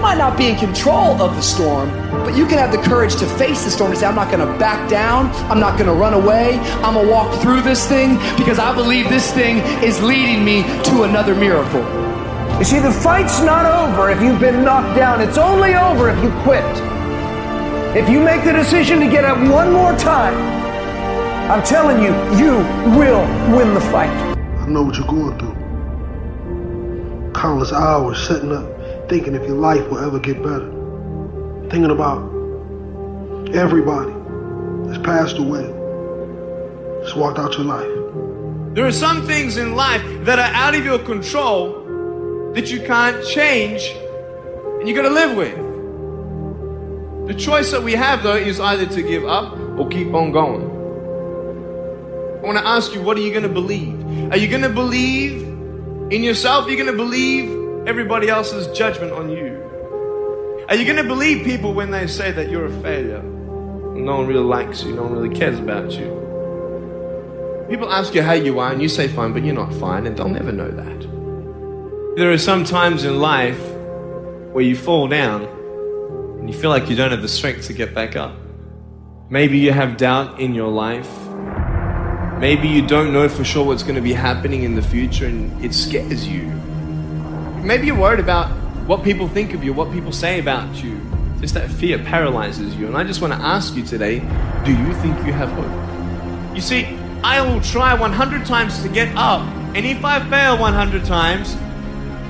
You 0.06 0.12
might 0.12 0.18
not 0.20 0.38
be 0.38 0.46
in 0.46 0.56
control 0.56 1.20
of 1.20 1.36
the 1.36 1.42
storm, 1.42 1.90
but 2.24 2.38
you 2.38 2.46
can 2.46 2.60
have 2.60 2.72
the 2.72 2.78
courage 2.78 3.16
to 3.16 3.26
face 3.26 3.64
the 3.64 3.72
storm 3.72 3.90
and 3.90 4.00
say, 4.00 4.06
I'm 4.06 4.14
not 4.14 4.30
going 4.32 4.48
to 4.48 4.60
back 4.60 4.88
down. 4.88 5.32
I'm 5.50 5.60
not 5.60 5.80
going 5.80 5.88
to 5.88 5.96
run 5.96 6.14
away. 6.14 6.60
I'm 6.84 6.94
going 6.94 7.08
to 7.08 7.12
walk 7.12 7.42
through 7.42 7.64
this 7.64 7.88
thing 7.88 8.20
because 8.38 8.60
I 8.60 8.72
believe 8.76 9.10
this 9.10 9.34
thing 9.34 9.58
is 9.84 10.00
leading 10.04 10.46
me 10.46 10.62
to 10.62 11.04
another 11.10 11.34
miracle. 11.34 11.82
You 12.60 12.66
see, 12.66 12.78
the 12.78 12.92
fight's 12.92 13.42
not 13.42 13.66
over 13.66 14.12
if 14.12 14.22
you've 14.22 14.40
been 14.40 14.64
knocked 14.64 14.96
down. 14.96 15.22
It's 15.22 15.40
only 15.40 15.74
over 15.74 16.12
if 16.12 16.24
you 16.24 16.30
quit. 16.44 16.64
If 17.98 18.08
you 18.08 18.20
make 18.20 18.44
the 18.44 18.54
decision 18.54 19.00
to 19.00 19.10
get 19.10 19.26
up 19.26 19.40
one 19.52 19.74
more 19.74 19.98
time, 19.98 20.36
I'm 21.50 21.64
telling 21.64 21.98
you, 22.04 22.14
you 22.38 22.58
will 22.96 23.26
win 23.58 23.74
the 23.74 23.82
fight. 23.82 24.12
I 24.38 24.68
know 24.68 24.84
what 24.84 24.98
you're 25.00 25.08
going 25.08 25.36
through. 25.40 25.56
Countless 27.34 27.74
hours 27.74 28.20
setting 28.28 28.52
up 28.52 28.75
thinking 29.08 29.36
if 29.36 29.44
your 29.48 29.58
life 29.58 29.88
will 29.90 30.00
ever 30.00 30.20
get 30.20 30.42
better. 30.42 30.70
Thinking 31.70 31.92
about 31.92 32.22
everybody 33.56 34.12
that's 34.88 35.04
passed 35.06 35.38
away, 35.38 35.66
just 37.04 37.16
walked 37.16 37.40
out 37.40 37.54
your 37.54 37.66
life. 37.66 38.76
There 38.76 38.86
are 38.86 38.92
some 38.92 39.26
things 39.26 39.58
in 39.58 39.76
life 39.76 40.04
that 40.26 40.38
are 40.40 40.54
out 40.54 40.76
of 40.76 40.84
your 40.84 41.00
control 41.00 42.52
that 42.54 42.72
you 42.72 42.82
can't 42.82 43.26
change 43.26 43.84
and 44.80 44.88
you 44.88 44.96
gotta 44.96 45.10
live 45.10 45.38
with. 45.38 45.56
The 47.28 47.34
choice 47.34 47.72
that 47.72 47.82
we 47.82 47.94
have 47.94 48.24
though 48.24 48.36
is 48.36 48.60
either 48.60 48.86
to 48.86 49.02
give 49.02 49.26
up 49.26 49.58
or 49.80 49.88
keep 49.88 50.14
on 50.14 50.32
going. 50.32 50.64
I 52.40 52.46
wanna 52.46 52.62
ask 52.62 52.94
you, 52.94 53.02
what 53.02 53.18
are 53.18 53.22
you 53.22 53.34
gonna 53.34 53.48
believe? 53.50 54.32
Are 54.32 54.38
you 54.38 54.48
gonna 54.48 54.70
believe 54.70 55.42
in 56.12 56.24
yourself? 56.24 56.68
You're 56.68 56.78
you 56.78 56.86
gonna 56.86 56.98
believe 56.98 57.55
everybody 57.88 58.30
else's 58.30 58.68
judgment 58.78 59.12
on 59.12 59.30
you? 59.30 59.62
Are 60.70 60.76
you 60.76 60.86
going 60.86 60.98
to 60.98 61.04
believe 61.04 61.46
people 61.46 61.74
when 61.74 61.92
they 61.92 62.08
say 62.08 62.32
that 62.32 62.50
you're 62.50 62.66
a 62.66 62.82
failure? 62.82 63.22
No 63.22 64.18
one 64.18 64.28
really 64.28 64.44
likes 64.44 64.84
you, 64.84 64.96
no 64.96 65.04
one 65.04 65.14
really 65.14 65.36
cares 65.36 65.60
about 65.60 65.92
you. 65.92 66.24
People 67.70 67.92
ask 67.92 68.14
you 68.16 68.22
how 68.22 68.34
you 68.34 68.60
are, 68.60 68.72
and 68.72 68.82
you 68.82 68.90
say 68.90 69.08
fine, 69.08 69.34
but 69.34 69.44
you're 69.44 69.56
not 69.56 69.74
fine, 69.76 70.06
and 70.08 70.18
they'll 70.18 70.28
never 70.28 70.52
know 70.52 70.70
that. 70.70 72.16
There 72.18 72.32
are 72.32 72.38
some 72.38 72.64
times 72.64 73.04
in 73.04 73.20
life 73.20 73.60
where 74.52 74.64
you 74.64 74.76
fall 74.76 75.08
down 75.08 75.44
and 75.44 76.50
you 76.50 76.58
feel 76.58 76.70
like 76.70 76.90
you 76.90 76.96
don't 76.96 77.12
have 77.12 77.22
the 77.22 77.28
strength 77.28 77.68
to 77.68 77.74
get 77.74 77.94
back 77.94 78.16
up. 78.16 78.36
Maybe 79.30 79.58
you 79.58 79.72
have 79.72 79.98
doubt 79.98 80.40
in 80.40 80.56
your 80.56 80.70
life. 80.70 81.10
Maybe 82.40 82.68
you 82.68 82.86
don't 82.86 83.12
know 83.12 83.28
for 83.28 83.44
sure 83.44 83.66
what's 83.66 83.84
going 83.84 83.96
to 83.96 84.02
be 84.02 84.14
happening 84.14 84.64
in 84.64 84.76
the 84.76 84.82
future 84.82 85.26
and 85.26 85.64
it 85.64 85.74
scares 85.74 86.28
you. 86.28 86.52
Maybe 87.66 87.88
you're 87.88 87.98
worried 87.98 88.20
about 88.20 88.52
what 88.86 89.04
people 89.04 89.28
think 89.28 89.56
of 89.56 89.64
you, 89.64 89.74
what 89.74 89.92
people 89.92 90.12
say 90.12 90.40
about 90.40 90.84
you. 90.84 91.02
Just 91.42 91.56
that 91.56 91.68
fear 91.68 91.98
paralyzes 91.98 92.76
you. 92.76 92.86
And 92.86 92.96
I 92.96 93.04
just 93.04 93.22
want 93.22 93.34
to 93.34 93.40
ask 93.40 93.74
you 93.74 93.84
today 93.84 94.20
do 94.64 94.72
you 94.72 94.94
think 94.96 95.18
you 95.26 95.34
have 95.34 95.50
hope? 95.50 96.56
You 96.56 96.62
see, 96.62 96.86
I 97.24 97.42
will 97.42 97.60
try 97.62 97.96
100 97.96 98.46
times 98.46 98.84
to 98.84 98.88
get 98.88 99.12
up, 99.18 99.42
and 99.76 99.84
if 99.84 100.06
I 100.06 100.20
fail 100.30 100.60
100 100.60 101.06
times, 101.06 101.54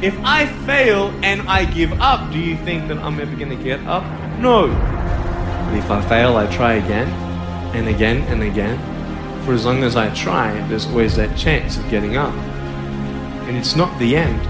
if 0.01 0.17
I 0.23 0.45
fail 0.65 1.09
and 1.21 1.41
I 1.49 1.65
give 1.65 1.91
up, 1.99 2.31
do 2.31 2.39
you 2.39 2.55
think 2.63 2.87
that 2.87 2.97
I'm 2.99 3.19
ever 3.19 3.35
going 3.35 3.55
to 3.55 3.61
get 3.61 3.81
up? 3.87 4.03
No. 4.39 4.67
But 4.67 5.77
if 5.77 5.91
I 5.91 6.01
fail, 6.07 6.37
I 6.37 6.47
try 6.47 6.75
again 6.75 7.09
and 7.75 7.89
again 7.89 8.21
and 8.31 8.41
again. 8.41 8.77
For 9.45 9.51
as 9.51 9.65
long 9.65 9.83
as 9.83 9.97
I 9.97 10.13
try, 10.15 10.65
there's 10.69 10.85
always 10.87 11.17
that 11.17 11.37
chance 11.37 11.75
of 11.75 11.89
getting 11.89 12.15
up. 12.15 12.33
And 13.47 13.57
it's 13.57 13.75
not 13.75 13.99
the 13.99 14.15
end 14.15 14.41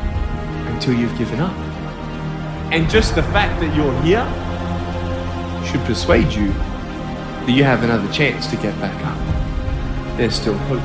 until 0.75 0.93
you've 0.93 1.17
given 1.17 1.39
up. 1.39 1.55
And 2.71 2.89
just 2.89 3.15
the 3.15 3.23
fact 3.23 3.61
that 3.61 3.73
you're 3.75 4.01
here 4.01 4.25
should 5.65 5.79
persuade 5.85 6.31
you 6.33 6.51
that 7.45 7.51
you 7.51 7.63
have 7.63 7.83
another 7.83 8.11
chance 8.11 8.47
to 8.47 8.57
get 8.57 8.77
back 8.79 8.93
up. 9.05 10.17
There's 10.17 10.35
still 10.35 10.57
hope. 10.69 10.81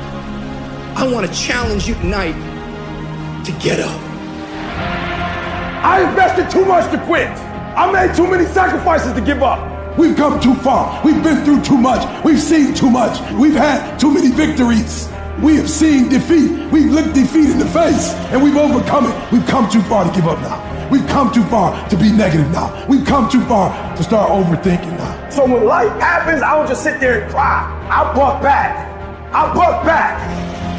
I 0.97 1.11
want 1.11 1.27
to 1.27 1.33
challenge 1.33 1.87
you 1.87 1.95
tonight 1.95 2.35
to 3.45 3.51
get 3.53 3.79
up. 3.79 3.99
I 5.83 6.07
invested 6.07 6.49
too 6.49 6.65
much 6.65 6.89
to 6.91 7.03
quit. 7.05 7.27
I 7.27 7.91
made 7.91 8.15
too 8.15 8.29
many 8.29 8.45
sacrifices 8.45 9.13
to 9.13 9.21
give 9.21 9.43
up. 9.43 9.97
We've 9.97 10.15
come 10.15 10.39
too 10.39 10.55
far. 10.55 11.03
We've 11.03 11.21
been 11.21 11.43
through 11.43 11.63
too 11.63 11.77
much. 11.77 12.23
We've 12.23 12.39
seen 12.39 12.73
too 12.73 12.89
much. 12.89 13.19
We've 13.33 13.55
had 13.55 13.97
too 13.97 14.13
many 14.13 14.29
victories. 14.29 15.09
We 15.39 15.55
have 15.55 15.69
seen 15.69 16.09
defeat. 16.09 16.71
We've 16.71 16.91
looked 16.91 17.13
defeat 17.13 17.49
in 17.49 17.57
the 17.57 17.65
face 17.67 18.13
and 18.31 18.43
we've 18.43 18.57
overcome 18.57 19.05
it. 19.09 19.31
We've 19.31 19.45
come 19.47 19.69
too 19.69 19.81
far 19.83 20.03
to 20.03 20.11
give 20.13 20.27
up 20.27 20.39
now. 20.41 20.89
We've 20.91 21.07
come 21.07 21.31
too 21.31 21.43
far 21.45 21.87
to 21.89 21.95
be 21.95 22.11
negative 22.11 22.51
now. 22.51 22.85
We've 22.87 23.05
come 23.05 23.29
too 23.29 23.41
far 23.45 23.71
to 23.95 24.03
start 24.03 24.29
overthinking 24.29 24.97
now. 24.97 25.29
So 25.29 25.45
when 25.45 25.65
life 25.65 25.91
happens, 26.01 26.41
I 26.41 26.55
don't 26.55 26.67
just 26.67 26.83
sit 26.83 26.99
there 26.99 27.21
and 27.21 27.31
cry. 27.31 27.63
I 27.89 28.13
buck 28.13 28.41
back. 28.41 28.87
I 29.33 29.53
buck 29.53 29.85
back. 29.85 30.19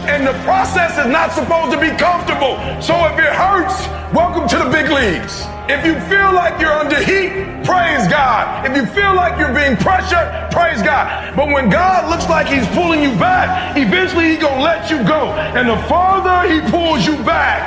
And 0.09 0.27
the 0.27 0.35
process 0.45 0.99
is 0.99 1.11
not 1.11 1.33
supposed 1.33 1.73
to 1.73 1.81
be 1.81 1.89
comfortable. 1.97 2.59
So 2.83 2.95
if 3.07 3.19
it 3.19 3.33
hurts, 3.33 3.87
welcome 4.13 4.47
to 4.49 4.59
the 4.59 4.71
big 4.71 4.91
leagues. 4.91 5.47
If 5.69 5.87
you 5.87 5.95
feel 6.11 6.33
like 6.33 6.61
you're 6.61 6.73
under 6.73 6.99
heat, 6.99 7.31
praise 7.65 8.09
God. 8.09 8.67
If 8.67 8.77
you 8.77 8.85
feel 8.87 9.15
like 9.15 9.39
you're 9.39 9.55
being 9.55 9.77
pressured, 9.77 10.51
praise 10.51 10.83
God. 10.83 11.37
But 11.37 11.49
when 11.49 11.71
God 11.71 12.11
looks 12.11 12.29
like 12.29 12.49
he's 12.49 12.67
pulling 12.75 13.03
you 13.03 13.11
back, 13.19 13.77
eventually 13.77 14.31
he's 14.31 14.39
going 14.43 14.59
to 14.59 14.63
let 14.63 14.91
you 14.91 14.99
go. 15.07 15.31
And 15.55 15.69
the 15.69 15.77
farther 15.89 16.53
he 16.53 16.61
pulls 16.71 17.07
you 17.07 17.17
back, 17.25 17.63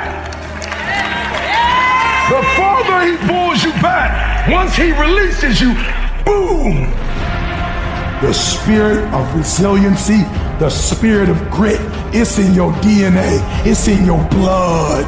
the 2.28 2.42
farther 2.56 3.06
he 3.06 3.16
pulls 3.26 3.64
you 3.64 3.72
back, 3.80 4.46
once 4.48 4.76
he 4.76 4.92
releases 4.92 5.60
you, 5.60 5.74
boom, 6.24 6.92
The 8.22 8.32
spirit 8.32 9.04
of 9.12 9.34
resiliency, 9.36 10.22
the 10.58 10.70
spirit 10.70 11.28
of 11.28 11.38
grit, 11.50 11.78
it's 12.14 12.38
in 12.38 12.54
your 12.54 12.72
DNA, 12.80 13.40
it's 13.66 13.88
in 13.88 14.06
your 14.06 14.26
blood. 14.30 15.06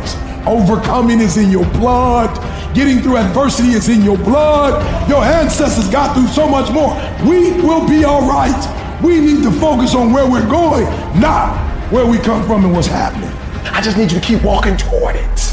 Overcoming 0.49 1.21
is 1.21 1.37
in 1.37 1.51
your 1.51 1.67
blood. 1.73 2.35
Getting 2.75 3.01
through 3.01 3.19
adversity 3.19 3.73
is 3.73 3.91
in 3.91 4.03
your 4.03 4.17
blood. 4.17 4.81
Your 5.07 5.23
ancestors 5.23 5.89
got 5.91 6.15
through 6.15 6.29
so 6.29 6.49
much 6.49 6.73
more. 6.73 6.95
We 7.29 7.53
will 7.61 7.87
be 7.87 8.05
all 8.05 8.27
right. 8.27 9.03
We 9.03 9.21
need 9.21 9.43
to 9.43 9.53
focus 9.53 9.95
on 9.95 10.11
where 10.11 10.29
we're 10.29 10.49
going, 10.49 10.87
not 11.21 11.55
where 11.93 12.07
we 12.07 12.17
come 12.17 12.47
from 12.47 12.65
and 12.65 12.73
what's 12.73 12.87
happening. 12.87 13.31
I 13.75 13.83
just 13.83 13.99
need 13.99 14.11
you 14.11 14.19
to 14.19 14.27
keep 14.27 14.43
walking 14.43 14.79
toward 14.79 15.17
it. 15.17 15.48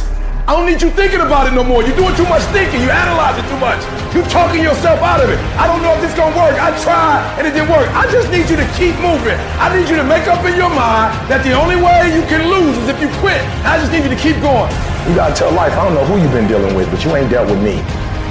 I 0.46 0.54
don't 0.54 0.70
need 0.70 0.78
you 0.78 0.94
thinking 0.94 1.26
about 1.26 1.50
it 1.50 1.58
no 1.58 1.66
more. 1.66 1.82
You're 1.82 1.98
doing 1.98 2.14
too 2.14 2.30
much 2.30 2.46
thinking. 2.54 2.78
You 2.86 2.94
analyze 2.94 3.34
it 3.34 3.50
too 3.50 3.58
much. 3.58 3.82
You're 4.14 4.30
talking 4.30 4.62
yourself 4.62 5.02
out 5.02 5.18
of 5.18 5.26
it. 5.26 5.42
I 5.58 5.66
don't 5.66 5.82
know 5.82 5.90
if 5.98 6.06
this 6.06 6.14
gonna 6.14 6.38
work. 6.38 6.54
I 6.62 6.70
tried 6.86 7.26
and 7.42 7.50
it 7.50 7.58
didn't 7.58 7.74
work. 7.74 7.90
I 7.98 8.06
just 8.14 8.30
need 8.30 8.46
you 8.46 8.54
to 8.54 8.68
keep 8.78 8.94
moving. 9.02 9.34
I 9.58 9.74
need 9.74 9.90
you 9.90 9.98
to 9.98 10.06
make 10.06 10.30
up 10.30 10.46
in 10.46 10.54
your 10.54 10.70
mind 10.70 11.18
that 11.34 11.42
the 11.42 11.58
only 11.58 11.82
way 11.82 12.14
you 12.14 12.22
can 12.30 12.46
lose 12.46 12.78
is 12.78 12.94
if 12.94 13.02
you 13.02 13.10
quit. 13.26 13.42
I 13.66 13.82
just 13.82 13.90
need 13.90 14.06
you 14.06 14.14
to 14.14 14.22
keep 14.22 14.38
going. 14.38 14.70
You 15.10 15.18
gotta 15.18 15.34
tell 15.34 15.50
life, 15.50 15.74
I 15.74 15.82
don't 15.82 15.98
know 15.98 16.06
who 16.06 16.22
you've 16.22 16.38
been 16.38 16.46
dealing 16.46 16.78
with, 16.78 16.94
but 16.94 17.02
you 17.02 17.10
ain't 17.18 17.34
dealt 17.34 17.50
with 17.50 17.62
me. 17.66 17.82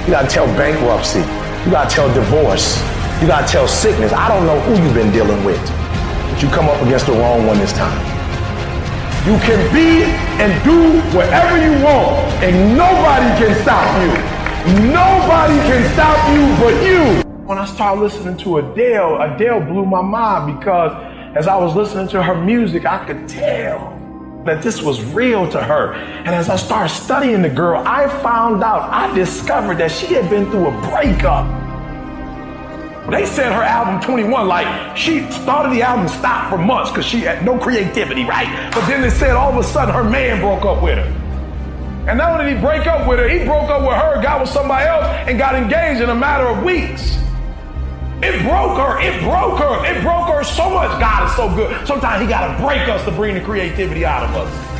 You 0.07 0.15
gotta 0.15 0.31
tell 0.31 0.47
bankruptcy. 0.55 1.19
You 1.67 1.75
gotta 1.75 1.91
tell 1.91 2.07
divorce. 2.15 2.79
You 3.19 3.27
gotta 3.27 3.43
tell 3.43 3.67
sickness. 3.67 4.15
I 4.15 4.31
don't 4.31 4.47
know 4.47 4.55
who 4.71 4.79
you've 4.79 4.95
been 4.95 5.11
dealing 5.11 5.43
with, 5.43 5.59
but 6.31 6.39
you 6.39 6.47
come 6.47 6.71
up 6.71 6.79
against 6.79 7.11
the 7.11 7.15
wrong 7.19 7.43
one 7.43 7.59
this 7.59 7.75
time. 7.75 8.14
You 9.25 9.35
can 9.39 9.73
be 9.73 10.03
and 10.39 10.63
do 10.63 11.01
whatever 11.17 11.57
you 11.57 11.83
want, 11.83 12.15
and 12.43 12.77
nobody 12.77 13.25
can 13.43 13.59
stop 13.63 13.89
you. 13.99 14.85
Nobody 14.93 15.55
can 15.67 15.93
stop 15.93 16.29
you 16.31 16.45
but 16.63 16.85
you. 16.85 17.23
When 17.47 17.57
I 17.57 17.65
started 17.65 18.01
listening 18.01 18.37
to 18.37 18.57
Adele, 18.57 19.19
Adele 19.19 19.61
blew 19.61 19.83
my 19.83 20.03
mind 20.03 20.59
because 20.59 20.91
as 21.35 21.47
I 21.47 21.57
was 21.57 21.75
listening 21.75 22.07
to 22.09 22.21
her 22.21 22.35
music, 22.35 22.85
I 22.85 23.03
could 23.03 23.27
tell 23.27 23.99
that 24.45 24.61
this 24.61 24.83
was 24.83 25.03
real 25.05 25.49
to 25.49 25.63
her. 25.63 25.93
And 25.93 26.29
as 26.29 26.47
I 26.47 26.55
started 26.55 26.93
studying 26.93 27.41
the 27.41 27.49
girl, 27.49 27.81
I 27.83 28.07
found 28.21 28.63
out, 28.63 28.91
I 28.93 29.11
discovered 29.15 29.79
that 29.79 29.89
she 29.89 30.13
had 30.13 30.29
been 30.29 30.51
through 30.51 30.67
a 30.67 30.81
breakup. 30.91 31.64
They 33.09 33.25
said 33.25 33.53
her 33.53 33.61
album 33.61 34.01
21, 34.01 34.47
like 34.47 34.97
she 34.97 35.29
started 35.29 35.71
the 35.71 35.83
album 35.83 36.07
stopped 36.07 36.49
for 36.49 36.57
months 36.57 36.89
because 36.89 37.05
she 37.05 37.19
had 37.19 37.45
no 37.45 37.57
creativity, 37.59 38.25
right? 38.25 38.71
But 38.73 38.87
then 38.87 39.01
they 39.01 39.11
said 39.11 39.35
all 39.35 39.51
of 39.51 39.57
a 39.57 39.63
sudden 39.63 39.93
her 39.93 40.03
man 40.03 40.41
broke 40.41 40.65
up 40.65 40.81
with 40.81 40.97
her. 40.97 41.21
And 42.09 42.17
not 42.17 42.33
only 42.33 42.45
did 42.45 42.57
he 42.57 42.61
break 42.61 42.87
up 42.87 43.07
with 43.07 43.19
her, 43.19 43.29
he 43.29 43.45
broke 43.45 43.69
up 43.69 43.81
with 43.81 43.95
her, 43.95 44.21
got 44.21 44.41
with 44.41 44.49
somebody 44.49 44.87
else, 44.87 45.05
and 45.27 45.37
got 45.37 45.55
engaged 45.55 46.01
in 46.01 46.09
a 46.09 46.15
matter 46.15 46.47
of 46.47 46.63
weeks. 46.63 47.17
It 48.23 48.41
broke 48.43 48.77
her. 48.77 48.99
It 49.01 49.21
broke 49.21 49.59
her. 49.59 49.85
It 49.85 50.01
broke 50.01 50.29
her 50.29 50.43
so 50.43 50.69
much. 50.69 50.99
God 50.99 51.29
is 51.29 51.35
so 51.35 51.53
good. 51.53 51.85
Sometimes 51.85 52.21
he 52.21 52.27
got 52.27 52.55
to 52.55 52.63
break 52.63 52.87
us 52.87 53.03
to 53.05 53.11
bring 53.11 53.35
the 53.35 53.41
creativity 53.41 54.05
out 54.05 54.23
of 54.23 54.35
us. 54.35 54.74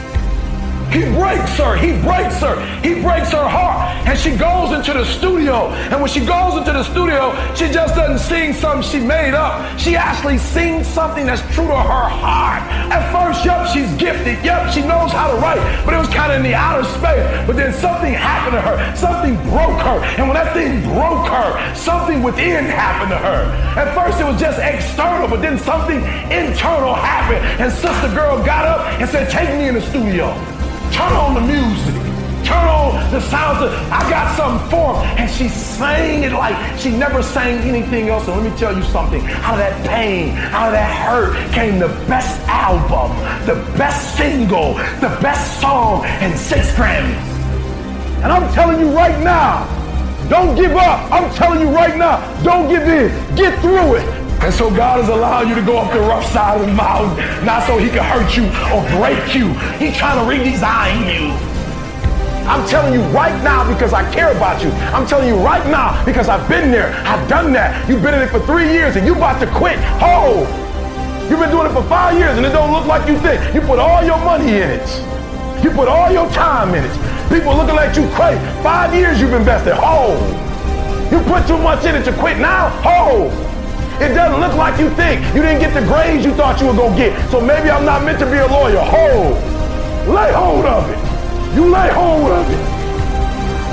He 0.92 1.02
breaks 1.14 1.58
her. 1.58 1.76
He 1.76 1.92
breaks 2.02 2.40
her. 2.40 2.56
He 2.82 3.02
breaks 3.02 3.32
her 3.32 3.48
heart. 3.48 4.08
And 4.08 4.18
she 4.18 4.36
goes 4.36 4.72
into 4.72 4.94
the 4.94 5.06
studio. 5.06 5.70
And 5.92 6.00
when 6.00 6.10
she 6.10 6.26
goes 6.26 6.56
into 6.56 6.72
the 6.72 6.84
studio, 6.84 7.34
she 7.56 7.68
just 7.72 7.96
doesn't 7.96 8.20
sing 8.20 8.54
something 8.54 8.82
she 8.82 9.00
made 9.00 9.34
up. 9.34 9.80
She 9.80 9.96
actually 9.96 10.38
sings 10.38 10.88
something 10.88 11.26
that's 11.26 11.42
true 11.54 11.68
to 11.68 11.76
her 11.76 12.08
heart. 12.10 12.62
At 12.92 13.12
first, 13.12 13.44
yep, 13.44 13.68
she's 13.68 13.92
gifted. 13.96 14.44
Yep, 14.46 14.74
she 14.74 14.82
knows 14.82 15.12
how 15.12 15.32
to 15.32 15.38
write. 15.38 15.60
But 15.86 15.96
it 15.96 15.98
was 15.98 16.10
kind 16.10 16.32
of 16.32 16.38
in 16.38 16.44
the 16.44 16.54
outer 16.54 16.84
space. 16.84 17.26
But 17.48 17.56
then 17.56 17.74
something 17.74 18.14
happened 18.14 18.56
to 18.56 18.62
her. 18.62 18.96
Something 18.96 19.36
broke 19.50 19.82
her. 19.82 20.00
And 20.18 20.28
when 20.28 20.36
that 20.36 20.54
thing 20.54 20.82
broke 20.84 21.28
her, 21.28 21.76
something 21.76 22.24
within 22.24 22.66
happened 22.66 23.12
to 23.12 23.18
her. 23.18 23.52
At 23.76 23.94
first, 23.94 24.22
it 24.22 24.26
was 24.26 24.40
just 24.40 24.60
external. 24.60 25.28
But 25.28 25.42
then 25.42 25.58
something 25.60 25.98
internal 26.32 26.94
happened. 26.94 27.44
And 27.60 27.72
Sister 27.72 28.14
Girl 28.16 28.38
got 28.46 28.66
up 28.66 28.88
and 29.02 29.10
said, 29.10 29.30
Take 29.30 29.50
me 29.58 29.68
in 29.68 29.76
the 29.76 29.82
studio. 29.82 30.32
Turn 30.92 31.14
on 31.14 31.34
the 31.36 31.42
music. 31.42 31.96
Turn 32.46 32.68
on 32.68 33.12
the 33.12 33.20
sounds 33.22 33.64
of, 33.64 33.74
I 33.92 34.08
got 34.10 34.38
something 34.38 34.70
for 34.70 35.02
him. 35.02 35.18
And 35.18 35.32
she 35.32 35.50
sang 35.50 36.24
it 36.24 36.32
like 36.32 36.56
she 36.80 36.92
never 36.92 37.24
sang 37.24 37.58
anything 37.68 38.10
else. 38.10 38.28
And 38.28 38.38
let 38.38 38.52
me 38.52 38.58
tell 38.58 38.76
you 38.76 38.84
something. 38.84 39.22
Out 39.46 39.54
of 39.54 39.60
that 39.60 39.88
pain, 39.88 40.38
out 40.54 40.68
of 40.68 40.74
that 40.74 40.92
hurt 41.08 41.36
came 41.54 41.80
the 41.80 41.88
best 42.08 42.40
album, 42.48 43.18
the 43.46 43.56
best 43.78 44.16
single, 44.16 44.76
the 45.02 45.18
best 45.22 45.60
song, 45.60 46.06
and 46.06 46.38
six 46.38 46.72
Grammys. 46.72 47.16
And 48.24 48.32
I'm 48.32 48.52
telling 48.54 48.80
you 48.80 48.90
right 48.96 49.20
now, 49.24 49.66
don't 50.30 50.56
give 50.56 50.72
up. 50.72 51.12
I'm 51.12 51.34
telling 51.36 51.62
you 51.62 51.68
right 51.68 51.98
now, 51.98 52.20
don't 52.44 52.68
give 52.70 52.84
in. 52.84 53.36
Get 53.36 53.60
through 53.60 53.96
it. 53.96 54.25
And 54.42 54.54
so 54.54 54.70
God 54.70 55.00
is 55.04 55.10
allowing 55.10 55.50
you 55.50 55.56
to 55.56 55.62
go 55.62 55.78
up 55.78 55.92
the 55.92 56.00
rough 56.00 56.26
side 56.32 56.60
of 56.62 56.68
the 56.68 56.74
mountain, 56.74 57.18
not 57.46 57.64
so 57.66 57.78
he 57.78 57.90
can 57.90 58.04
hurt 58.04 58.36
you 58.38 58.46
or 58.74 58.82
break 59.00 59.34
you. 59.34 59.54
He's 59.80 59.98
trying 59.98 60.18
to 60.22 60.26
redesign 60.30 61.10
you. 61.10 61.34
I'm 62.46 62.68
telling 62.70 62.94
you 62.94 63.02
right 63.10 63.34
now 63.44 63.66
because 63.74 63.92
I 63.92 64.06
care 64.14 64.32
about 64.32 64.62
you. 64.64 64.70
I'm 64.94 65.08
telling 65.08 65.28
you 65.28 65.36
right 65.38 65.66
now 65.72 65.98
because 66.06 66.30
I've 66.30 66.48
been 66.48 66.70
there. 66.70 66.94
I've 67.08 67.28
done 67.28 67.54
that. 67.54 67.90
You've 67.90 68.04
been 68.04 68.14
in 68.14 68.22
it 68.22 68.30
for 68.30 68.40
three 68.46 68.72
years 68.72 68.96
and 68.98 69.08
you 69.08 69.16
about 69.16 69.40
to 69.40 69.48
quit. 69.58 69.80
Oh, 69.98 70.46
you've 71.28 71.40
been 71.40 71.50
doing 71.50 71.66
it 71.66 71.74
for 71.74 71.82
five 71.90 72.20
years 72.20 72.38
and 72.38 72.46
it 72.46 72.52
don't 72.52 72.72
look 72.72 72.86
like 72.86 73.08
you 73.10 73.18
think. 73.18 73.42
You 73.56 73.62
put 73.62 73.80
all 73.80 74.04
your 74.06 74.20
money 74.20 74.62
in 74.62 74.70
it. 74.70 74.88
You 75.64 75.72
put 75.72 75.88
all 75.88 76.12
your 76.12 76.30
time 76.30 76.76
in 76.76 76.84
it. 76.86 76.94
People 77.34 77.58
looking 77.58 77.78
at 77.78 77.98
you 77.98 78.08
crazy. 78.14 78.40
Five 78.62 78.94
years 78.94 79.20
you've 79.20 79.34
invested. 79.34 79.74
Oh, 79.78 80.14
You 81.12 81.20
put 81.26 81.48
too 81.48 81.58
much 81.58 81.84
in 81.86 81.96
it 81.96 82.04
to 82.06 82.14
quit 82.14 82.38
now? 82.38 82.70
Ho! 82.86 83.45
It 84.02 84.14
doesn't 84.14 84.42
look 84.42 84.56
like 84.56 84.80
you 84.80 84.90
think. 84.96 85.24
You 85.34 85.42
didn't 85.42 85.60
get 85.60 85.74
the 85.74 85.86
grades 85.88 86.26
you 86.26 86.34
thought 86.36 86.60
you 86.60 86.68
were 86.68 86.76
going 86.76 86.92
to 86.92 87.00
get. 87.00 87.32
So 87.32 87.40
maybe 87.40 87.72
I'm 87.72 87.86
not 87.86 88.04
meant 88.04 88.20
to 88.20 88.26
be 88.26 88.38
a 88.38 88.48
lawyer. 88.48 88.84
Hold. 88.84 89.40
Lay 90.12 90.32
hold 90.36 90.66
of 90.66 90.90
it. 90.92 91.00
You 91.56 91.72
lay 91.72 91.90
hold 91.96 92.32
of 92.32 92.44
it. 92.52 92.60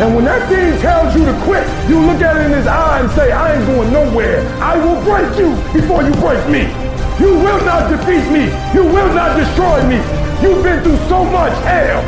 And 0.00 0.14
when 0.14 0.24
that 0.24 0.48
thing 0.48 0.78
tells 0.80 1.14
you 1.14 1.26
to 1.26 1.34
quit, 1.42 1.66
you 1.90 1.98
look 1.98 2.22
at 2.22 2.38
it 2.38 2.46
in 2.46 2.52
his 2.52 2.66
eye 2.66 3.00
and 3.00 3.10
say, 3.12 3.30
I 3.30 3.58
ain't 3.58 3.66
going 3.66 3.92
nowhere. 3.92 4.46
I 4.62 4.78
will 4.78 5.02
break 5.02 5.26
you 5.38 5.54
before 5.74 6.02
you 6.02 6.14
break 6.22 6.42
me. 6.48 6.70
You 7.18 7.34
will 7.42 7.62
not 7.66 7.90
defeat 7.90 8.24
me. 8.30 8.46
You 8.72 8.86
will 8.86 9.12
not 9.14 9.36
destroy 9.36 9.82
me. 9.90 9.98
You've 10.38 10.62
been 10.62 10.82
through 10.82 10.98
so 11.10 11.24
much 11.26 11.52
hell. 11.66 12.02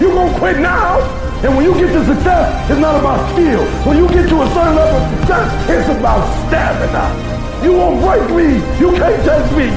You 0.00 0.10
gonna 0.10 0.38
quit 0.38 0.58
now? 0.58 0.98
And 1.42 1.56
when 1.56 1.64
you 1.64 1.72
get 1.72 1.90
to 1.92 2.04
success, 2.04 2.70
it's 2.70 2.78
not 2.78 3.00
about 3.00 3.32
skill. 3.32 3.64
When 3.88 3.96
you 3.96 4.06
get 4.08 4.28
to 4.28 4.42
a 4.42 4.48
certain 4.52 4.76
level 4.76 5.00
of 5.00 5.18
success, 5.20 5.70
it's 5.70 5.88
about 5.88 6.20
stamina. 6.46 7.64
You 7.64 7.72
won't 7.72 8.00
break 8.04 8.28
me. 8.36 8.60
You 8.78 8.92
can't 8.92 9.24
touch 9.24 9.50
me. 9.56 9.68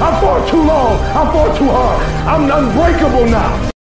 I 0.00 0.18
fought 0.18 0.48
too 0.48 0.62
long. 0.62 0.96
I 1.12 1.30
fought 1.30 1.58
too 1.58 1.68
hard. 1.68 2.00
I'm 2.26 2.44
unbreakable 2.50 3.26
now. 3.26 3.77